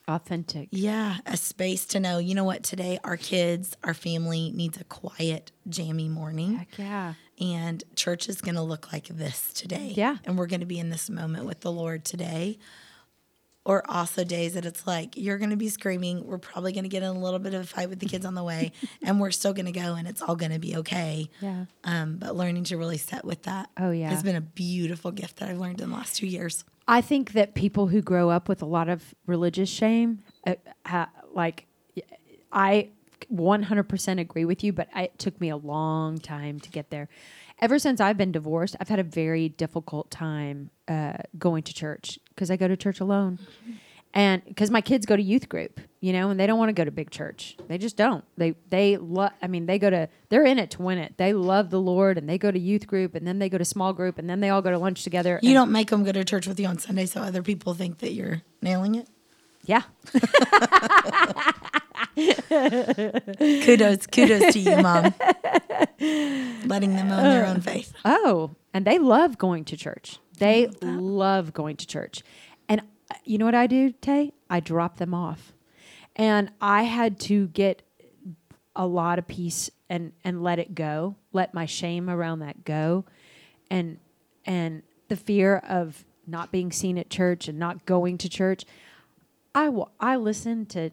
Authentic. 0.07 0.67
yeah, 0.71 1.17
a 1.25 1.37
space 1.37 1.85
to 1.87 1.99
know, 1.99 2.17
you 2.17 2.35
know 2.35 2.43
what, 2.43 2.63
today 2.63 2.99
our 3.03 3.15
kids, 3.17 3.77
our 3.83 3.93
family 3.93 4.51
needs 4.53 4.79
a 4.79 4.83
quiet, 4.83 5.51
jammy 5.69 6.09
morning. 6.09 6.55
Heck 6.57 6.77
yeah. 6.77 7.13
And 7.39 7.83
church 7.95 8.27
is 8.29 8.41
going 8.41 8.55
to 8.55 8.61
look 8.61 8.91
like 8.91 9.07
this 9.07 9.53
today. 9.53 9.93
Yeah. 9.95 10.17
And 10.25 10.37
we're 10.37 10.47
going 10.47 10.59
to 10.59 10.65
be 10.65 10.77
in 10.79 10.89
this 10.89 11.09
moment 11.09 11.45
with 11.45 11.61
the 11.61 11.71
Lord 11.71 12.03
today. 12.05 12.59
Or 13.65 13.81
also 13.89 14.25
days 14.25 14.55
that 14.55 14.65
it's 14.65 14.85
like, 14.85 15.15
you're 15.15 15.37
going 15.37 15.51
to 15.51 15.55
be 15.55 15.69
screaming. 15.69 16.27
We're 16.27 16.37
probably 16.37 16.73
going 16.73 16.83
to 16.83 16.89
get 16.89 17.01
in 17.01 17.07
a 17.07 17.13
little 17.17 17.39
bit 17.39 17.53
of 17.53 17.61
a 17.61 17.65
fight 17.65 17.87
with 17.89 17.99
the 17.99 18.05
kids 18.07 18.25
on 18.25 18.35
the 18.35 18.43
way, 18.43 18.73
and 19.01 19.21
we're 19.21 19.31
still 19.31 19.53
going 19.53 19.67
to 19.67 19.71
go 19.71 19.95
and 19.95 20.05
it's 20.05 20.21
all 20.21 20.35
going 20.35 20.51
to 20.51 20.59
be 20.59 20.75
okay. 20.77 21.29
Yeah. 21.39 21.65
Um, 21.85 22.17
but 22.17 22.35
learning 22.35 22.65
to 22.65 22.77
really 22.77 22.97
set 22.97 23.23
with 23.23 23.43
that 23.43 23.69
Oh, 23.79 23.91
yeah. 23.91 24.09
has 24.09 24.21
been 24.21 24.35
a 24.35 24.41
beautiful 24.41 25.11
gift 25.11 25.37
that 25.37 25.47
I've 25.49 25.59
learned 25.59 25.79
in 25.79 25.89
the 25.91 25.95
last 25.95 26.17
two 26.17 26.27
years. 26.27 26.65
I 26.87 27.01
think 27.01 27.33
that 27.33 27.53
people 27.53 27.87
who 27.87 28.01
grow 28.01 28.29
up 28.29 28.49
with 28.49 28.61
a 28.61 28.65
lot 28.65 28.89
of 28.89 29.15
religious 29.25 29.69
shame, 29.69 30.23
uh, 30.45 30.55
ha, 30.85 31.09
like, 31.33 31.65
I 32.51 32.89
100% 33.33 34.19
agree 34.19 34.45
with 34.45 34.63
you, 34.63 34.73
but 34.73 34.89
I, 34.93 35.03
it 35.03 35.19
took 35.19 35.39
me 35.39 35.49
a 35.49 35.57
long 35.57 36.17
time 36.17 36.59
to 36.59 36.69
get 36.69 36.89
there. 36.89 37.07
Ever 37.59 37.79
since 37.79 38.01
I've 38.01 38.17
been 38.17 38.31
divorced, 38.31 38.75
I've 38.79 38.89
had 38.89 38.99
a 38.99 39.03
very 39.03 39.49
difficult 39.49 40.11
time 40.11 40.69
uh, 40.87 41.13
going 41.37 41.63
to 41.63 41.73
church 41.73 42.19
because 42.29 42.51
I 42.51 42.57
go 42.57 42.67
to 42.67 42.75
church 42.75 42.99
alone. 42.99 43.39
And 44.15 44.43
because 44.45 44.69
my 44.69 44.81
kids 44.81 45.07
go 45.07 45.15
to 45.15 45.23
youth 45.23 45.49
group, 45.49 45.79
you 45.99 46.13
know, 46.13 46.29
and 46.29 46.39
they 46.39 46.45
don't 46.45 46.59
want 46.59 46.69
to 46.69 46.73
go 46.73 46.85
to 46.85 46.91
big 46.91 47.09
church. 47.09 47.57
They 47.67 47.79
just 47.79 47.97
don't. 47.97 48.23
They 48.37 48.53
they 48.69 48.97
love. 48.97 49.31
I 49.41 49.47
mean, 49.47 49.65
they 49.65 49.79
go 49.79 49.89
to. 49.89 50.07
They're 50.29 50.45
in 50.45 50.59
it 50.59 50.69
to 50.71 50.83
win 50.83 50.99
it. 50.99 51.17
They 51.17 51.33
love 51.33 51.71
the 51.71 51.79
Lord, 51.81 52.19
and 52.19 52.29
they 52.29 52.37
go 52.37 52.51
to 52.51 52.59
youth 52.59 52.85
group, 52.85 53.15
and 53.15 53.25
then 53.25 53.39
they 53.39 53.49
go 53.49 53.57
to 53.57 53.65
small 53.65 53.91
group, 53.91 54.19
and 54.19 54.29
then 54.29 54.39
they 54.39 54.49
all 54.49 54.61
go 54.61 54.69
to 54.69 54.77
lunch 54.77 55.03
together. 55.03 55.39
You 55.41 55.53
don't 55.53 55.71
make 55.71 55.89
them 55.89 56.03
go 56.03 56.11
to 56.11 56.23
church 56.23 56.45
with 56.45 56.59
you 56.59 56.67
on 56.67 56.77
Sunday 56.77 57.07
so 57.07 57.21
other 57.21 57.41
people 57.41 57.73
think 57.73 57.99
that 57.99 58.13
you're 58.13 58.43
nailing 58.61 58.95
it. 58.95 59.07
Yeah. 59.65 59.83
Kudos, 63.65 64.05
kudos 64.07 64.53
to 64.53 64.59
you, 64.59 64.77
mom. 64.77 65.13
Letting 66.65 66.95
them 66.95 67.11
own 67.11 67.23
their 67.23 67.45
own 67.45 67.61
faith. 67.61 67.93
Oh, 68.05 68.51
and 68.73 68.85
they 68.85 68.99
love 68.99 69.37
going 69.37 69.65
to 69.65 69.77
church. 69.77 70.19
They 70.37 70.67
love 70.81 71.53
going 71.53 71.77
to 71.77 71.87
church. 71.87 72.23
You 73.25 73.37
know 73.37 73.45
what 73.45 73.55
I 73.55 73.67
do, 73.67 73.93
Tay? 74.01 74.33
I 74.49 74.59
drop 74.59 74.97
them 74.97 75.13
off. 75.13 75.53
And 76.15 76.51
I 76.61 76.83
had 76.83 77.19
to 77.21 77.47
get 77.47 77.81
a 78.75 78.85
lot 78.85 79.19
of 79.19 79.27
peace 79.27 79.69
and 79.89 80.13
and 80.23 80.43
let 80.43 80.59
it 80.59 80.75
go. 80.75 81.15
Let 81.31 81.53
my 81.53 81.65
shame 81.65 82.09
around 82.09 82.39
that 82.39 82.63
go. 82.65 83.05
And 83.69 83.99
and 84.45 84.83
the 85.07 85.15
fear 85.15 85.57
of 85.57 86.05
not 86.25 86.51
being 86.51 86.71
seen 86.71 86.97
at 86.97 87.09
church 87.09 87.47
and 87.47 87.59
not 87.59 87.85
going 87.85 88.17
to 88.19 88.29
church. 88.29 88.65
I 89.55 89.69
will 89.69 89.91
I 89.99 90.15
listen 90.15 90.65
to 90.67 90.91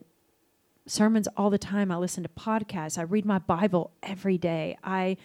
sermons 0.87 1.29
all 1.37 1.51
the 1.51 1.59
time. 1.59 1.91
I 1.91 1.97
listen 1.97 2.23
to 2.23 2.29
podcasts. 2.29 2.99
I 2.99 3.03
read 3.03 3.25
my 3.25 3.39
Bible 3.39 3.93
every 4.03 4.39
day. 4.39 4.77
I 4.83 5.17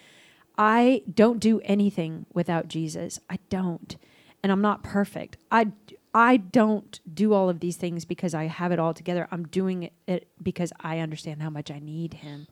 I 0.58 1.02
don't 1.14 1.40
do 1.40 1.60
anything 1.66 2.26
without 2.34 2.68
Jesus. 2.68 3.20
I 3.30 3.40
don't. 3.50 3.98
And 4.42 4.52
I'm 4.52 4.62
not 4.62 4.84
perfect. 4.84 5.38
I 5.52 5.72
I 6.16 6.38
don't 6.38 6.98
do 7.14 7.34
all 7.34 7.50
of 7.50 7.60
these 7.60 7.76
things 7.76 8.06
because 8.06 8.34
I 8.34 8.46
have 8.46 8.72
it 8.72 8.80
all 8.80 8.94
together. 8.94 9.28
I'm 9.32 9.48
doing 9.48 9.90
it 10.08 10.30
because 10.42 10.72
I 10.80 11.00
understand 11.00 11.42
how 11.44 11.50
much 11.50 11.70
I 11.70 11.80
need 11.80 12.16
him. 12.16 12.48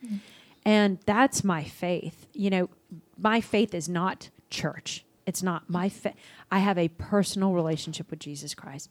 And 0.66 1.00
that's 1.06 1.46
my 1.46 1.64
faith. 1.64 2.28
You 2.34 2.50
know, 2.50 2.70
my 3.18 3.40
faith 3.40 3.74
is 3.74 3.88
not 3.88 4.30
church. 4.50 5.06
It's 5.26 5.42
not 5.42 5.70
my 5.70 5.88
faith. 5.88 6.14
I 6.52 6.60
have 6.60 6.78
a 6.78 6.90
personal 6.90 7.54
relationship 7.54 8.10
with 8.10 8.20
Jesus 8.20 8.54
Christ. 8.54 8.90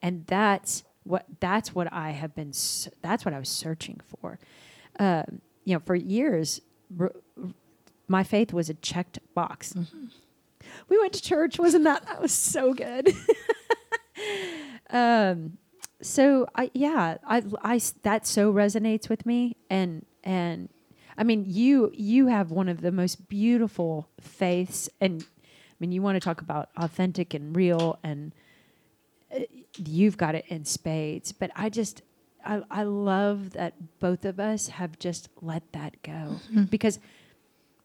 And 0.00 0.24
that's 0.26 0.84
what 1.04 1.26
that's 1.38 1.74
what 1.74 1.92
I 1.92 2.10
have 2.10 2.34
been 2.34 2.52
that's 3.02 3.24
what 3.26 3.34
I 3.34 3.38
was 3.38 3.50
searching 3.50 4.00
for. 4.06 4.38
Um, 4.98 5.42
you 5.64 5.74
know, 5.74 5.80
for 5.80 5.94
years 5.94 6.62
r- 6.98 7.12
r- 7.36 7.50
my 8.06 8.24
faith 8.24 8.54
was 8.54 8.70
a 8.70 8.74
checked 8.74 9.18
box. 9.34 9.74
We 10.88 10.98
went 10.98 11.12
to 11.12 11.22
church, 11.22 11.58
wasn't 11.58 11.84
that 11.84 12.06
that 12.06 12.22
was 12.22 12.32
so 12.32 12.72
good. 12.72 13.12
um 14.90 15.58
so 16.00 16.46
I 16.54 16.70
yeah, 16.74 17.16
I 17.26 17.42
I 17.62 17.80
that 18.02 18.26
so 18.26 18.52
resonates 18.52 19.08
with 19.08 19.26
me 19.26 19.56
and 19.68 20.04
and 20.22 20.68
I 21.16 21.24
mean 21.24 21.44
you 21.46 21.90
you 21.94 22.28
have 22.28 22.50
one 22.50 22.68
of 22.68 22.80
the 22.80 22.92
most 22.92 23.28
beautiful 23.28 24.08
faiths 24.20 24.88
and 25.00 25.22
I 25.22 25.74
mean 25.80 25.92
you 25.92 26.02
want 26.02 26.16
to 26.16 26.20
talk 26.20 26.40
about 26.40 26.68
authentic 26.76 27.34
and 27.34 27.54
real 27.54 27.98
and 28.02 28.32
uh, 29.34 29.40
you've 29.76 30.16
got 30.16 30.34
it 30.34 30.44
in 30.48 30.64
spades 30.64 31.32
but 31.32 31.50
I 31.56 31.68
just 31.68 32.02
I, 32.44 32.62
I 32.70 32.82
love 32.84 33.50
that 33.50 33.98
both 33.98 34.24
of 34.24 34.38
us 34.38 34.68
have 34.68 34.98
just 34.98 35.28
let 35.42 35.72
that 35.72 36.00
go 36.02 36.36
because 36.70 37.00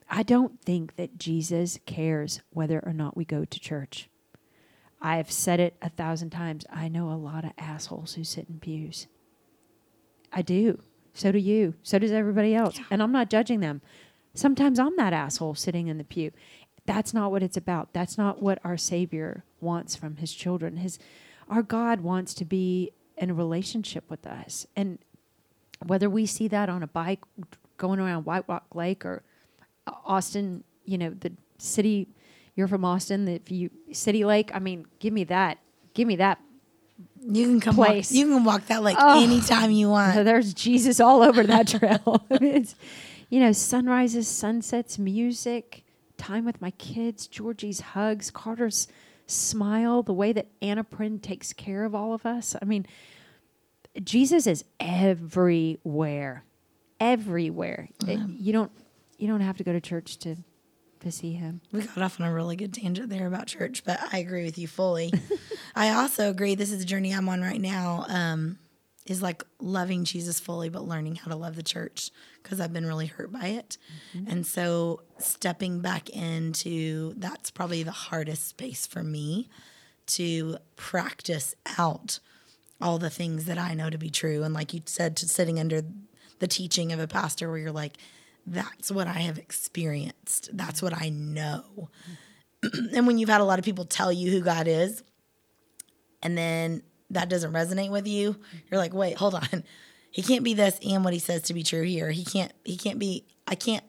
I 0.08 0.22
don't 0.22 0.60
think 0.60 0.94
that 0.96 1.18
Jesus 1.18 1.80
cares 1.86 2.40
whether 2.50 2.78
or 2.80 2.92
not 2.92 3.16
we 3.16 3.24
go 3.24 3.44
to 3.44 3.60
church. 3.60 4.08
I 5.04 5.18
have 5.18 5.30
said 5.30 5.60
it 5.60 5.76
a 5.82 5.90
thousand 5.90 6.30
times. 6.30 6.64
I 6.72 6.88
know 6.88 7.10
a 7.10 7.14
lot 7.14 7.44
of 7.44 7.52
assholes 7.58 8.14
who 8.14 8.24
sit 8.24 8.48
in 8.48 8.58
pews. 8.58 9.06
I 10.32 10.40
do. 10.40 10.80
So 11.12 11.30
do 11.30 11.38
you. 11.38 11.74
So 11.82 11.98
does 11.98 12.10
everybody 12.10 12.54
else. 12.54 12.80
And 12.90 13.02
I'm 13.02 13.12
not 13.12 13.28
judging 13.28 13.60
them. 13.60 13.82
Sometimes 14.32 14.80
I'm 14.80 14.96
that 14.96 15.12
asshole 15.12 15.56
sitting 15.56 15.88
in 15.88 15.98
the 15.98 16.04
pew. 16.04 16.32
That's 16.86 17.12
not 17.12 17.30
what 17.30 17.42
it's 17.42 17.58
about. 17.58 17.92
That's 17.92 18.16
not 18.16 18.42
what 18.42 18.58
our 18.64 18.78
Savior 18.78 19.44
wants 19.60 19.94
from 19.94 20.16
his 20.16 20.32
children. 20.32 20.78
His 20.78 20.98
our 21.50 21.62
God 21.62 22.00
wants 22.00 22.32
to 22.34 22.46
be 22.46 22.92
in 23.18 23.28
a 23.28 23.34
relationship 23.34 24.04
with 24.08 24.26
us. 24.26 24.66
And 24.74 24.98
whether 25.84 26.08
we 26.08 26.24
see 26.24 26.48
that 26.48 26.70
on 26.70 26.82
a 26.82 26.86
bike 26.86 27.20
going 27.76 28.00
around 28.00 28.24
White 28.24 28.48
Rock 28.48 28.74
Lake 28.74 29.04
or 29.04 29.22
Austin, 29.86 30.64
you 30.86 30.96
know, 30.96 31.10
the 31.10 31.32
city 31.58 32.08
you're 32.56 32.68
from 32.68 32.84
Austin, 32.84 33.26
if 33.28 33.50
you 33.50 33.70
City 33.92 34.24
Lake, 34.24 34.50
I 34.54 34.58
mean, 34.58 34.86
give 34.98 35.12
me 35.12 35.24
that. 35.24 35.58
Give 35.94 36.06
me 36.08 36.16
that. 36.16 36.38
You 37.26 37.46
can 37.46 37.60
come 37.60 37.74
Place. 37.74 38.10
walk, 38.10 38.16
you 38.18 38.26
can 38.26 38.44
walk 38.44 38.66
that 38.66 38.82
like 38.82 38.96
Oh. 39.00 39.22
anytime 39.22 39.70
you 39.70 39.88
want. 39.88 40.14
There's 40.24 40.52
Jesus 40.54 41.00
all 41.00 41.22
over 41.22 41.42
that 41.44 41.68
trail. 41.68 42.24
It's, 42.30 42.74
you 43.30 43.40
know, 43.40 43.52
sunrises, 43.52 44.28
sunsets, 44.28 44.98
music, 44.98 45.84
time 46.18 46.44
with 46.44 46.60
my 46.60 46.70
kids, 46.72 47.26
Georgie's 47.26 47.80
hugs, 47.80 48.30
Carter's 48.30 48.86
smile, 49.26 50.02
the 50.02 50.12
way 50.12 50.32
that 50.32 50.46
Anna 50.60 50.84
Bryn 50.84 51.18
takes 51.18 51.52
care 51.54 51.84
of 51.84 51.94
all 51.94 52.12
of 52.12 52.26
us. 52.26 52.54
I 52.60 52.66
mean, 52.66 52.86
Jesus 54.02 54.46
is 54.46 54.64
everywhere, 54.78 56.44
everywhere. 57.00 57.88
It- 58.06 58.20
you 58.38 58.52
don't, 58.52 58.70
you 59.18 59.26
don't 59.28 59.40
have 59.40 59.56
to 59.58 59.64
go 59.64 59.72
to 59.72 59.80
church 59.80 60.18
to, 60.18 60.36
to 61.04 61.12
see 61.12 61.32
him. 61.32 61.60
We 61.72 61.82
got 61.82 61.98
off 61.98 62.20
on 62.20 62.26
a 62.26 62.32
really 62.32 62.56
good 62.56 62.74
tangent 62.74 63.08
there 63.08 63.26
about 63.26 63.46
church, 63.46 63.84
but 63.84 64.00
I 64.12 64.18
agree 64.18 64.44
with 64.44 64.58
you 64.58 64.66
fully. 64.68 65.12
I 65.74 65.90
also 65.90 66.30
agree. 66.30 66.54
This 66.54 66.72
is 66.72 66.80
the 66.80 66.84
journey 66.84 67.12
I'm 67.12 67.28
on 67.28 67.40
right 67.40 67.60
now. 67.60 68.04
Um, 68.08 68.58
is 69.06 69.20
like 69.20 69.42
loving 69.60 70.04
Jesus 70.04 70.40
fully, 70.40 70.70
but 70.70 70.88
learning 70.88 71.16
how 71.16 71.30
to 71.30 71.36
love 71.36 71.56
the 71.56 71.62
church 71.62 72.10
because 72.42 72.58
I've 72.58 72.72
been 72.72 72.86
really 72.86 73.06
hurt 73.06 73.30
by 73.30 73.48
it. 73.48 73.76
And 74.26 74.46
so 74.46 75.02
stepping 75.18 75.80
back 75.80 76.08
into 76.08 77.12
that's 77.18 77.50
probably 77.50 77.82
the 77.82 77.90
hardest 77.90 78.48
space 78.48 78.86
for 78.86 79.02
me 79.02 79.50
to 80.06 80.56
practice 80.76 81.54
out 81.78 82.18
all 82.80 82.98
the 82.98 83.10
things 83.10 83.44
that 83.44 83.58
I 83.58 83.74
know 83.74 83.90
to 83.90 83.98
be 83.98 84.10
true. 84.10 84.42
And 84.42 84.54
like 84.54 84.72
you 84.72 84.80
said, 84.86 85.16
to 85.18 85.28
sitting 85.28 85.58
under 85.58 85.82
the 86.38 86.48
teaching 86.48 86.92
of 86.92 86.98
a 86.98 87.06
pastor 87.06 87.48
where 87.48 87.58
you're 87.58 87.72
like, 87.72 87.98
that's 88.46 88.90
what 88.90 89.06
I 89.06 89.20
have 89.20 89.38
experienced. 89.38 90.50
That's 90.52 90.82
what 90.82 90.94
I 91.00 91.08
know. 91.08 91.90
and 92.92 93.06
when 93.06 93.18
you've 93.18 93.28
had 93.28 93.40
a 93.40 93.44
lot 93.44 93.58
of 93.58 93.64
people 93.64 93.84
tell 93.84 94.12
you 94.12 94.30
who 94.30 94.40
God 94.40 94.68
is, 94.68 95.02
and 96.22 96.36
then 96.36 96.82
that 97.10 97.28
doesn't 97.28 97.52
resonate 97.52 97.90
with 97.90 98.06
you, 98.06 98.36
you're 98.70 98.80
like, 98.80 98.94
wait, 98.94 99.16
hold 99.16 99.34
on. 99.34 99.64
He 100.10 100.22
can't 100.22 100.44
be 100.44 100.54
this 100.54 100.78
and 100.86 101.04
what 101.04 101.12
he 101.12 101.18
says 101.18 101.42
to 101.42 101.54
be 101.54 101.64
true 101.64 101.82
here. 101.82 102.10
He 102.10 102.24
can't, 102.24 102.52
he 102.64 102.76
can't 102.76 102.98
be, 102.98 103.26
I 103.48 103.56
can't 103.56 103.84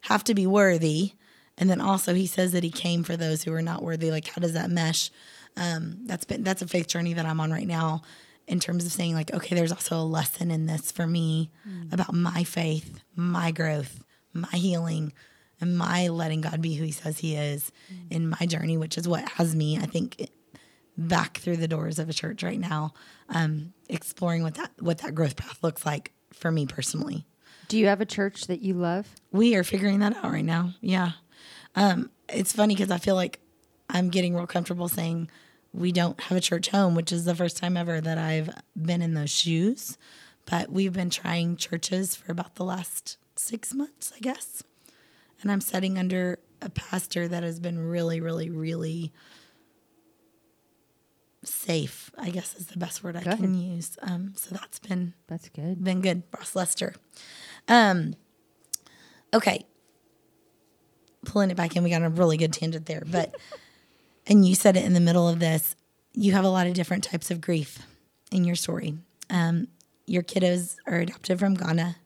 have 0.00 0.24
to 0.24 0.34
be 0.34 0.46
worthy 0.46 1.12
and 1.60 1.68
then 1.68 1.80
also 1.80 2.14
he 2.14 2.26
says 2.26 2.52
that 2.52 2.64
he 2.64 2.70
came 2.70 3.04
for 3.04 3.18
those 3.18 3.42
who 3.42 3.52
are 3.52 3.62
not 3.62 3.82
worthy. 3.82 4.10
Like, 4.10 4.26
how 4.26 4.40
does 4.40 4.54
that 4.54 4.70
mesh? 4.70 5.10
Um, 5.58 5.98
that's 6.06 6.24
been 6.24 6.42
that's 6.42 6.62
a 6.62 6.66
faith 6.66 6.88
journey 6.88 7.12
that 7.12 7.26
I'm 7.26 7.38
on 7.38 7.50
right 7.50 7.66
now, 7.66 8.00
in 8.50 8.58
terms 8.58 8.84
of 8.84 8.90
saying 8.90 9.14
like, 9.14 9.32
okay, 9.32 9.54
there's 9.54 9.70
also 9.70 9.96
a 9.96 10.02
lesson 10.02 10.50
in 10.50 10.66
this 10.66 10.90
for 10.90 11.06
me 11.06 11.50
about 11.92 12.12
my 12.12 12.42
faith, 12.42 13.00
my 13.14 13.52
growth, 13.52 14.02
my 14.32 14.50
healing, 14.50 15.12
and 15.60 15.78
my 15.78 16.08
letting 16.08 16.40
God 16.40 16.60
be 16.60 16.74
who 16.74 16.84
He 16.84 16.90
says 16.90 17.20
He 17.20 17.36
is 17.36 17.70
in 18.10 18.28
my 18.28 18.46
journey, 18.46 18.76
which 18.76 18.98
is 18.98 19.06
what 19.06 19.26
has 19.30 19.54
me, 19.54 19.78
I 19.78 19.86
think, 19.86 20.28
back 20.98 21.38
through 21.38 21.58
the 21.58 21.68
doors 21.68 22.00
of 22.00 22.08
a 22.08 22.12
church 22.12 22.42
right 22.42 22.58
now, 22.58 22.92
um, 23.28 23.72
exploring 23.88 24.42
what 24.42 24.54
that 24.54 24.72
what 24.80 24.98
that 24.98 25.14
growth 25.14 25.36
path 25.36 25.62
looks 25.62 25.86
like 25.86 26.12
for 26.32 26.50
me 26.50 26.66
personally. 26.66 27.24
Do 27.68 27.78
you 27.78 27.86
have 27.86 28.00
a 28.00 28.06
church 28.06 28.48
that 28.48 28.62
you 28.62 28.74
love? 28.74 29.06
We 29.30 29.54
are 29.54 29.62
figuring 29.62 30.00
that 30.00 30.16
out 30.16 30.32
right 30.32 30.44
now. 30.44 30.74
Yeah. 30.80 31.12
Um, 31.76 32.10
it's 32.28 32.52
funny 32.52 32.74
because 32.74 32.90
I 32.90 32.98
feel 32.98 33.14
like 33.14 33.38
I'm 33.88 34.10
getting 34.10 34.34
real 34.34 34.48
comfortable 34.48 34.88
saying 34.88 35.30
we 35.72 35.92
don't 35.92 36.20
have 36.22 36.36
a 36.36 36.40
church 36.40 36.68
home, 36.68 36.94
which 36.94 37.12
is 37.12 37.24
the 37.24 37.34
first 37.34 37.56
time 37.56 37.76
ever 37.76 38.00
that 38.00 38.18
I've 38.18 38.50
been 38.80 39.02
in 39.02 39.14
those 39.14 39.30
shoes. 39.30 39.96
But 40.46 40.70
we've 40.72 40.92
been 40.92 41.10
trying 41.10 41.56
churches 41.56 42.16
for 42.16 42.32
about 42.32 42.56
the 42.56 42.64
last 42.64 43.18
six 43.36 43.72
months, 43.72 44.12
I 44.16 44.18
guess. 44.20 44.62
And 45.42 45.50
I'm 45.52 45.60
sitting 45.60 45.96
under 45.98 46.38
a 46.60 46.68
pastor 46.70 47.28
that 47.28 47.42
has 47.42 47.60
been 47.60 47.78
really, 47.78 48.20
really, 48.20 48.50
really 48.50 49.12
safe, 51.42 52.10
I 52.18 52.30
guess 52.30 52.54
is 52.54 52.66
the 52.66 52.78
best 52.78 53.02
word 53.02 53.16
I 53.16 53.22
Good. 53.22 53.38
can 53.38 53.54
use. 53.54 53.96
Um, 54.02 54.34
so 54.36 54.54
that's 54.54 54.78
been 54.78 55.14
That's 55.26 55.48
good. 55.48 55.82
been 55.82 56.00
good, 56.02 56.22
Ross 56.36 56.54
Lester. 56.54 56.94
Um, 57.68 58.14
okay, 59.32 59.64
pulling 61.24 61.50
it 61.50 61.56
back 61.56 61.76
in, 61.76 61.82
we 61.82 61.90
got 61.90 62.02
a 62.02 62.08
really 62.10 62.36
good 62.36 62.52
tangent 62.52 62.86
there, 62.86 63.02
but 63.06 63.34
and 64.26 64.46
you 64.46 64.54
said 64.54 64.76
it 64.76 64.84
in 64.84 64.92
the 64.94 65.00
middle 65.00 65.28
of 65.28 65.38
this. 65.38 65.74
You 66.12 66.32
have 66.32 66.44
a 66.44 66.48
lot 66.48 66.66
of 66.66 66.74
different 66.74 67.04
types 67.04 67.30
of 67.30 67.40
grief 67.40 67.78
in 68.32 68.44
your 68.44 68.56
story. 68.56 68.98
Um, 69.28 69.68
your 70.06 70.22
kiddos 70.22 70.76
are 70.86 70.96
adopted 70.96 71.38
from 71.38 71.54
Ghana. 71.54 71.96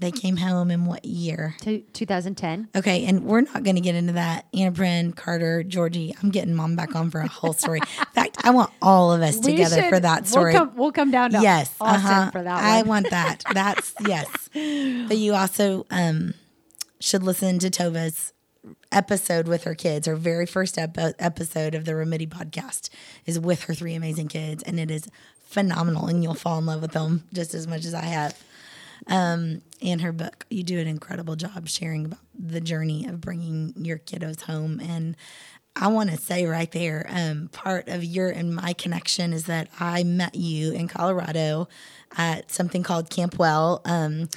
They 0.00 0.10
came 0.10 0.36
home 0.36 0.70
in 0.70 0.84
what 0.84 1.04
year? 1.04 1.54
Two- 1.62 1.82
2010. 1.92 2.68
Okay, 2.76 3.06
and 3.06 3.24
we're 3.24 3.40
not 3.40 3.62
going 3.62 3.76
to 3.76 3.80
get 3.80 3.94
into 3.94 4.12
that. 4.14 4.46
Anna 4.52 4.70
Bryn, 4.70 5.12
Carter, 5.12 5.62
Georgie. 5.62 6.14
I'm 6.22 6.30
getting 6.30 6.54
mom 6.54 6.76
back 6.76 6.94
on 6.94 7.10
for 7.10 7.20
a 7.20 7.28
whole 7.28 7.54
story. 7.54 7.80
in 7.98 8.04
fact, 8.12 8.36
I 8.44 8.50
want 8.50 8.70
all 8.82 9.12
of 9.12 9.22
us 9.22 9.36
We 9.36 9.52
together 9.52 9.76
should- 9.76 9.88
for 9.88 10.00
that 10.00 10.26
story. 10.26 10.52
We'll 10.52 10.66
come, 10.66 10.76
we'll 10.76 10.92
come 10.92 11.10
down 11.10 11.30
to 11.30 11.40
yes, 11.40 11.74
Austin 11.80 12.10
uh-huh. 12.10 12.30
for 12.32 12.42
that 12.42 12.62
I 12.62 12.82
want 12.82 13.08
that. 13.10 13.44
That's 13.52 13.94
yes. 14.06 14.50
But 15.08 15.16
you 15.16 15.34
also 15.34 15.86
um, 15.90 16.34
should 17.00 17.22
listen 17.22 17.58
to 17.60 17.70
Tova's 17.70 18.32
episode 18.92 19.48
with 19.48 19.64
her 19.64 19.74
kids. 19.74 20.06
Her 20.06 20.16
very 20.16 20.46
first 20.46 20.78
ep- 20.78 20.96
episode 21.18 21.74
of 21.74 21.84
the 21.84 21.94
Remedy 21.94 22.26
podcast 22.26 22.90
is 23.26 23.38
with 23.38 23.64
her 23.64 23.74
three 23.74 23.94
amazing 23.94 24.28
kids, 24.28 24.62
and 24.62 24.78
it 24.80 24.90
is 24.90 25.08
phenomenal. 25.42 26.06
And 26.06 26.22
you'll 26.22 26.34
fall 26.34 26.58
in 26.58 26.66
love 26.66 26.82
with 26.82 26.92
them 26.92 27.24
just 27.32 27.54
as 27.54 27.66
much 27.66 27.84
as 27.84 27.94
I 27.94 28.04
have. 28.04 28.42
Um, 29.06 29.62
and 29.80 30.00
her 30.00 30.12
book, 30.12 30.44
you 30.50 30.62
do 30.62 30.78
an 30.78 30.86
incredible 30.86 31.36
job 31.36 31.68
sharing 31.68 32.06
about 32.06 32.18
the 32.38 32.60
journey 32.60 33.06
of 33.06 33.20
bringing 33.20 33.72
your 33.76 33.98
kiddos 33.98 34.42
home. 34.42 34.80
And 34.80 35.16
I 35.76 35.88
want 35.88 36.10
to 36.10 36.16
say 36.16 36.44
right 36.46 36.70
there, 36.72 37.06
um, 37.08 37.48
part 37.52 37.88
of 37.88 38.02
your 38.02 38.28
and 38.28 38.54
my 38.54 38.72
connection 38.72 39.32
is 39.32 39.44
that 39.44 39.68
I 39.78 40.02
met 40.02 40.34
you 40.34 40.72
in 40.72 40.88
Colorado 40.88 41.68
at 42.16 42.50
something 42.50 42.82
called 42.82 43.10
Camp 43.10 43.38
Well. 43.38 43.80
Um, 43.84 44.28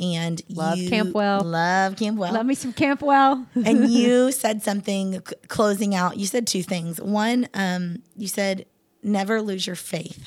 and 0.00 0.42
Love 0.48 0.78
you 0.78 0.88
Camp 0.88 1.14
Love 1.44 1.96
Camp 1.96 2.18
Well 2.18 2.32
Love 2.32 2.46
me 2.46 2.54
some 2.54 2.72
Campwell. 2.72 3.46
and 3.54 3.88
you 3.90 4.32
said 4.32 4.62
something 4.62 5.14
c- 5.14 5.34
closing 5.48 5.94
out. 5.94 6.16
You 6.16 6.26
said 6.26 6.46
two 6.46 6.62
things. 6.62 7.00
One, 7.00 7.48
um, 7.54 8.02
you 8.16 8.28
said 8.28 8.66
never 9.02 9.40
lose 9.42 9.66
your 9.66 9.76
faith 9.76 10.24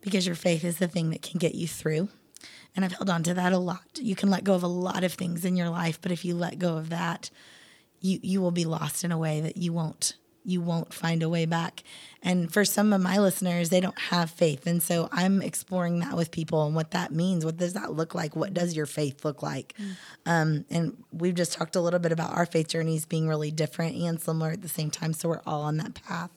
because 0.00 0.26
your 0.26 0.36
faith 0.36 0.64
is 0.64 0.78
the 0.78 0.88
thing 0.88 1.10
that 1.10 1.22
can 1.22 1.38
get 1.38 1.54
you 1.54 1.66
through. 1.66 2.08
And 2.76 2.84
I've 2.84 2.92
held 2.92 3.10
on 3.10 3.22
to 3.24 3.34
that 3.34 3.52
a 3.52 3.58
lot. 3.58 3.98
You 4.00 4.14
can 4.14 4.30
let 4.30 4.44
go 4.44 4.54
of 4.54 4.62
a 4.62 4.68
lot 4.68 5.02
of 5.02 5.12
things 5.14 5.44
in 5.44 5.56
your 5.56 5.70
life, 5.70 6.00
but 6.00 6.12
if 6.12 6.24
you 6.24 6.34
let 6.34 6.58
go 6.58 6.76
of 6.76 6.90
that, 6.90 7.30
you 8.00 8.20
you 8.22 8.40
will 8.40 8.52
be 8.52 8.64
lost 8.64 9.04
in 9.04 9.12
a 9.12 9.18
way 9.18 9.40
that 9.40 9.56
you 9.56 9.72
won't 9.72 10.14
you 10.48 10.60
won't 10.60 10.94
find 10.94 11.22
a 11.22 11.28
way 11.28 11.44
back. 11.44 11.82
And 12.22 12.52
for 12.52 12.64
some 12.64 12.92
of 12.92 13.00
my 13.00 13.18
listeners, 13.18 13.68
they 13.68 13.80
don't 13.80 13.98
have 13.98 14.30
faith. 14.30 14.66
And 14.66 14.82
so 14.82 15.08
I'm 15.12 15.42
exploring 15.42 16.00
that 16.00 16.16
with 16.16 16.30
people 16.30 16.66
and 16.66 16.74
what 16.74 16.92
that 16.92 17.12
means. 17.12 17.44
What 17.44 17.58
does 17.58 17.74
that 17.74 17.92
look 17.92 18.14
like? 18.14 18.34
What 18.34 18.54
does 18.54 18.74
your 18.74 18.86
faith 18.86 19.24
look 19.24 19.42
like? 19.42 19.74
Um, 20.26 20.64
and 20.70 20.96
we've 21.12 21.34
just 21.34 21.52
talked 21.52 21.76
a 21.76 21.80
little 21.80 22.00
bit 22.00 22.12
about 22.12 22.32
our 22.32 22.46
faith 22.46 22.68
journeys 22.68 23.04
being 23.04 23.28
really 23.28 23.50
different 23.50 23.96
and 23.96 24.20
similar 24.20 24.50
at 24.50 24.62
the 24.62 24.68
same 24.68 24.90
time. 24.90 25.12
So 25.12 25.28
we're 25.28 25.42
all 25.46 25.62
on 25.62 25.76
that 25.76 25.94
path. 25.94 26.30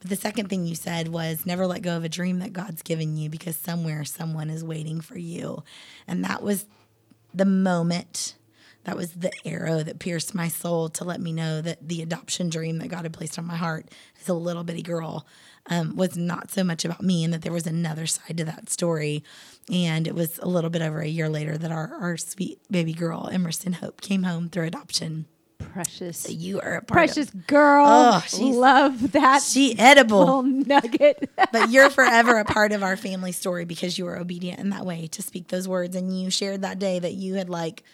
But 0.00 0.08
the 0.08 0.16
second 0.16 0.48
thing 0.48 0.64
you 0.64 0.74
said 0.74 1.08
was 1.08 1.44
never 1.44 1.66
let 1.66 1.82
go 1.82 1.96
of 1.96 2.04
a 2.04 2.08
dream 2.08 2.38
that 2.38 2.54
God's 2.54 2.82
given 2.82 3.16
you 3.16 3.28
because 3.28 3.56
somewhere 3.56 4.04
someone 4.04 4.48
is 4.48 4.64
waiting 4.64 5.00
for 5.02 5.18
you. 5.18 5.62
And 6.08 6.24
that 6.24 6.42
was 6.42 6.64
the 7.34 7.44
moment, 7.44 8.34
that 8.84 8.96
was 8.96 9.12
the 9.12 9.30
arrow 9.44 9.82
that 9.82 9.98
pierced 9.98 10.34
my 10.34 10.48
soul 10.48 10.88
to 10.90 11.04
let 11.04 11.20
me 11.20 11.32
know 11.32 11.60
that 11.60 11.86
the 11.86 12.02
adoption 12.02 12.48
dream 12.48 12.78
that 12.78 12.88
God 12.88 13.02
had 13.02 13.12
placed 13.12 13.38
on 13.38 13.46
my 13.46 13.56
heart 13.56 13.86
as 14.20 14.28
a 14.28 14.34
little 14.34 14.64
bitty 14.64 14.82
girl 14.82 15.26
um, 15.66 15.96
was 15.96 16.16
not 16.16 16.50
so 16.50 16.64
much 16.64 16.84
about 16.84 17.02
me 17.02 17.22
and 17.22 17.32
that 17.32 17.42
there 17.42 17.52
was 17.52 17.66
another 17.66 18.06
side 18.06 18.38
to 18.38 18.44
that 18.46 18.70
story. 18.70 19.22
And 19.70 20.06
it 20.06 20.14
was 20.14 20.38
a 20.38 20.48
little 20.48 20.70
bit 20.70 20.82
over 20.82 21.00
a 21.00 21.06
year 21.06 21.28
later 21.28 21.58
that 21.58 21.70
our, 21.70 21.94
our 22.00 22.16
sweet 22.16 22.58
baby 22.70 22.94
girl, 22.94 23.28
Emerson 23.30 23.74
Hope, 23.74 24.00
came 24.00 24.22
home 24.22 24.48
through 24.48 24.64
adoption. 24.64 25.26
Precious. 25.58 26.28
You 26.28 26.58
are 26.60 26.76
a 26.76 26.82
part 26.82 26.88
Precious 26.88 27.28
of 27.28 27.46
girl. 27.46 27.84
Oh, 27.86 28.22
Love 28.40 29.12
that 29.12 29.42
she 29.42 29.78
edible. 29.78 30.42
nugget. 30.42 31.30
but 31.52 31.70
you're 31.70 31.90
forever 31.90 32.38
a 32.38 32.46
part 32.46 32.72
of 32.72 32.82
our 32.82 32.96
family 32.96 33.32
story 33.32 33.66
because 33.66 33.98
you 33.98 34.06
were 34.06 34.18
obedient 34.18 34.58
in 34.58 34.70
that 34.70 34.86
way 34.86 35.06
to 35.08 35.20
speak 35.22 35.48
those 35.48 35.68
words 35.68 35.94
and 35.94 36.18
you 36.18 36.30
shared 36.30 36.62
that 36.62 36.78
day 36.78 36.98
that 36.98 37.12
you 37.12 37.34
had 37.34 37.50
like 37.50 37.84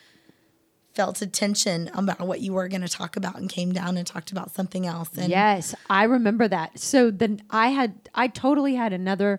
felt 0.96 1.20
a 1.20 1.26
tension 1.26 1.90
about 1.94 2.26
what 2.26 2.40
you 2.40 2.54
were 2.54 2.66
going 2.68 2.80
to 2.80 2.88
talk 2.88 3.16
about 3.16 3.36
and 3.36 3.50
came 3.50 3.70
down 3.70 3.98
and 3.98 4.06
talked 4.06 4.32
about 4.32 4.50
something 4.54 4.86
else 4.86 5.10
and 5.16 5.28
Yes, 5.28 5.74
I 5.90 6.04
remember 6.04 6.48
that. 6.48 6.78
So 6.78 7.10
then 7.10 7.42
I 7.50 7.68
had, 7.68 8.08
I 8.14 8.28
totally 8.28 8.74
had 8.74 8.94
another, 8.94 9.38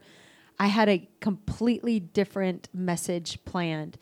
I 0.60 0.68
had 0.68 0.88
a 0.88 1.10
completely 1.20 2.00
different 2.00 2.70
message 2.74 3.44
planned. 3.44 3.98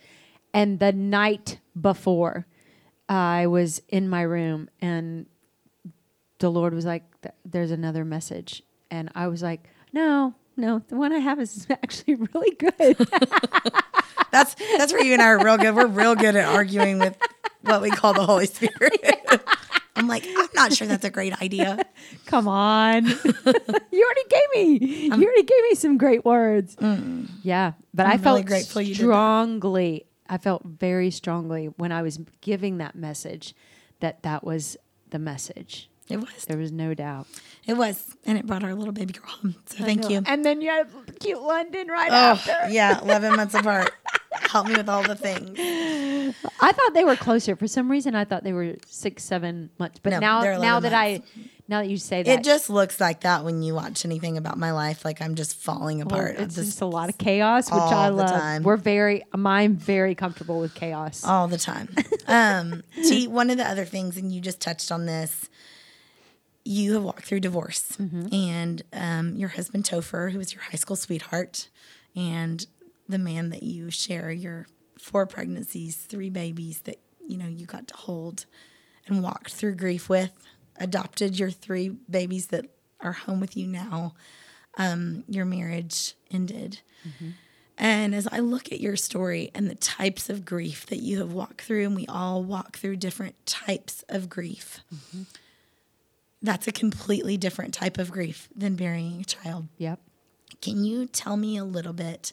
And 0.53 0.79
the 0.79 0.91
night 0.91 1.59
before, 1.79 2.45
I 3.07 3.47
was 3.47 3.81
in 3.87 4.09
my 4.09 4.21
room 4.21 4.69
and 4.81 5.25
the 6.39 6.51
Lord 6.51 6.73
was 6.73 6.85
like, 6.85 7.03
there's 7.45 7.71
another 7.71 8.03
message. 8.03 8.63
And 8.91 9.09
I 9.15 9.27
was 9.27 9.41
like, 9.41 9.69
no, 9.93 10.35
no, 10.57 10.79
the 10.87 10.97
one 10.97 11.13
I 11.13 11.19
have 11.19 11.39
is 11.39 11.67
actually 11.69 12.15
really 12.15 12.55
good. 12.55 12.97
that's 14.35 14.55
that's 14.77 14.91
where 14.91 15.03
you 15.03 15.13
and 15.13 15.21
I 15.21 15.27
are 15.27 15.43
real 15.43 15.57
good 15.57 15.75
we're 15.75 15.87
real 15.87 16.13
good 16.13 16.35
at 16.35 16.53
arguing 16.53 16.99
with 16.99 17.17
what 17.65 17.81
we 17.81 17.89
call 17.91 18.13
the 18.13 18.25
holy 18.25 18.45
spirit 18.57 19.01
i'm 19.95 20.07
like 20.07 20.25
i'm 20.37 20.47
not 20.55 20.73
sure 20.73 20.87
that's 20.87 21.05
a 21.05 21.09
great 21.09 21.39
idea 21.41 21.83
Come 22.25 22.47
on. 22.47 23.05
you 23.05 23.13
already 23.15 24.27
gave 24.29 24.49
me. 24.55 24.87
you 25.07 25.11
already 25.11 25.43
gave 25.43 25.61
me 25.69 25.75
some 25.75 25.97
great 25.97 26.25
words. 26.25 26.75
Mm. 26.77 27.29
Yeah, 27.43 27.73
but 27.93 28.05
i 28.07 28.13
I'm 28.13 28.19
felt 28.19 28.35
really 28.35 28.47
grateful 28.47 28.83
strongly. 28.83 30.05
I 30.27 30.37
felt 30.37 30.63
very 30.65 31.11
strongly 31.11 31.67
when 31.77 31.91
I 31.91 32.01
was 32.01 32.19
giving 32.41 32.77
that 32.79 32.95
message 32.95 33.53
that 33.99 34.23
that 34.23 34.43
was 34.43 34.75
the 35.11 35.19
message. 35.19 35.89
it 36.09 36.17
was 36.17 36.45
There 36.47 36.57
was 36.57 36.71
no 36.71 36.93
doubt. 36.93 37.27
it 37.67 37.75
was 37.77 38.15
and 38.25 38.37
it 38.37 38.45
brought 38.45 38.63
our 38.63 38.73
little 38.75 38.93
baby 38.93 39.13
girl 39.13 39.29
home 39.29 39.55
so 39.65 39.83
thank 39.83 40.09
you 40.09 40.21
And 40.25 40.43
then 40.43 40.61
you 40.61 40.69
had 40.69 40.87
cute 41.19 41.41
London 41.41 41.87
right 41.87 42.11
oh 42.11 42.15
after. 42.15 42.55
yeah 42.69 43.01
11 43.01 43.35
months 43.39 43.53
apart 43.53 43.91
help 44.41 44.67
me 44.67 44.75
with 44.75 44.89
all 44.89 45.03
the 45.03 45.15
things 45.15 45.57
I 46.59 46.71
thought 46.71 46.93
they 46.93 47.03
were 47.03 47.15
closer. 47.15 47.55
For 47.55 47.67
some 47.67 47.89
reason, 47.91 48.15
I 48.15 48.25
thought 48.25 48.43
they 48.43 48.53
were 48.53 48.75
six, 48.87 49.23
seven 49.23 49.69
months. 49.77 49.99
But 50.01 50.11
No, 50.11 50.19
now, 50.19 50.41
they're 50.41 50.53
now 50.59 50.77
11 50.77 50.83
that 50.91 50.93
I, 50.99 51.21
now 51.67 51.81
that 51.81 51.87
you 51.89 51.97
say 51.97 52.23
that, 52.23 52.39
It 52.39 52.43
just 52.43 52.69
looks 52.69 52.99
like 52.99 53.21
that 53.21 53.43
when 53.43 53.61
you 53.61 53.75
watch 53.75 54.05
anything 54.05 54.37
about 54.37 54.57
my 54.57 54.71
life. 54.71 55.05
Like 55.05 55.21
I'm 55.21 55.35
just 55.35 55.55
falling 55.55 55.99
well, 55.99 56.07
apart. 56.07 56.35
I'm 56.37 56.45
it's 56.45 56.55
just 56.55 56.67
just 56.69 56.81
a 56.81 56.85
lot 56.85 57.09
of 57.09 57.17
chaos, 57.17 57.69
which 57.69 57.79
all 57.79 57.93
I 57.93 58.09
the 58.09 58.15
love. 58.15 58.29
time. 58.29 58.63
We're 58.63 58.77
very, 58.77 59.23
I'm 59.33 59.75
very 59.75 60.15
comfortable 60.15 60.59
with 60.59 60.73
chaos. 60.73 61.23
all 61.23 61.47
the 61.47 61.57
time. 61.59 61.89
Um, 62.27 62.81
T, 63.07 63.27
one 63.27 63.49
of 63.51 63.57
the 63.57 63.67
other 63.69 63.85
things, 63.85 64.17
and 64.17 64.31
you 64.31 64.41
just 64.41 64.59
touched 64.59 64.91
on 64.91 65.05
this. 65.05 65.49
You 66.67 66.93
have 66.95 67.03
walked 67.03 67.25
through 67.25 67.41
divorce, 67.41 67.83
Mm-hmm. 67.99 68.33
and 68.33 68.81
um, 68.93 69.35
your 69.35 69.49
husband 69.49 69.83
Topher, 69.83 70.31
who 70.31 70.39
was 70.39 70.51
your 70.53 70.63
high 70.63 70.77
school 70.77 70.95
sweetheart, 70.95 71.69
and 72.15 72.65
the 73.07 73.17
man 73.17 73.49
that 73.49 73.63
you 73.63 73.89
share 73.91 74.31
your 74.31 74.67
four 74.99 75.25
pregnancies, 75.25 75.95
three 75.95 76.29
babies 76.29 76.81
that 76.81 76.99
you 77.27 77.37
know 77.37 77.47
you 77.47 77.65
got 77.65 77.87
to 77.87 77.95
hold 77.95 78.45
and 79.07 79.21
walked 79.23 79.53
through 79.53 79.75
grief 79.75 80.09
with, 80.09 80.31
adopted 80.77 81.37
your 81.37 81.51
three 81.51 81.89
babies 82.09 82.47
that 82.47 82.65
are 83.01 83.11
home 83.13 83.39
with 83.39 83.55
you 83.55 83.67
now. 83.67 84.13
Um, 84.77 85.23
your 85.29 85.45
marriage 85.45 86.15
ended. 86.31 86.79
And 87.77 88.15
as 88.15 88.27
I 88.31 88.39
look 88.39 88.71
at 88.71 88.79
your 88.79 88.95
story 88.95 89.51
and 89.53 89.69
the 89.69 89.75
types 89.75 90.29
of 90.29 90.45
grief 90.45 90.85
that 90.87 90.99
you 90.99 91.19
have 91.19 91.33
walked 91.33 91.61
through, 91.61 91.85
and 91.85 91.95
we 91.95 92.05
all 92.07 92.43
walk 92.43 92.77
through 92.77 92.95
different 92.97 93.35
types 93.45 94.03
of 94.09 94.29
grief, 94.29 94.79
that's 96.41 96.67
a 96.67 96.71
completely 96.71 97.37
different 97.37 97.73
type 97.73 97.97
of 97.97 98.11
grief 98.11 98.49
than 98.55 98.75
burying 98.75 99.21
a 99.21 99.25
child. 99.25 99.67
Yep. 99.77 99.99
Can 100.61 100.83
you 100.83 101.05
tell 101.05 101.37
me 101.37 101.57
a 101.57 101.65
little 101.65 101.93
bit 101.93 102.31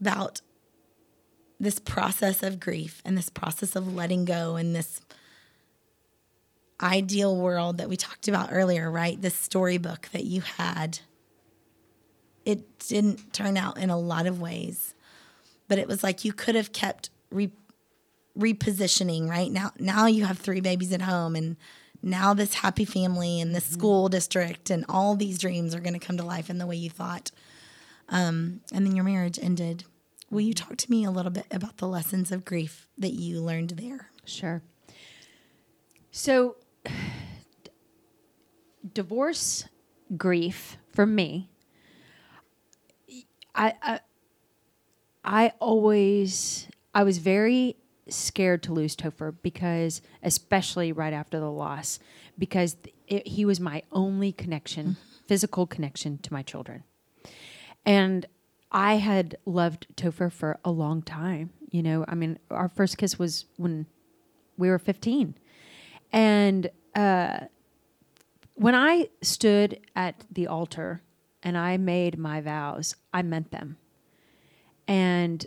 about 0.00 0.40
this 1.58 1.78
process 1.78 2.42
of 2.42 2.58
grief 2.58 3.02
and 3.04 3.16
this 3.16 3.28
process 3.28 3.76
of 3.76 3.94
letting 3.94 4.24
go 4.24 4.56
and 4.56 4.74
this 4.74 5.00
ideal 6.82 7.36
world 7.36 7.78
that 7.78 7.88
we 7.88 7.96
talked 7.96 8.28
about 8.28 8.48
earlier, 8.50 8.90
right? 8.90 9.20
This 9.20 9.34
storybook 9.34 10.08
that 10.12 10.24
you 10.24 10.40
had. 10.40 11.00
It 12.46 12.78
didn't 12.78 13.34
turn 13.34 13.58
out 13.58 13.76
in 13.76 13.90
a 13.90 13.98
lot 13.98 14.26
of 14.26 14.40
ways, 14.40 14.94
but 15.68 15.78
it 15.78 15.86
was 15.86 16.02
like 16.02 16.24
you 16.24 16.32
could 16.32 16.54
have 16.54 16.72
kept 16.72 17.10
re- 17.30 17.52
repositioning, 18.38 19.28
right? 19.28 19.52
Now 19.52 19.72
now 19.78 20.06
you 20.06 20.24
have 20.24 20.38
three 20.38 20.60
babies 20.60 20.92
at 20.92 21.02
home 21.02 21.36
and 21.36 21.56
now 22.02 22.32
this 22.32 22.54
happy 22.54 22.86
family 22.86 23.40
and 23.40 23.54
this 23.54 23.66
school 23.66 24.08
district 24.08 24.70
and 24.70 24.86
all 24.88 25.14
these 25.14 25.38
dreams 25.38 25.74
are 25.74 25.80
going 25.80 25.98
to 25.98 26.04
come 26.04 26.16
to 26.16 26.24
life 26.24 26.48
in 26.48 26.56
the 26.56 26.66
way 26.66 26.76
you 26.76 26.88
thought. 26.88 27.30
Um, 28.08 28.62
and 28.72 28.86
then 28.86 28.96
your 28.96 29.04
marriage 29.04 29.38
ended. 29.40 29.84
Will 30.30 30.42
you 30.42 30.54
talk 30.54 30.76
to 30.76 30.90
me 30.90 31.04
a 31.04 31.10
little 31.10 31.32
bit 31.32 31.46
about 31.50 31.78
the 31.78 31.88
lessons 31.88 32.30
of 32.30 32.44
grief 32.44 32.86
that 32.96 33.12
you 33.12 33.40
learned 33.40 33.70
there? 33.70 34.10
Sure. 34.24 34.62
So, 36.12 36.56
divorce 38.94 39.64
grief 40.16 40.78
for 40.92 41.04
me, 41.04 41.50
I, 43.54 43.74
I, 43.82 44.00
I 45.24 45.52
always, 45.58 46.68
I 46.94 47.02
was 47.02 47.18
very 47.18 47.76
scared 48.08 48.62
to 48.64 48.72
lose 48.72 48.94
Topher 48.94 49.34
because, 49.42 50.00
especially 50.22 50.92
right 50.92 51.12
after 51.12 51.40
the 51.40 51.50
loss, 51.50 51.98
because 52.38 52.76
it, 53.08 53.26
he 53.26 53.44
was 53.44 53.58
my 53.58 53.82
only 53.90 54.30
connection, 54.30 54.84
mm-hmm. 54.86 55.26
physical 55.26 55.66
connection 55.66 56.18
to 56.18 56.32
my 56.32 56.42
children. 56.42 56.84
And 57.84 58.26
I 58.72 58.94
had 58.94 59.36
loved 59.44 59.86
Topher 59.96 60.32
for 60.32 60.58
a 60.64 60.70
long 60.70 61.02
time. 61.02 61.50
You 61.70 61.82
know, 61.82 62.04
I 62.08 62.14
mean, 62.14 62.38
our 62.50 62.68
first 62.68 62.98
kiss 62.98 63.18
was 63.18 63.46
when 63.56 63.86
we 64.56 64.68
were 64.68 64.78
15. 64.78 65.34
And 66.12 66.70
uh, 66.94 67.40
when 68.54 68.74
I 68.74 69.08
stood 69.22 69.80
at 69.96 70.24
the 70.30 70.46
altar 70.46 71.02
and 71.42 71.56
I 71.56 71.76
made 71.76 72.18
my 72.18 72.40
vows, 72.40 72.94
I 73.12 73.22
meant 73.22 73.50
them. 73.50 73.76
And 74.86 75.46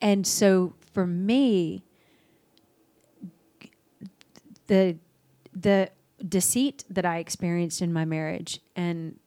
and 0.00 0.26
so 0.26 0.74
for 0.92 1.06
me, 1.06 1.84
the 4.66 4.96
the 5.54 5.90
deceit 6.26 6.84
that 6.90 7.04
I 7.04 7.18
experienced 7.18 7.80
in 7.82 7.92
my 7.92 8.04
marriage 8.04 8.60
and 8.74 9.18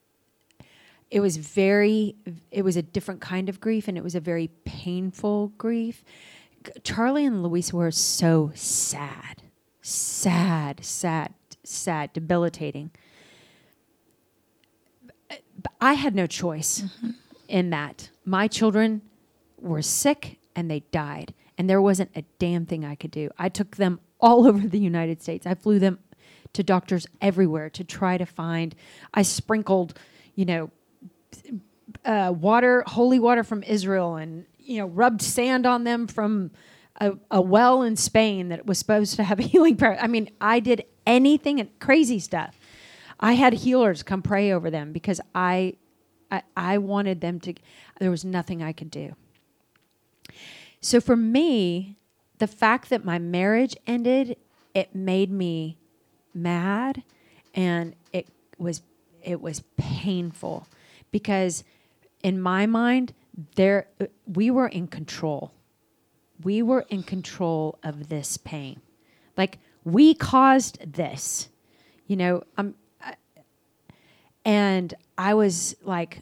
it 1.10 1.20
was 1.20 1.38
very 1.38 2.16
it 2.52 2.64
was 2.64 2.76
a 2.76 2.82
different 2.82 3.22
kind 3.22 3.50
of 3.50 3.60
grief 3.60 3.88
and 3.88 3.98
it 3.98 4.04
was 4.04 4.16
a 4.16 4.20
very 4.20 4.50
painful 4.66 5.54
grief. 5.58 6.04
Charlie 6.84 7.26
and 7.26 7.44
louisa 7.44 7.76
were 7.76 7.92
so 7.92 8.52
sad 8.54 9.44
sad 9.82 10.84
sad 10.84 11.34
sad 11.64 12.12
debilitating. 12.14 12.92
But 15.30 15.72
i 15.80 15.94
had 15.94 16.14
no 16.14 16.28
choice 16.28 16.82
mm-hmm. 16.82 17.12
in 17.48 17.70
that. 17.70 18.10
My 18.26 18.48
children 18.48 19.02
were 19.60 19.82
sick 19.82 20.38
and 20.56 20.70
they 20.70 20.82
died 20.92 21.34
and 21.58 21.70
there 21.70 21.82
wasn't 21.82 22.12
a 22.16 22.24
damn 22.38 22.66
thing 22.66 22.84
i 22.84 22.96
could 22.96 23.12
do. 23.12 23.30
I 23.38 23.50
took 23.50 23.78
them 23.78 24.02
all 24.20 24.46
over 24.50 24.68
the 24.68 24.80
united 24.80 25.22
states. 25.22 25.46
I 25.46 25.56
flew 25.56 25.80
them 25.80 26.00
to 26.54 26.64
doctors 26.64 27.06
everywhere 27.22 27.70
to 27.70 27.84
try 27.84 28.18
to 28.18 28.26
find 28.26 28.74
i 29.14 29.22
sprinkled 29.22 29.94
you 30.34 30.46
know 30.46 30.72
uh, 32.06 32.34
water, 32.36 32.84
holy 32.88 33.20
water 33.20 33.44
from 33.44 33.64
Israel, 33.64 34.16
and 34.16 34.46
you 34.60 34.80
know, 34.80 34.88
rubbed 34.88 35.22
sand 35.22 35.66
on 35.66 35.84
them 35.84 36.08
from 36.08 36.52
a, 37.00 37.14
a 37.32 37.42
well 37.42 37.84
in 37.84 37.96
Spain 37.96 38.50
that 38.50 38.66
was 38.66 38.78
supposed 38.78 39.16
to 39.16 39.24
have 39.24 39.40
a 39.42 39.44
healing 39.44 39.76
prayer. 39.76 39.98
I 40.00 40.08
mean, 40.08 40.30
I 40.42 40.60
did 40.60 40.84
anything 41.06 41.60
and 41.60 41.80
crazy 41.80 42.20
stuff. 42.20 42.60
I 43.20 43.34
had 43.34 43.54
healers 43.54 44.04
come 44.04 44.22
pray 44.22 44.52
over 44.52 44.70
them 44.70 44.92
because 44.92 45.20
I, 45.34 45.74
I, 46.32 46.44
I 46.56 46.78
wanted 46.78 47.22
them 47.22 47.40
to. 47.42 47.54
There 48.00 48.12
was 48.12 48.24
nothing 48.24 48.62
I 48.62 48.74
could 48.74 48.92
do. 48.92 49.16
So 50.82 51.02
for 51.02 51.16
me, 51.16 51.98
the 52.38 52.48
fact 52.48 52.90
that 52.90 53.04
my 53.04 53.18
marriage 53.18 53.76
ended, 53.88 54.38
it 54.76 54.94
made 54.94 55.32
me 55.32 55.78
mad, 56.34 57.02
and 57.56 57.96
it 58.14 58.28
was 58.60 58.82
it 59.24 59.42
was 59.42 59.64
painful 59.78 60.68
because 61.12 61.64
in 62.24 62.40
my 62.42 62.66
mind 62.66 63.14
there 63.56 63.88
we 64.26 64.50
were 64.50 64.68
in 64.68 64.88
control. 64.88 65.52
We 66.44 66.62
were 66.62 66.86
in 66.90 67.04
control 67.04 67.78
of 67.84 68.10
this 68.10 68.38
pain. 68.38 68.82
Like 69.38 69.60
we 69.84 70.14
caused 70.14 70.94
this 70.94 71.50
you 72.08 72.16
know 72.16 72.44
um, 72.58 72.74
I- 73.02 73.16
and 74.46 74.94
i 75.18 75.34
was 75.34 75.76
like 75.84 76.22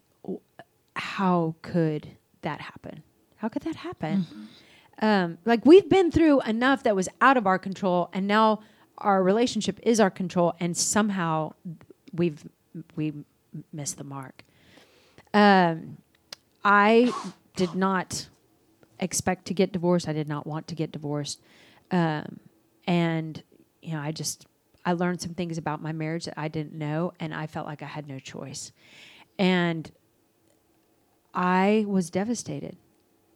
how 0.95 1.55
could 1.61 2.07
that 2.41 2.61
happen? 2.61 3.03
How 3.37 3.49
could 3.49 3.63
that 3.63 3.75
happen? 3.75 4.25
Um, 5.01 5.37
like 5.43 5.65
we've 5.65 5.89
been 5.89 6.09
through 6.09 6.39
enough 6.41 6.83
that 6.83 6.95
was 6.95 7.09
out 7.19 7.35
of 7.35 7.45
our 7.45 7.59
control 7.59 8.09
and 8.13 8.27
now 8.27 8.61
our 8.99 9.21
relationship 9.21 9.77
is 9.83 9.99
our 9.99 10.09
control 10.09 10.53
and 10.59 10.75
somehow 10.77 11.51
we've 12.13 12.43
we 12.95 13.11
missed 13.73 13.97
the 13.97 14.03
mark 14.05 14.43
um, 15.35 15.97
I 16.63 17.11
did 17.55 17.75
not 17.75 18.29
expect 18.99 19.45
to 19.47 19.53
get 19.53 19.73
divorced. 19.73 20.07
I 20.07 20.13
did 20.13 20.29
not 20.29 20.47
want 20.47 20.67
to 20.69 20.75
get 20.75 20.91
divorced. 20.91 21.41
Um, 21.91 22.39
and, 22.87 23.43
you 23.81 23.93
know, 23.93 23.99
I 23.99 24.11
just, 24.11 24.47
I 24.85 24.93
learned 24.93 25.19
some 25.19 25.33
things 25.33 25.57
about 25.57 25.81
my 25.81 25.91
marriage 25.91 26.25
that 26.25 26.39
I 26.39 26.47
didn't 26.47 26.73
know, 26.73 27.11
and 27.19 27.33
I 27.33 27.47
felt 27.47 27.67
like 27.67 27.81
I 27.81 27.85
had 27.87 28.07
no 28.07 28.17
choice. 28.17 28.71
And 29.37 29.91
I 31.33 31.83
was 31.85 32.09
devastated. 32.09 32.77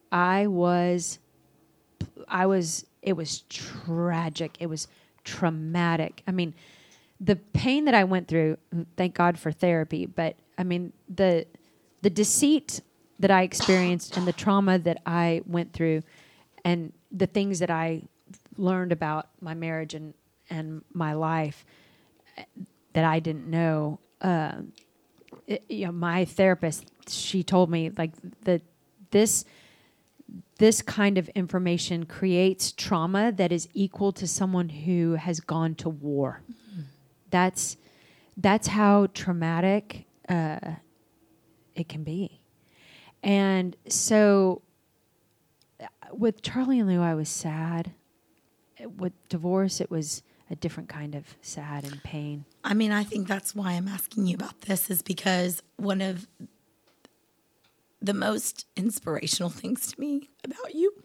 I 0.10 0.48
was, 0.48 1.20
I 2.30 2.46
was, 2.46 2.86
it 3.02 3.14
was 3.14 3.42
tragic. 3.50 4.56
It 4.62 4.68
was 4.68 4.88
traumatic. 5.26 6.24
I 6.26 6.32
mean, 6.32 6.54
the 7.20 7.36
pain 7.36 7.84
that 7.86 7.94
I 7.94 8.06
went 8.06 8.30
through, 8.30 8.58
thank 8.96 9.16
God 9.16 9.38
for 9.38 9.52
therapy, 9.52 10.06
but 10.06 10.38
I 10.58 10.64
mean, 10.64 10.94
the, 11.14 11.46
the 12.02 12.10
deceit 12.10 12.82
that 13.20 13.32
I 13.32 13.42
experienced 13.44 14.16
and 14.18 14.26
the 14.28 14.34
trauma 14.34 14.80
that 14.80 15.02
I 15.06 15.42
went 15.46 15.74
through 15.74 16.04
and 16.64 16.94
the 17.12 17.28
things 17.28 17.60
that 17.60 17.70
I 17.70 18.04
learned 18.58 18.92
about 18.92 19.28
my 19.42 19.54
marriage 19.54 19.94
and, 19.94 20.14
and 20.50 20.84
my 20.94 21.14
life 21.14 21.66
that 22.94 23.04
I 23.06 23.20
didn't 23.20 23.48
know. 23.50 24.00
Um, 24.22 24.74
it- 25.48 25.66
you 25.70 25.86
know, 25.88 25.92
my 25.92 26.26
therapist, 26.26 26.86
she 27.10 27.44
told 27.44 27.70
me 27.70 27.90
like 27.98 28.12
that 28.44 28.62
this 29.12 29.46
this 30.60 30.82
kind 30.82 31.18
of 31.18 31.28
information 31.30 32.06
creates 32.06 32.72
trauma 32.74 33.32
that 33.32 33.52
is 33.52 33.68
equal 33.74 34.12
to 34.12 34.28
someone 34.28 34.70
who 34.70 35.14
has 35.14 35.40
gone 35.40 35.74
to 35.74 35.90
war. 35.90 36.42
That's 37.32 37.78
that's 38.38 38.68
how 38.68 39.08
traumatic 39.14 40.06
uh, 40.28 40.60
it 41.80 41.90
can 41.90 42.04
be. 42.04 42.42
And 43.24 43.76
so 43.88 44.62
with 46.12 46.42
Charlie 46.42 46.80
and 46.80 46.90
Lou, 46.90 47.02
I 47.02 47.16
was 47.16 47.30
sad. 47.30 47.92
With 48.98 49.14
divorce, 49.28 49.82
it 49.82 49.92
was 49.92 50.24
a 50.50 50.56
different 50.56 50.90
kind 50.90 51.16
of 51.16 51.36
sad 51.42 51.84
and 51.84 52.02
pain. 52.04 52.46
I 52.64 52.74
mean, 52.74 52.92
I 52.92 53.04
think 53.04 53.28
that's 53.28 53.54
why 53.54 53.74
I'm 53.74 53.88
asking 53.88 54.28
you 54.28 54.36
about 54.36 54.62
this 54.62 54.90
is 54.90 55.02
because 55.02 55.62
one 55.76 56.02
of 56.02 56.28
the 58.02 58.14
most 58.14 58.66
inspirational 58.76 59.50
things 59.50 59.92
to 59.92 60.00
me 60.00 60.30
about 60.44 60.74
you 60.74 61.04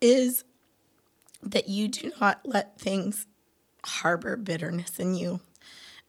is 0.00 0.44
that 1.42 1.68
you 1.68 1.88
do 1.88 2.12
not 2.20 2.40
let 2.44 2.78
things 2.78 3.26
harbor 3.86 4.36
bitterness 4.36 4.98
in 4.98 5.14
you. 5.14 5.40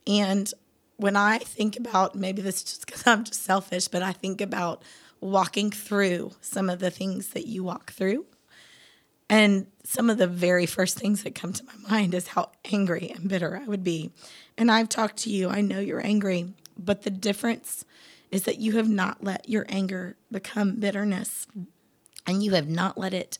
And 0.07 0.51
when 0.97 1.15
I 1.15 1.39
think 1.39 1.77
about 1.77 2.15
maybe 2.15 2.41
this 2.41 2.57
is 2.57 2.63
just 2.63 2.85
because 2.85 3.07
I'm 3.07 3.23
just 3.23 3.43
selfish, 3.43 3.87
but 3.87 4.03
I 4.03 4.11
think 4.13 4.41
about 4.41 4.83
walking 5.21 5.71
through 5.71 6.31
some 6.41 6.69
of 6.69 6.79
the 6.79 6.91
things 6.91 7.29
that 7.29 7.47
you 7.47 7.63
walk 7.63 7.91
through 7.91 8.25
And 9.29 9.67
some 9.83 10.09
of 10.09 10.17
the 10.17 10.27
very 10.27 10.65
first 10.65 10.97
things 10.97 11.23
that 11.23 11.35
come 11.35 11.53
to 11.53 11.63
my 11.65 11.89
mind 11.89 12.13
is 12.13 12.27
how 12.29 12.51
angry 12.71 13.11
and 13.15 13.29
bitter 13.29 13.61
I 13.63 13.67
would 13.67 13.83
be. 13.83 14.11
And 14.57 14.71
I've 14.71 14.89
talked 14.89 15.17
to 15.17 15.29
you, 15.29 15.49
I 15.49 15.61
know 15.61 15.79
you're 15.79 16.05
angry, 16.05 16.53
but 16.77 17.03
the 17.03 17.11
difference 17.11 17.85
is 18.31 18.43
that 18.43 18.57
you 18.57 18.73
have 18.77 18.89
not 18.89 19.23
let 19.23 19.47
your 19.47 19.65
anger 19.69 20.15
become 20.31 20.79
bitterness 20.79 21.45
and 22.25 22.43
you 22.43 22.51
have 22.53 22.67
not 22.67 22.97
let 22.97 23.13
it 23.13 23.37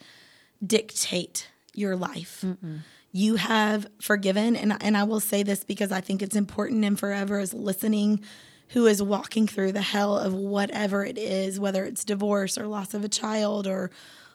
dictate 0.66 1.48
your 1.74 1.96
life. 1.96 2.44
Mm-mm. 2.46 2.82
You 3.12 3.36
have 3.36 3.88
forgiven, 4.01 4.55
and, 4.55 4.78
and 4.82 4.95
I 4.95 5.03
will 5.03 5.20
say 5.20 5.43
this 5.43 5.64
because 5.64 5.91
I 5.91 6.01
think 6.01 6.22
it's 6.22 6.36
important 6.36 6.86
and 6.86 6.99
forever 6.99 7.39
is 7.39 7.53
listening 7.53 8.22
who 8.70 8.86
is 8.86 9.01
walking 9.01 9.47
through 9.47 9.72
the 9.72 9.82
hell 9.82 10.18
of 10.18 10.34
whatever 10.34 11.03
it 11.03 11.18
is, 11.18 11.60
whether 11.60 11.86
it's 11.86 12.05
divorce 12.05 12.57
or 12.57 12.68
loss 12.68 12.93
of 12.93 13.03
a 13.03 13.10
child 13.10 13.66
or 13.66 13.89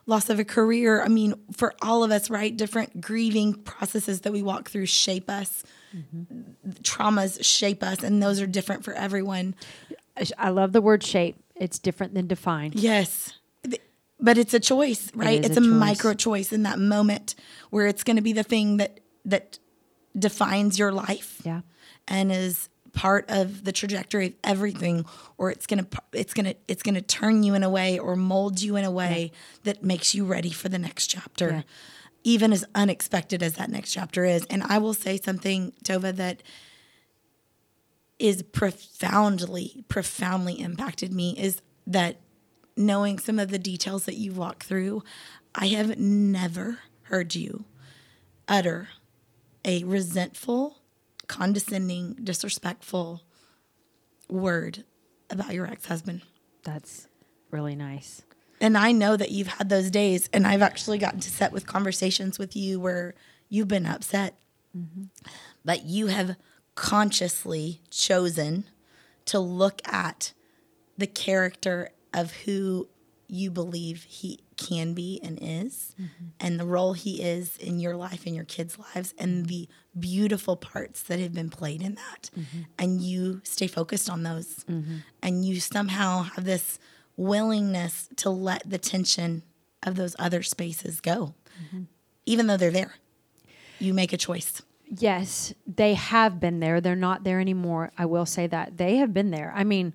loss 0.07 0.29
of 0.29 0.41
a 0.41 0.45
career. 0.45 1.03
I 1.03 1.09
mean, 1.09 1.35
for 1.53 1.73
all 1.81 2.03
of 2.03 2.11
us, 2.11 2.29
right? 2.31 2.55
Different 2.57 3.01
grieving 3.01 3.55
processes 3.55 4.23
that 4.23 4.33
we 4.33 4.43
walk 4.43 4.71
through 4.71 4.87
shape 4.87 5.31
us. 5.31 5.63
Mm-hmm. 5.97 6.71
Traumas 6.83 7.45
shape 7.45 7.85
us, 7.85 8.03
and 8.03 8.21
those 8.21 8.41
are 8.41 8.47
different 8.47 8.85
for 8.85 8.93
everyone. 8.95 9.55
I 10.37 10.51
love 10.51 10.73
the 10.73 10.83
word 10.83 11.03
shape. 11.03 11.37
It's 11.55 11.79
different 11.79 12.15
than 12.15 12.27
define. 12.27 12.73
Yes. 12.75 13.33
But 14.21 14.39
it's 14.39 14.55
a 14.55 14.61
choice, 14.61 15.11
right? 15.15 15.39
It 15.39 15.47
it's 15.47 15.57
a, 15.57 15.61
a 15.61 15.65
micro 15.65 16.15
choice 16.15 16.53
in 16.53 16.63
that 16.63 16.79
moment 16.79 17.35
where 17.71 17.87
it's 17.87 18.05
going 18.05 18.17
to 18.17 18.23
be 18.23 18.33
the 18.33 18.45
thing 18.45 18.79
that 18.79 19.01
that 19.25 19.59
defines 20.17 20.79
your 20.79 20.93
life. 20.93 21.41
Yeah. 21.45 21.63
And 22.07 22.31
is 22.31 22.69
part 22.93 23.29
of 23.29 23.65
the 23.65 23.73
trajectory 23.73 24.29
of 24.29 24.35
everything 24.45 25.05
or 25.37 25.51
it's 25.51 25.67
going 25.67 25.85
to 25.85 26.03
it's 26.13 26.33
going 26.33 26.47
to 26.47 26.55
it's 26.69 26.83
going 26.83 26.95
to 26.95 27.03
turn 27.03 27.43
you 27.43 27.55
in 27.55 27.65
a 27.65 27.71
way 27.71 27.99
or 27.99 28.15
mold 28.15 28.63
you 28.63 28.77
in 28.77 28.85
a 28.85 28.91
way 28.91 29.33
yeah. 29.33 29.39
that 29.65 29.85
makes 29.85 30.15
you 30.15 30.25
ready 30.25 30.51
for 30.51 30.69
the 30.69 30.79
next 30.79 31.09
chapter. 31.09 31.51
Yeah. 31.51 31.63
Even 32.23 32.53
as 32.53 32.65
unexpected 32.75 33.43
as 33.43 33.55
that 33.55 33.69
next 33.69 33.93
chapter 33.93 34.25
is. 34.25 34.47
And 34.47 34.63
I 34.63 34.79
will 34.79 34.95
say 34.95 35.19
something 35.19 35.73
Tova 35.85 36.15
that 36.17 36.43
is 38.19 38.43
profoundly, 38.43 39.85
profoundly 39.89 40.61
impacted 40.61 41.13
me 41.13 41.37
is 41.39 41.61
that 41.87 42.17
knowing 42.77 43.19
some 43.19 43.39
of 43.39 43.51
the 43.51 43.59
details 43.59 44.05
that 44.05 44.17
you 44.17 44.33
walk 44.33 44.65
through, 44.65 45.03
I 45.55 45.69
have 45.69 45.99
never 45.99 46.81
heard 47.03 47.35
you 47.35 47.65
utter 48.49 48.89
a 49.65 49.85
resentful, 49.85 50.79
condescending, 51.27 52.15
disrespectful 52.23 53.23
word 54.29 54.85
about 55.31 55.55
your 55.55 55.67
ex 55.67 55.87
husband. 55.87 56.23
That's 56.65 57.09
really 57.51 57.75
nice. 57.75 58.23
And 58.61 58.79
I 58.79 58.93
know 58.93 59.17
that 59.17 59.31
you've 59.31 59.49
had 59.49 59.69
those 59.69 59.91
days, 59.91 60.29
and 60.33 60.47
I've 60.47 60.63
actually 60.63 60.99
gotten 60.99 61.21
to 61.21 61.31
set 61.31 61.53
with 61.53 61.67
conversations 61.67 62.39
with 62.39 62.57
you 62.57 62.81
where 62.81 63.15
you've 63.49 63.69
been 63.69 63.87
upset, 63.87 64.35
mm-hmm. 64.77 65.05
but 65.65 65.85
you 65.85 66.07
have 66.09 66.37
consciously 66.75 67.81
chosen 67.91 68.65
to 69.27 69.39
look 69.39 69.81
at 69.87 70.33
the 70.97 71.07
character 71.07 71.91
of 72.15 72.33
who 72.33 72.89
you 73.27 73.51
believe 73.51 74.05
he 74.05 74.41
can 74.57 74.95
be 74.95 75.19
and 75.23 75.39
is 75.41 75.95
mm-hmm. 76.01 76.27
and 76.39 76.61
the 76.61 76.65
role 76.65 76.93
he 76.93 77.23
is 77.23 77.57
in 77.57 77.81
your 77.81 77.97
life 77.97 78.27
and 78.27 78.35
your 78.35 78.45
kids' 78.45 78.79
lives 78.79 79.15
and 79.19 79.47
the 79.47 79.69
beautiful 79.99 80.57
parts 80.57 81.03
that 81.03 81.19
have 81.19 81.33
been 81.33 81.51
played 81.51 81.83
in 81.83 81.95
that 81.95 82.31
mm-hmm. 82.39 82.63
and 82.79 83.01
you 83.01 83.41
stay 83.43 83.67
focused 83.67 84.09
on 84.09 84.23
those 84.23 84.65
mm-hmm. 84.69 84.99
and 85.23 85.45
you 85.45 85.59
somehow 85.59 86.23
have 86.23 86.45
this 86.45 86.79
willingness 87.17 88.09
to 88.17 88.31
let 88.31 88.69
the 88.69 88.79
tension 88.79 89.43
of 89.83 89.97
those 89.97 90.15
other 90.19 90.43
spaces 90.43 91.01
go 91.01 91.35
mm-hmm. 91.67 91.85
even 92.27 92.47
though 92.47 92.57
they're 92.57 92.71
there 92.71 92.95
you 93.79 93.93
make 93.93 94.13
a 94.13 94.19
choice 94.19 94.63
yes, 95.01 95.55
they 95.67 95.95
have 95.95 96.41
been 96.41 96.61
there. 96.61 96.81
They're 96.81 96.97
not 96.97 97.25
there 97.25 97.41
anymore. 97.41 97.93
I 97.97 98.07
will 98.07 98.27
say 98.27 98.47
that 98.47 98.77
they 98.77 98.97
have 98.97 99.15
been 99.15 99.31
there. 99.31 99.53
I 99.55 99.65
mean, 99.65 99.95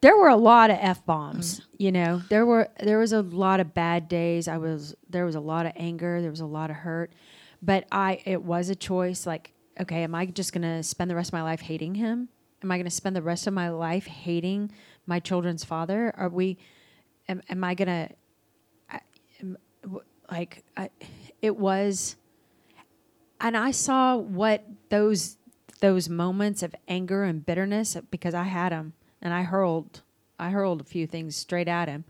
there 0.00 0.16
were 0.16 0.28
a 0.28 0.36
lot 0.36 0.70
of 0.70 0.78
f 0.80 1.04
bombs. 1.04 1.60
Mm. 1.60 1.64
You 1.78 1.92
know, 1.92 2.22
there 2.28 2.46
were 2.46 2.68
there 2.80 2.98
was 2.98 3.12
a 3.12 3.22
lot 3.22 3.60
of 3.60 3.74
bad 3.74 4.08
days. 4.08 4.48
I 4.48 4.58
was 4.58 4.94
there 5.08 5.24
was 5.24 5.34
a 5.34 5.40
lot 5.40 5.66
of 5.66 5.72
anger. 5.76 6.20
There 6.20 6.30
was 6.30 6.40
a 6.40 6.46
lot 6.46 6.70
of 6.70 6.76
hurt, 6.76 7.12
but 7.62 7.86
I 7.92 8.20
it 8.24 8.42
was 8.42 8.68
a 8.68 8.74
choice. 8.74 9.26
Like, 9.26 9.52
okay, 9.80 10.02
am 10.02 10.14
I 10.14 10.26
just 10.26 10.52
gonna 10.52 10.82
spend 10.82 11.10
the 11.10 11.14
rest 11.14 11.30
of 11.30 11.34
my 11.34 11.42
life 11.42 11.60
hating 11.60 11.94
him? 11.94 12.28
Am 12.62 12.70
I 12.70 12.76
gonna 12.76 12.90
spend 12.90 13.16
the 13.16 13.22
rest 13.22 13.46
of 13.46 13.54
my 13.54 13.70
life 13.70 14.06
hating 14.06 14.72
my 15.06 15.20
children's 15.20 15.64
father? 15.64 16.12
Are 16.16 16.28
we? 16.28 16.58
Am, 17.28 17.42
am 17.48 17.64
I 17.64 17.74
gonna? 17.74 18.10
I, 18.90 19.00
am, 19.40 19.56
like, 20.30 20.64
I, 20.76 20.90
it 21.42 21.56
was 21.56 22.16
and 23.40 23.56
I 23.56 23.70
saw 23.70 24.16
what 24.16 24.64
those 24.90 25.36
those 25.80 26.08
moments 26.08 26.62
of 26.62 26.74
anger 26.88 27.24
and 27.24 27.44
bitterness 27.44 27.96
because 28.10 28.34
I 28.34 28.42
had 28.44 28.70
them 28.70 28.92
and 29.22 29.32
I 29.32 29.42
hurled 29.42 30.02
I 30.40 30.50
hurled 30.50 30.80
a 30.80 30.84
few 30.84 31.06
things 31.06 31.36
straight 31.36 31.68
at 31.68 31.88
him. 31.88 32.04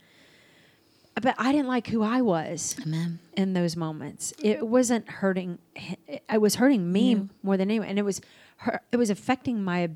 But 1.20 1.34
I 1.36 1.50
didn't 1.52 1.66
like 1.66 1.88
who 1.88 2.02
I 2.02 2.22
was 2.22 2.76
Amen. 2.80 3.18
in 3.36 3.52
those 3.52 3.76
moments. 3.76 4.32
It 4.42 4.66
wasn't 4.66 5.08
hurting. 5.08 5.58
It 6.06 6.40
was 6.40 6.54
hurting 6.54 6.90
me 6.90 7.14
yeah. 7.14 7.22
more 7.42 7.56
than 7.56 7.68
anyone, 7.68 7.88
and 7.88 7.98
it 7.98 8.04
was 8.04 8.20
it 8.92 8.96
was 8.96 9.10
affecting 9.10 9.62
my 9.62 9.90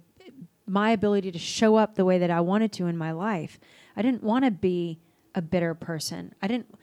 my 0.66 0.90
ability 0.90 1.30
to 1.32 1.38
show 1.38 1.76
up 1.76 1.94
the 1.94 2.04
way 2.04 2.18
that 2.18 2.30
I 2.30 2.40
wanted 2.40 2.72
to 2.72 2.86
in 2.86 2.96
my 2.96 3.12
life. 3.12 3.60
I 3.96 4.02
didn't 4.02 4.22
want 4.22 4.44
to 4.44 4.50
be 4.50 4.98
a 5.34 5.40
bitter 5.40 5.74
person. 5.74 6.34
I 6.42 6.48
didn't. 6.48 6.74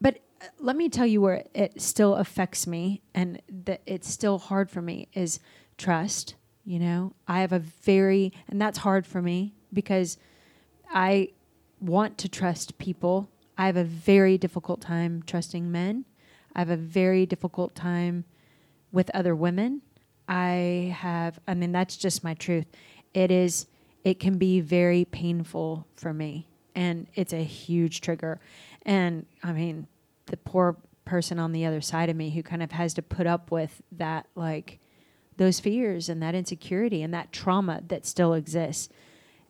But 0.00 0.20
uh, 0.40 0.46
let 0.58 0.76
me 0.76 0.88
tell 0.88 1.06
you 1.06 1.20
where 1.20 1.44
it 1.54 1.80
still 1.80 2.16
affects 2.16 2.66
me 2.66 3.00
and 3.14 3.40
that 3.64 3.80
it's 3.86 4.08
still 4.08 4.38
hard 4.38 4.70
for 4.70 4.82
me 4.82 5.08
is 5.14 5.40
trust. 5.78 6.34
You 6.64 6.78
know, 6.78 7.14
I 7.26 7.40
have 7.40 7.52
a 7.52 7.58
very, 7.58 8.32
and 8.48 8.60
that's 8.60 8.78
hard 8.78 9.06
for 9.06 9.22
me 9.22 9.54
because 9.72 10.18
I 10.92 11.30
want 11.80 12.18
to 12.18 12.28
trust 12.28 12.78
people. 12.78 13.28
I 13.58 13.66
have 13.66 13.76
a 13.76 13.84
very 13.84 14.38
difficult 14.38 14.80
time 14.80 15.22
trusting 15.26 15.70
men. 15.70 16.04
I 16.54 16.60
have 16.60 16.70
a 16.70 16.76
very 16.76 17.26
difficult 17.26 17.74
time 17.74 18.24
with 18.92 19.10
other 19.14 19.34
women. 19.34 19.82
I 20.28 20.94
have, 20.96 21.40
I 21.48 21.54
mean, 21.54 21.72
that's 21.72 21.96
just 21.96 22.22
my 22.22 22.34
truth. 22.34 22.66
It 23.14 23.30
is, 23.30 23.66
it 24.04 24.20
can 24.20 24.38
be 24.38 24.60
very 24.60 25.04
painful 25.04 25.86
for 25.94 26.12
me 26.12 26.46
and 26.74 27.06
it's 27.14 27.32
a 27.32 27.42
huge 27.42 28.00
trigger. 28.00 28.40
And 28.82 29.26
I 29.42 29.52
mean, 29.52 29.86
the 30.26 30.36
poor 30.36 30.76
person 31.04 31.38
on 31.38 31.52
the 31.52 31.66
other 31.66 31.80
side 31.80 32.08
of 32.08 32.16
me 32.16 32.30
who 32.30 32.42
kind 32.42 32.62
of 32.62 32.72
has 32.72 32.94
to 32.94 33.02
put 33.02 33.26
up 33.26 33.50
with 33.50 33.82
that 33.92 34.26
like 34.34 34.78
those 35.36 35.60
fears 35.60 36.08
and 36.08 36.22
that 36.22 36.34
insecurity 36.34 37.02
and 37.02 37.12
that 37.12 37.32
trauma 37.32 37.82
that 37.88 38.06
still 38.06 38.34
exists. 38.34 38.88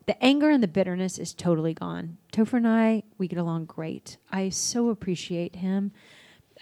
The 0.07 0.23
anger 0.23 0.51
and 0.51 0.63
the 0.63 0.69
bitterness 0.69 1.19
is 1.19 1.33
totally 1.33 1.75
gone. 1.75 2.19
Topher 2.33 2.55
and 2.55 2.67
I, 2.67 3.05
we 3.19 3.29
get 3.29 3.39
along 3.39 3.67
great. 3.67 4.17
I 4.31 4.49
so 4.49 4.89
appreciate 4.89 5.57
him. 5.57 5.93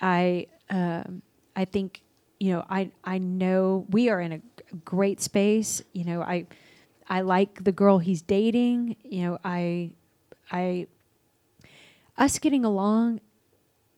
I 0.01 0.47
um, 0.68 1.22
I 1.57 1.64
think 1.64 2.03
you 2.38 2.53
know 2.53 2.64
I 2.68 2.91
I 3.05 3.18
know 3.18 3.86
we 3.91 4.09
are 4.09 4.20
in 4.20 4.32
a 4.32 4.41
great 4.84 5.20
space. 5.20 5.82
You 5.93 6.05
know 6.05 6.22
I 6.22 6.47
I 7.09 7.22
like 7.22 7.64
the 7.64 7.72
girl 7.72 7.99
he's 7.99 8.22
dating. 8.22 8.97
You 9.05 9.22
know 9.22 9.38
I 9.45 9.91
I 10.51 10.86
us 12.18 12.38
getting 12.38 12.64
along 12.64 13.20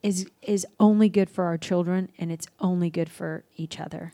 is 0.03 0.27
is 0.41 0.67
only 0.81 1.09
good 1.09 1.31
for 1.31 1.45
our 1.45 1.59
children 1.59 2.11
and 2.19 2.33
it's 2.33 2.47
only 2.61 2.91
good 2.91 3.09
for 3.09 3.45
each 3.57 3.79
other. 3.81 4.13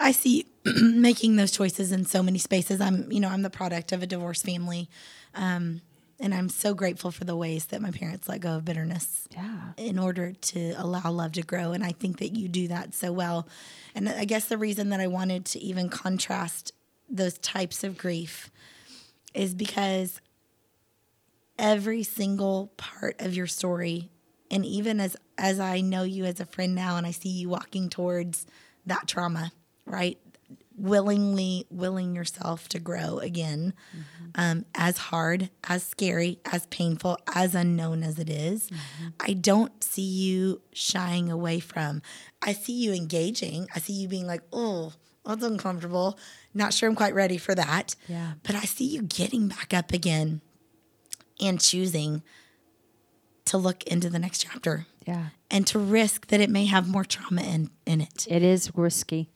I 0.00 0.12
see 0.12 0.46
making 0.64 1.36
those 1.36 1.52
choices 1.52 1.92
in 1.92 2.04
so 2.06 2.22
many 2.22 2.38
spaces. 2.38 2.80
I'm, 2.80 3.12
you 3.12 3.20
know, 3.20 3.28
I'm 3.28 3.42
the 3.42 3.50
product 3.50 3.92
of 3.92 4.02
a 4.02 4.06
divorced 4.06 4.44
family. 4.44 4.88
Um, 5.34 5.82
and 6.18 6.34
I'm 6.34 6.48
so 6.48 6.74
grateful 6.74 7.10
for 7.10 7.24
the 7.24 7.36
ways 7.36 7.66
that 7.66 7.80
my 7.80 7.90
parents 7.90 8.28
let 8.28 8.40
go 8.40 8.56
of 8.56 8.64
bitterness 8.64 9.26
yeah. 9.30 9.72
in 9.76 9.98
order 9.98 10.32
to 10.32 10.72
allow 10.76 11.10
love 11.10 11.32
to 11.32 11.42
grow. 11.42 11.72
And 11.72 11.82
I 11.82 11.92
think 11.92 12.18
that 12.18 12.36
you 12.36 12.48
do 12.48 12.68
that 12.68 12.94
so 12.94 13.12
well. 13.12 13.48
And 13.94 14.08
I 14.08 14.24
guess 14.24 14.46
the 14.46 14.58
reason 14.58 14.90
that 14.90 15.00
I 15.00 15.06
wanted 15.06 15.44
to 15.46 15.58
even 15.60 15.88
contrast 15.88 16.72
those 17.08 17.38
types 17.38 17.84
of 17.84 17.96
grief 17.96 18.50
is 19.32 19.54
because 19.54 20.20
every 21.58 22.02
single 22.02 22.72
part 22.76 23.20
of 23.20 23.34
your 23.34 23.46
story 23.46 24.10
and 24.50 24.64
even 24.64 25.00
as 25.00 25.16
as 25.38 25.60
I 25.60 25.80
know 25.80 26.02
you 26.02 26.24
as 26.24 26.40
a 26.40 26.46
friend 26.46 26.74
now 26.74 26.96
and 26.96 27.06
I 27.06 27.12
see 27.12 27.28
you 27.28 27.48
walking 27.48 27.88
towards 27.88 28.46
that 28.86 29.06
trauma, 29.06 29.52
right? 29.90 30.18
Willingly 30.76 31.66
willing 31.70 32.14
yourself 32.14 32.68
to 32.70 32.78
grow 32.78 33.18
again, 33.18 33.74
mm-hmm. 33.94 34.30
um, 34.34 34.64
as 34.74 34.96
hard, 34.96 35.50
as 35.68 35.82
scary, 35.82 36.38
as 36.50 36.66
painful, 36.66 37.18
as 37.34 37.54
unknown 37.54 38.02
as 38.02 38.18
it 38.18 38.30
is, 38.30 38.70
mm-hmm. 38.70 39.08
I 39.20 39.34
don't 39.34 39.84
see 39.84 40.00
you 40.00 40.62
shying 40.72 41.30
away 41.30 41.60
from. 41.60 42.00
I 42.40 42.54
see 42.54 42.72
you 42.72 42.94
engaging. 42.94 43.66
I 43.74 43.80
see 43.80 43.92
you 43.92 44.08
being 44.08 44.26
like, 44.26 44.42
oh, 44.52 44.94
that's 45.26 45.42
uncomfortable. 45.42 46.18
Not 46.54 46.72
sure 46.72 46.88
I'm 46.88 46.96
quite 46.96 47.14
ready 47.14 47.36
for 47.36 47.54
that. 47.54 47.94
Yeah. 48.08 48.32
But 48.42 48.54
I 48.54 48.60
see 48.62 48.86
you 48.86 49.02
getting 49.02 49.48
back 49.48 49.74
up 49.74 49.92
again 49.92 50.40
and 51.40 51.60
choosing 51.60 52.22
to 53.46 53.58
look 53.58 53.82
into 53.84 54.08
the 54.08 54.18
next 54.18 54.38
chapter 54.44 54.86
Yeah. 55.06 55.26
and 55.50 55.66
to 55.68 55.78
risk 55.78 56.28
that 56.28 56.40
it 56.40 56.50
may 56.50 56.66
have 56.66 56.88
more 56.88 57.04
trauma 57.04 57.42
in, 57.42 57.70
in 57.84 58.00
it. 58.00 58.26
It 58.30 58.42
is 58.42 58.74
risky. 58.74 59.30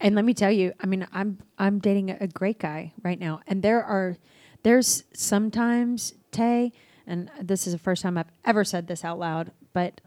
And 0.00 0.14
let 0.14 0.24
me 0.24 0.34
tell 0.34 0.50
you, 0.50 0.72
I 0.80 0.86
mean, 0.86 1.06
I'm 1.12 1.38
I'm 1.58 1.78
dating 1.78 2.10
a 2.10 2.26
great 2.26 2.58
guy 2.58 2.92
right 3.02 3.18
now, 3.18 3.40
and 3.46 3.62
there 3.62 3.82
are 3.82 4.16
there's 4.62 5.04
sometimes 5.14 6.14
Tay, 6.30 6.72
and 7.06 7.30
this 7.40 7.66
is 7.66 7.72
the 7.72 7.78
first 7.78 8.02
time 8.02 8.16
I've 8.18 8.30
ever 8.44 8.64
said 8.64 8.86
this 8.86 9.04
out 9.04 9.18
loud, 9.18 9.52
but 9.72 10.00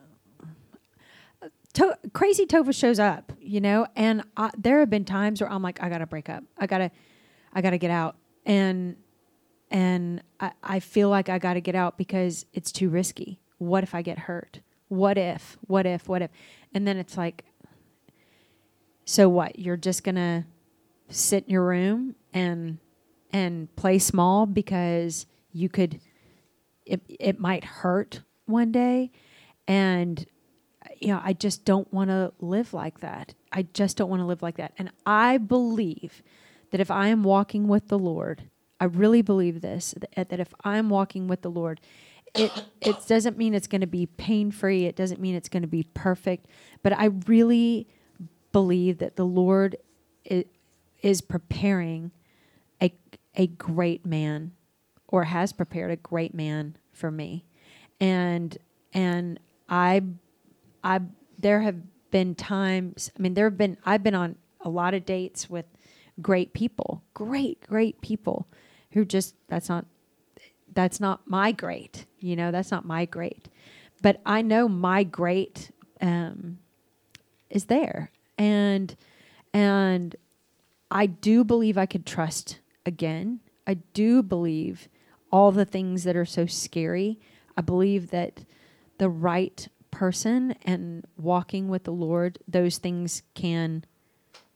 uh, 1.42 1.48
to, 1.74 1.98
crazy 2.14 2.46
Tova 2.46 2.74
shows 2.74 3.00
up, 3.00 3.34
you 3.40 3.60
know, 3.60 3.88
and 3.96 4.24
I, 4.38 4.52
there 4.58 4.80
have 4.80 4.90
been 4.90 5.06
times 5.06 5.42
where 5.42 5.52
I'm 5.52 5.62
like, 5.62 5.82
I 5.82 5.90
gotta 5.90 6.08
break 6.08 6.30
up, 6.30 6.44
I 6.58 6.68
gotta, 6.68 6.92
I 7.54 7.62
gotta 7.62 7.78
get 7.78 7.92
out, 7.92 8.16
and 8.46 8.96
and 9.70 10.22
I, 10.40 10.52
I 10.64 10.80
feel 10.80 11.10
like 11.10 11.30
I 11.30 11.40
gotta 11.40 11.62
get 11.62 11.76
out 11.76 11.98
because 11.98 12.46
it's 12.54 12.72
too 12.72 12.90
risky. 12.90 13.40
What 13.58 13.84
if 13.84 13.96
I 13.96 14.02
get 14.02 14.20
hurt? 14.20 14.60
What 14.88 15.18
if? 15.18 15.58
What 15.68 15.86
if? 15.86 16.08
What 16.08 16.22
if? 16.22 16.30
And 16.74 16.88
then 16.88 16.98
it's 16.98 17.18
like, 17.18 17.44
so 19.06 19.30
what? 19.30 19.60
You're 19.60 19.78
just 19.78 20.04
gonna 20.04 20.46
sit 21.10 21.46
in 21.46 21.52
your 21.52 21.66
room 21.66 22.16
and 22.34 22.78
and 23.32 23.74
play 23.76 24.00
small 24.00 24.46
because 24.46 25.26
you 25.52 25.70
could 25.70 26.00
it 26.86 27.02
it 27.08 27.40
might 27.40 27.64
hurt 27.64 28.22
one 28.46 28.72
day 28.72 29.12
and 29.68 30.26
you 31.00 31.10
know, 31.10 31.22
I 31.24 31.34
just 31.34 31.66
don't 31.66 31.92
want 31.94 32.10
to 32.10 32.34
live 32.40 32.74
like 32.74 33.00
that. 33.02 33.34
I 33.52 33.64
just 33.74 33.98
don't 33.98 34.10
want 34.10 34.22
to 34.22 34.26
live 34.26 34.42
like 34.42 34.58
that. 34.58 34.74
And 34.78 34.92
I 35.06 35.38
believe 35.38 36.24
that 36.72 36.80
if 36.80 36.90
I 36.90 37.08
am 37.08 37.24
walking 37.24 37.68
with 37.68 37.88
the 37.88 38.00
Lord, 38.00 38.44
I 38.80 38.86
really 38.86 39.22
believe 39.22 39.62
this 39.62 39.94
that, 40.16 40.30
that 40.30 40.40
if 40.40 40.54
I'm 40.64 40.90
walking 40.90 41.28
with 41.28 41.42
the 41.42 41.52
Lord, 41.52 41.80
it 42.36 42.52
it 42.82 42.98
doesn't 43.08 43.38
mean 43.38 43.54
it's 43.54 43.68
going 43.68 43.82
to 43.82 43.88
be 43.88 44.06
pain 44.06 44.52
free. 44.52 44.86
It 44.86 44.96
doesn't 44.96 45.22
mean 45.22 45.36
it's 45.36 45.50
going 45.50 45.64
to 45.64 45.68
be 45.68 45.84
perfect, 45.94 46.48
but 46.82 46.94
I 46.94 47.06
really 47.28 47.88
believe 48.54 49.00
that 49.00 49.18
the 49.18 49.26
Lord 49.26 49.76
is, 50.24 51.22
preparing 51.22 52.12
a 52.82 52.94
a 53.36 53.48
great 53.48 54.06
man 54.06 54.54
or 55.10 55.26
has 55.26 55.52
prepared 55.52 55.92
a 55.92 55.98
great 55.98 56.34
man 56.34 56.78
for 56.94 57.12
me. 57.12 57.44
And 58.00 58.58
and 58.94 59.40
I 59.68 60.04
I 60.84 61.02
there 61.38 61.62
have 61.62 61.76
been 62.12 62.36
times. 62.36 63.12
I 63.18 63.22
mean, 63.22 63.34
there 63.34 63.46
have 63.46 63.58
been. 63.58 63.78
I've 63.84 64.04
been 64.04 64.16
on 64.16 64.38
a 64.62 64.70
lot 64.70 64.94
of 64.94 65.06
dates 65.06 65.50
with 65.50 65.66
great 66.22 66.54
people, 66.54 67.04
great, 67.14 67.68
great 67.68 68.00
people, 68.02 68.48
who 68.92 69.04
just 69.04 69.36
that's 69.50 69.68
not 69.68 69.86
that's 70.74 71.00
not 71.00 71.28
my 71.28 71.52
great. 71.52 72.06
You 72.20 72.36
know, 72.36 72.52
that's 72.52 72.72
not 72.72 72.86
my 72.86 73.06
great. 73.06 73.50
But 74.02 74.22
I 74.26 74.42
know 74.42 74.70
my 74.70 75.04
great 75.04 75.72
um, 76.02 76.60
is 77.50 77.66
there, 77.66 78.12
and 78.38 78.96
and 79.54 80.16
I 80.90 81.06
do 81.06 81.44
believe 81.44 81.78
I 81.78 81.86
could 81.86 82.06
trust 82.06 82.60
again. 82.86 83.40
I 83.66 83.76
do 83.76 84.22
believe 84.22 84.88
all 85.32 85.52
the 85.52 85.66
things 85.66 86.04
that 86.04 86.16
are 86.16 86.26
so 86.26 86.46
scary. 86.46 87.20
I 87.58 87.62
believe 87.62 88.12
that 88.12 88.46
the 88.98 89.10
right 89.10 89.68
person 89.92 90.56
and 90.64 91.06
walking 91.18 91.70
with 91.70 91.84
the 91.84 91.92
Lord, 91.92 92.40
those 92.48 92.78
things 92.78 93.24
can 93.34 93.86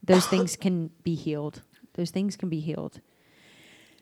those 0.04 0.26
things 0.34 0.56
can 0.56 0.92
be 1.04 1.16
healed. 1.16 1.62
Those 1.94 2.12
things 2.12 2.36
can 2.36 2.50
be 2.50 2.60
healed. 2.60 3.02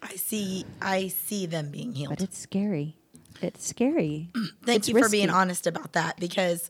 I 0.01 0.15
see 0.15 0.65
I 0.81 1.07
see 1.07 1.45
them 1.45 1.71
being 1.71 1.93
healed. 1.93 2.09
But 2.09 2.21
it's 2.21 2.37
scary. 2.37 2.97
It's 3.41 3.65
scary. 3.67 4.29
Thank 4.63 4.79
it's 4.79 4.89
you 4.89 4.99
for 4.99 5.09
being 5.09 5.29
honest 5.29 5.67
about 5.67 5.93
that 5.93 6.19
because 6.19 6.69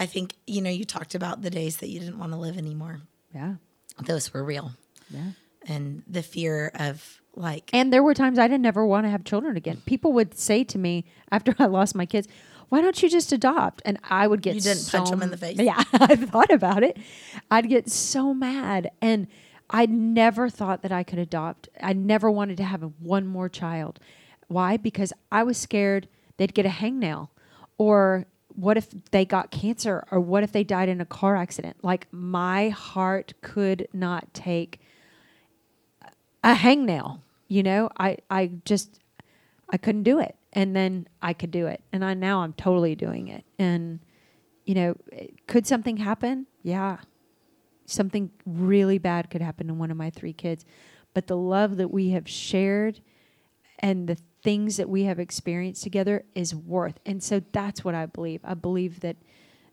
I 0.00 0.06
think, 0.06 0.34
you 0.46 0.62
know, 0.62 0.70
you 0.70 0.84
talked 0.84 1.14
about 1.14 1.42
the 1.42 1.50
days 1.50 1.76
that 1.76 1.88
you 1.90 2.00
didn't 2.00 2.18
want 2.18 2.32
to 2.32 2.38
live 2.38 2.56
anymore. 2.56 3.02
Yeah. 3.34 3.56
Those 4.02 4.32
were 4.32 4.42
real. 4.42 4.72
Yeah. 5.10 5.32
And 5.68 6.02
the 6.08 6.22
fear 6.22 6.72
of 6.74 7.20
like 7.36 7.70
And 7.72 7.92
there 7.92 8.02
were 8.02 8.14
times 8.14 8.38
I 8.38 8.48
didn't 8.48 8.64
ever 8.66 8.84
want 8.86 9.04
to 9.04 9.10
have 9.10 9.24
children 9.24 9.56
again. 9.56 9.82
People 9.84 10.12
would 10.14 10.36
say 10.36 10.64
to 10.64 10.78
me 10.78 11.04
after 11.30 11.54
I 11.60 11.66
lost 11.66 11.94
my 11.94 12.06
kids, 12.06 12.26
"Why 12.70 12.80
don't 12.80 13.00
you 13.02 13.10
just 13.10 13.30
adopt?" 13.30 13.82
And 13.84 13.98
I 14.08 14.26
would 14.26 14.40
get 14.42 14.54
You 14.54 14.62
didn't 14.62 14.78
so 14.78 14.98
punch 14.98 15.12
'em 15.12 15.22
in 15.22 15.30
the 15.30 15.36
face? 15.36 15.58
Yeah, 15.58 15.82
I 15.92 16.16
thought 16.16 16.50
about 16.50 16.82
it. 16.82 16.96
I'd 17.50 17.68
get 17.68 17.90
so 17.90 18.32
mad, 18.34 18.90
and 19.02 19.26
I 19.68 19.86
never 19.86 20.48
thought 20.48 20.82
that 20.82 20.92
I 20.92 21.02
could 21.04 21.18
adopt. 21.18 21.68
I 21.80 21.92
never 21.92 22.30
wanted 22.30 22.56
to 22.56 22.64
have 22.64 22.82
one 22.98 23.26
more 23.26 23.48
child. 23.50 24.00
Why? 24.48 24.76
Because 24.78 25.12
I 25.30 25.42
was 25.44 25.58
scared 25.58 26.08
they'd 26.38 26.54
get 26.54 26.66
a 26.66 26.70
hangnail, 26.70 27.28
or 27.78 28.26
what 28.54 28.76
if 28.76 28.88
they 29.10 29.24
got 29.24 29.50
cancer, 29.50 30.06
or 30.10 30.20
what 30.20 30.42
if 30.42 30.52
they 30.52 30.64
died 30.64 30.88
in 30.88 31.00
a 31.00 31.06
car 31.06 31.36
accident? 31.36 31.76
Like 31.82 32.06
my 32.12 32.68
heart 32.70 33.34
could 33.42 33.88
not 33.92 34.32
take 34.34 34.80
a 36.42 36.54
hangnail. 36.54 37.20
You 37.48 37.62
know, 37.62 37.90
I 37.98 38.18
I 38.30 38.52
just 38.64 39.00
I 39.70 39.76
couldn't 39.76 40.04
do 40.04 40.18
it, 40.18 40.36
and 40.52 40.74
then 40.74 41.08
I 41.22 41.32
could 41.32 41.50
do 41.50 41.66
it, 41.66 41.82
and 41.92 42.04
I 42.04 42.14
now 42.14 42.40
I'm 42.40 42.52
totally 42.52 42.94
doing 42.94 43.28
it. 43.28 43.44
And 43.58 44.00
you 44.64 44.74
know, 44.74 44.96
could 45.46 45.66
something 45.66 45.96
happen? 45.96 46.46
Yeah, 46.62 46.98
something 47.86 48.30
really 48.46 48.98
bad 48.98 49.30
could 49.30 49.42
happen 49.42 49.66
to 49.68 49.74
one 49.74 49.90
of 49.90 49.96
my 49.96 50.10
three 50.10 50.32
kids, 50.32 50.64
but 51.14 51.26
the 51.26 51.36
love 51.36 51.76
that 51.78 51.90
we 51.90 52.10
have 52.10 52.28
shared 52.28 53.00
and 53.80 54.06
the 54.06 54.16
things 54.42 54.76
that 54.78 54.88
we 54.88 55.04
have 55.04 55.18
experienced 55.18 55.82
together 55.82 56.24
is 56.34 56.54
worth. 56.54 56.98
And 57.04 57.22
so 57.22 57.42
that's 57.52 57.84
what 57.84 57.94
I 57.94 58.06
believe. 58.06 58.40
I 58.44 58.54
believe 58.54 59.00
that 59.00 59.16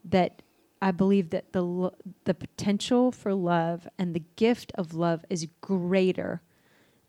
that 0.06 0.42
I 0.82 0.92
believe 0.92 1.30
that 1.32 1.54
the 1.54 1.92
the 2.26 2.34
potential 2.34 3.12
for 3.12 3.34
love 3.34 3.88
and 3.98 4.14
the 4.14 4.24
gift 4.36 4.72
of 4.76 4.94
love 4.94 5.26
is 5.30 5.48
greater 5.62 6.42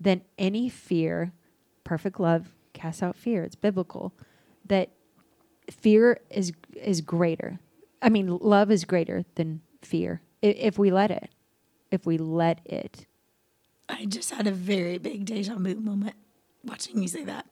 than 0.01 0.23
any 0.39 0.69
fear. 0.69 1.33
Perfect 1.85 2.21
love 2.21 2.55
casts 2.73 3.03
out 3.03 3.17
fear. 3.17 3.43
It's 3.45 3.57
biblical. 3.57 4.13
That 4.65 4.91
fear 5.71 6.21
is 6.31 6.53
is 6.75 7.01
greater. 7.01 7.59
I 8.01 8.09
mean, 8.09 8.39
love 8.39 8.71
is 8.71 8.85
greater 8.85 9.25
than 9.35 9.61
fear 9.83 10.21
i- 10.43 10.47
if 10.47 10.79
we 10.79 10.91
let 10.91 11.11
it. 11.11 11.31
If 11.91 12.07
we 12.07 12.17
let 12.19 12.61
it. 12.65 13.07
I 13.89 14.05
just 14.05 14.31
had 14.31 14.47
a 14.47 14.53
very 14.53 14.99
big 14.99 15.25
deja 15.25 15.57
vu 15.57 15.75
moment 15.77 16.15
watching 16.65 17.01
you 17.03 17.09
say 17.09 17.25
that. 17.25 17.47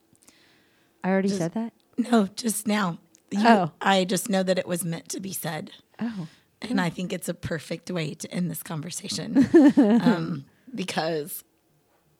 I 1.04 1.10
already 1.10 1.28
Just- 1.28 1.38
said 1.40 1.52
that. 1.54 1.72
No, 1.98 2.26
just 2.36 2.66
now. 2.66 2.98
You- 3.30 3.40
Oh. 3.44 3.70
I 3.80 4.04
just 4.04 4.28
know 4.28 4.42
that 4.42 4.58
it 4.58 4.66
was 4.68 4.84
meant 4.84 5.08
to 5.10 5.20
be 5.20 5.32
said. 5.32 5.70
Oh, 5.98 6.28
And 6.62 6.80
I 6.80 6.90
think 6.90 7.12
it's 7.12 7.28
a 7.28 7.34
perfect 7.34 7.90
way 7.90 8.14
to 8.14 8.30
end 8.30 8.50
this 8.50 8.62
conversation. 8.62 9.48
um, 9.76 10.44
because 10.74 11.42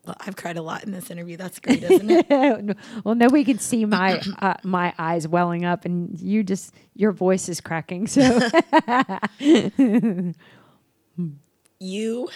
well, 0.05 0.17
I've 0.21 0.37
cried 0.37 0.57
a 0.57 0.63
lot 0.63 0.85
in 0.85 0.93
this 0.93 1.11
interview. 1.11 1.37
That's 1.37 1.59
great, 1.59 1.83
isn't 1.83 2.11
it? 2.11 2.77
well, 3.05 3.15
nobody 3.17 3.45
can 3.45 3.59
see 3.59 3.85
my 3.85 4.21
uh, 4.41 4.55
my 4.63 4.95
eyes 4.99 5.27
welling 5.27 5.65
up, 5.65 5.85
and 5.85 6.19
you 6.21 6.45
just 6.45 6.73
your 6.95 7.11
voice 7.13 7.49
is 7.49 7.61
cracking. 7.61 8.07
So 8.07 8.23
you 11.81 12.29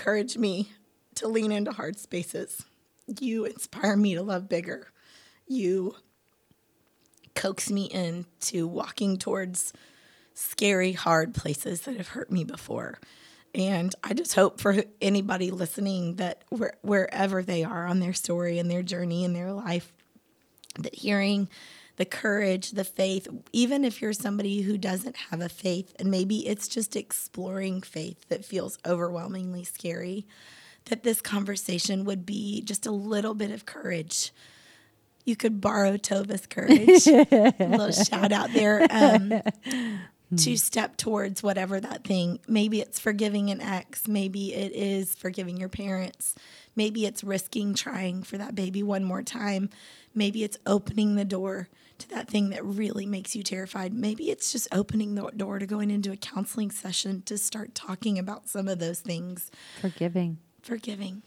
encourage 0.00 0.38
me 0.38 0.72
to 1.14 1.28
lean 1.28 1.52
into 1.52 1.70
hard 1.70 1.98
spaces. 1.98 2.64
You 3.20 3.44
inspire 3.44 3.96
me 3.96 4.14
to 4.14 4.22
love 4.22 4.48
bigger. 4.48 4.88
You 5.46 5.94
coax 7.34 7.70
me 7.70 7.84
into 7.84 8.66
walking 8.66 9.18
towards 9.18 9.74
scary, 10.32 10.92
hard 10.92 11.34
places 11.34 11.82
that 11.82 11.98
have 11.98 12.08
hurt 12.08 12.32
me 12.32 12.44
before. 12.44 12.98
And 13.54 13.94
I 14.02 14.14
just 14.14 14.34
hope 14.34 14.58
for 14.58 14.82
anybody 15.02 15.50
listening 15.50 16.14
that 16.14 16.44
where, 16.48 16.72
wherever 16.80 17.42
they 17.42 17.62
are 17.62 17.86
on 17.86 18.00
their 18.00 18.14
story 18.14 18.58
and 18.58 18.70
their 18.70 18.82
journey 18.82 19.26
and 19.26 19.36
their 19.36 19.52
life, 19.52 19.92
that 20.78 20.94
hearing 20.94 21.46
the 21.96 22.04
courage, 22.04 22.72
the 22.72 22.84
faith, 22.84 23.28
even 23.52 23.84
if 23.84 24.00
you're 24.00 24.12
somebody 24.12 24.62
who 24.62 24.78
doesn't 24.78 25.16
have 25.16 25.40
a 25.40 25.48
faith, 25.48 25.94
and 25.98 26.10
maybe 26.10 26.46
it's 26.46 26.68
just 26.68 26.96
exploring 26.96 27.82
faith 27.82 28.28
that 28.28 28.44
feels 28.44 28.78
overwhelmingly 28.86 29.64
scary, 29.64 30.26
that 30.86 31.02
this 31.02 31.20
conversation 31.20 32.04
would 32.04 32.24
be 32.24 32.62
just 32.62 32.86
a 32.86 32.90
little 32.90 33.34
bit 33.34 33.50
of 33.50 33.66
courage. 33.66 34.32
You 35.24 35.36
could 35.36 35.60
borrow 35.60 35.96
Tova's 35.96 36.46
courage. 36.46 37.06
a 37.06 37.54
little 37.58 37.92
shout 38.04 38.32
out 38.32 38.52
there. 38.52 38.86
Um, 38.90 39.42
to 40.36 40.56
step 40.56 40.96
towards 40.96 41.42
whatever 41.42 41.80
that 41.80 42.04
thing. 42.04 42.38
Maybe 42.46 42.80
it's 42.80 43.00
forgiving 43.00 43.50
an 43.50 43.60
ex. 43.60 44.06
Maybe 44.06 44.54
it 44.54 44.72
is 44.72 45.14
forgiving 45.14 45.56
your 45.56 45.68
parents. 45.68 46.34
Maybe 46.76 47.04
it's 47.04 47.24
risking 47.24 47.74
trying 47.74 48.22
for 48.22 48.38
that 48.38 48.54
baby 48.54 48.82
one 48.82 49.04
more 49.04 49.22
time. 49.22 49.70
Maybe 50.14 50.44
it's 50.44 50.58
opening 50.66 51.14
the 51.14 51.24
door 51.24 51.68
to 51.98 52.08
that 52.10 52.28
thing 52.28 52.50
that 52.50 52.64
really 52.64 53.06
makes 53.06 53.36
you 53.36 53.42
terrified. 53.42 53.92
Maybe 53.92 54.30
it's 54.30 54.52
just 54.52 54.68
opening 54.72 55.14
the 55.14 55.30
door 55.36 55.58
to 55.58 55.66
going 55.66 55.90
into 55.90 56.10
a 56.12 56.16
counseling 56.16 56.70
session 56.70 57.22
to 57.26 57.38
start 57.38 57.74
talking 57.74 58.18
about 58.18 58.48
some 58.48 58.68
of 58.68 58.78
those 58.78 59.00
things. 59.00 59.50
forgiving. 59.80 60.38
Forgiving. 60.62 61.22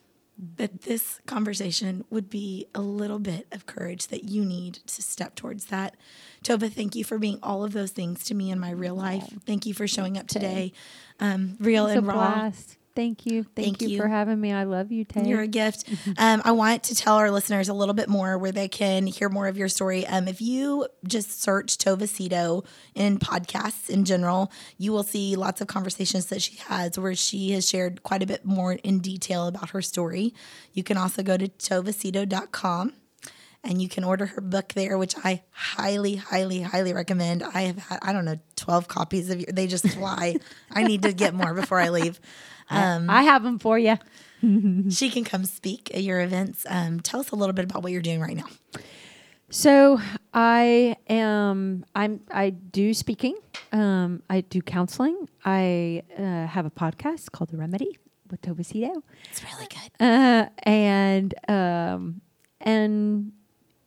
that 0.58 0.82
this 0.82 1.22
conversation 1.28 2.04
would 2.10 2.28
be 2.28 2.66
a 2.74 2.82
little 2.82 3.20
bit 3.20 3.46
of 3.52 3.68
courage 3.68 4.08
that 4.08 4.24
you 4.24 4.44
need 4.44 4.80
to 4.88 5.02
step 5.02 5.36
towards 5.36 5.66
that. 5.66 5.96
Tova, 6.44 6.72
thank 6.72 6.96
you 6.96 7.04
for 7.04 7.20
being 7.20 7.38
all 7.44 7.64
of 7.64 7.72
those 7.74 7.92
things 7.92 8.24
to 8.26 8.34
me 8.34 8.50
in 8.50 8.60
my 8.60 8.72
real 8.72 8.96
life. 8.96 9.32
Thank 9.46 9.68
you 9.68 9.76
for 9.76 9.88
showing 9.88 10.18
up 10.18 10.28
today, 10.28 10.74
um, 11.20 11.56
real 11.60 11.86
and 11.86 12.08
raw. 12.08 12.16
blast. 12.16 12.78
Thank 12.96 13.26
you. 13.26 13.44
Thank, 13.44 13.56
Thank 13.56 13.82
you, 13.82 13.90
you. 13.90 13.98
for 13.98 14.08
having 14.08 14.40
me. 14.40 14.54
I 14.54 14.66
love 14.66 14.92
you, 14.92 15.04
Tay. 15.04 15.28
You're 15.28 15.42
a 15.42 15.48
gift. 15.48 15.90
Um, 16.18 16.42
I 16.46 16.52
want 16.52 16.84
to 16.84 16.96
tell 16.96 17.16
our 17.16 17.32
listeners 17.32 17.70
a 17.70 17.74
little 17.74 17.96
bit 17.96 18.08
more 18.08 18.38
where 18.38 18.52
they 18.52 18.68
can 18.68 19.08
hear 19.08 19.30
more 19.30 19.48
of 19.48 19.58
your 19.58 19.68
story. 19.70 20.06
Um, 20.06 20.28
if 20.28 20.42
you 20.42 20.88
just 21.08 21.42
search 21.42 21.78
Tova 21.78 22.08
Sido 22.08 22.66
in 22.94 23.18
podcasts 23.18 23.90
in 23.90 24.06
general, 24.06 24.52
you 24.78 24.92
will 24.92 25.04
see 25.04 25.36
lots 25.36 25.60
of 25.60 25.68
conversations 25.68 26.28
that 26.28 26.42
she 26.42 26.58
has 26.68 27.00
where 27.00 27.16
she 27.16 27.52
has 27.52 27.68
shared 27.68 28.04
quite 28.04 28.22
a 28.22 28.28
bit 28.28 28.46
more 28.46 28.74
in 28.74 29.00
detail 29.00 29.48
about 29.48 29.72
her 29.72 29.82
story. 29.82 30.34
You 30.74 30.84
can 30.84 30.98
also 30.98 31.24
go 31.24 31.36
to 31.38 31.48
tovasido.com 31.48 32.94
and 33.64 33.82
you 33.82 33.88
can 33.88 34.04
order 34.04 34.26
her 34.26 34.42
book 34.42 34.74
there, 34.74 34.98
which 34.98 35.16
I 35.24 35.42
highly, 35.52 36.16
highly, 36.16 36.62
highly 36.62 36.94
recommend. 36.94 37.44
I 37.44 37.62
have 37.62 37.78
had, 37.78 38.00
I 38.02 38.12
don't 38.14 38.26
know, 38.26 38.38
12 38.58 38.88
copies 38.88 39.30
of 39.30 39.40
your, 39.40 39.52
they 39.52 39.68
just 39.68 39.88
fly. 39.88 40.36
I 40.72 40.84
need 40.84 41.04
to 41.04 41.14
get 41.14 41.34
more 41.34 41.54
before 41.54 41.80
I 41.80 41.90
leave. 41.90 42.20
Um, 42.70 43.10
I 43.10 43.24
have 43.24 43.44
them 43.44 43.60
for 43.60 43.78
you. 43.78 43.98
she 44.90 45.10
can 45.10 45.26
come 45.26 45.44
speak 45.44 45.92
at 45.94 46.02
your 46.02 46.22
events. 46.22 46.66
Um, 46.68 47.02
tell 47.02 47.20
us 47.20 47.32
a 47.32 47.36
little 47.36 47.52
bit 47.52 47.66
about 47.66 47.84
what 47.84 47.92
you're 47.92 48.02
doing 48.02 48.22
right 48.22 48.38
now. 48.38 48.48
So 49.50 50.00
I 50.34 50.96
am. 51.10 51.86
I'm. 51.94 52.22
I 52.32 52.52
do 52.52 52.94
speaking. 52.94 53.36
Um, 53.74 54.24
I 54.30 54.42
do 54.42 54.62
counseling. 54.62 55.28
I 55.44 56.04
uh, 56.18 56.48
have 56.48 56.66
a 56.66 56.72
podcast 56.72 57.32
called 57.34 57.50
The 57.50 57.58
Remedy 57.58 58.00
with 58.32 58.42
Tova 58.42 58.62
Sido. 58.62 59.04
It's 59.30 59.44
really 59.44 59.68
good. 59.68 60.04
uh, 60.04 60.48
and 60.64 61.34
um, 61.50 62.22
and 62.62 63.34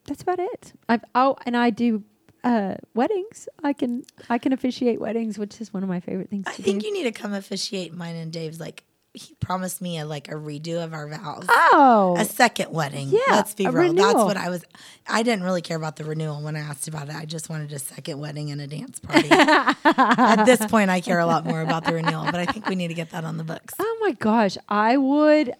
that's 0.06 0.22
about 0.22 0.38
it. 0.38 0.72
I've 0.88 1.04
oh, 1.14 1.36
and 1.44 1.56
I 1.56 1.70
do 1.70 2.02
uh, 2.44 2.74
weddings. 2.94 3.48
I 3.62 3.72
can 3.72 4.04
I 4.28 4.38
can 4.38 4.52
officiate 4.52 5.00
weddings, 5.00 5.38
which 5.38 5.60
is 5.60 5.72
one 5.74 5.82
of 5.82 5.88
my 5.88 6.00
favorite 6.00 6.30
things 6.30 6.44
I 6.46 6.52
think 6.52 6.80
do. 6.82 6.86
you 6.88 6.92
need 6.92 7.04
to 7.04 7.12
come 7.12 7.32
officiate 7.34 7.92
mine 7.94 8.16
and 8.16 8.32
Dave's. 8.32 8.60
Like 8.60 8.84
he 9.14 9.34
promised 9.40 9.80
me 9.80 9.98
a 9.98 10.04
like 10.04 10.28
a 10.28 10.34
redo 10.34 10.84
of 10.84 10.92
our 10.92 11.08
vows. 11.08 11.46
oh, 11.48 12.16
A 12.18 12.24
second 12.26 12.70
wedding. 12.70 13.08
Yeah, 13.08 13.18
Let's 13.30 13.54
be 13.54 13.66
real. 13.66 13.94
That's 13.94 14.14
what 14.14 14.36
I 14.36 14.50
was. 14.50 14.62
I 15.08 15.22
didn't 15.22 15.42
really 15.44 15.62
care 15.62 15.76
about 15.78 15.96
the 15.96 16.04
renewal 16.04 16.42
when 16.42 16.54
I 16.54 16.60
asked 16.60 16.86
about 16.86 17.08
it. 17.08 17.14
I 17.16 17.24
just 17.24 17.48
wanted 17.48 17.72
a 17.72 17.78
second 17.78 18.20
wedding 18.20 18.50
and 18.50 18.60
a 18.60 18.66
dance 18.66 19.00
party. 19.00 19.28
At 19.30 20.44
this 20.44 20.64
point, 20.66 20.90
I 20.90 21.00
care 21.00 21.18
a 21.18 21.24
lot 21.26 21.46
more 21.46 21.62
about 21.62 21.84
the 21.84 21.94
renewal, 21.94 22.24
but 22.26 22.36
I 22.36 22.44
think 22.44 22.68
we 22.68 22.74
need 22.74 22.88
to 22.88 22.94
get 22.94 23.10
that 23.10 23.24
on 23.24 23.38
the 23.38 23.44
books. 23.44 23.72
oh 23.78 23.98
my 24.02 24.12
gosh, 24.12 24.58
I 24.68 24.98
would. 24.98 25.54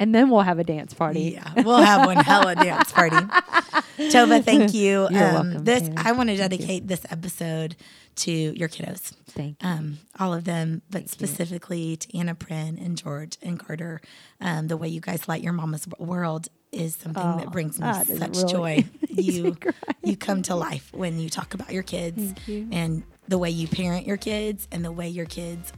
And 0.00 0.14
then 0.14 0.30
we'll 0.30 0.42
have 0.42 0.58
a 0.58 0.64
dance 0.64 0.94
party. 0.94 1.32
Yeah, 1.34 1.62
we'll 1.64 1.78
have 1.78 2.06
one 2.06 2.16
hella 2.18 2.54
dance 2.54 2.92
party. 2.92 3.16
Tova, 3.98 4.42
thank 4.44 4.72
you. 4.74 5.06
Um, 5.06 5.14
You're 5.14 5.22
welcome, 5.32 5.64
This. 5.64 5.90
I 5.96 6.12
want 6.12 6.28
to 6.28 6.36
dedicate 6.36 6.86
this 6.86 7.04
episode 7.10 7.74
to 8.16 8.30
your 8.30 8.68
kiddos. 8.68 9.12
Thank 9.30 9.62
you. 9.62 9.68
um, 9.68 9.98
all 10.18 10.32
of 10.34 10.44
them, 10.44 10.82
but 10.90 11.08
specifically 11.08 11.96
to 11.96 12.16
Anna 12.18 12.34
Bryn 12.34 12.78
and 12.78 12.96
George 12.96 13.38
and 13.42 13.58
Carter. 13.58 14.00
Um, 14.40 14.68
the 14.68 14.76
way 14.76 14.88
you 14.88 15.00
guys 15.00 15.28
light 15.28 15.42
your 15.42 15.52
mama's 15.52 15.86
world 15.98 16.48
is 16.70 16.94
something 16.94 17.36
that 17.38 17.50
brings 17.50 17.78
me 17.80 17.86
that 17.86 18.06
such 18.06 18.36
really- 18.36 18.52
joy. 18.52 18.84
You 19.18 19.56
you 20.04 20.16
come 20.16 20.42
to 20.42 20.54
life 20.54 20.90
when 20.92 21.18
you 21.18 21.28
talk 21.28 21.52
about 21.54 21.72
your 21.72 21.82
kids 21.82 22.34
you. 22.46 22.68
and 22.70 23.02
the 23.26 23.36
way 23.36 23.50
you 23.50 23.66
parent 23.66 24.06
your 24.06 24.16
kids 24.16 24.68
and 24.70 24.84
the 24.84 24.92
way 24.92 25.08
your 25.08 25.26
kids 25.26 25.72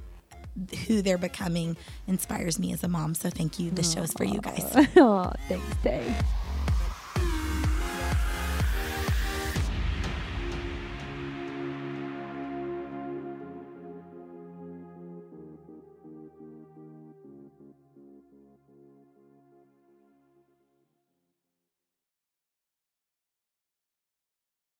who 0.86 1.03
they're 1.03 1.18
becoming 1.18 1.76
inspires 2.07 2.59
me 2.59 2.72
as 2.72 2.82
a 2.82 2.88
mom. 2.88 3.14
So 3.14 3.30
thank 3.30 3.59
you. 3.59 3.70
This 3.70 3.92
show 3.92 4.03
is 4.03 4.12
for 4.12 4.24
you 4.24 4.40
guys. 4.40 4.64
oh, 4.96 5.32
thanks, 5.48 5.76
Dave. 5.82 6.14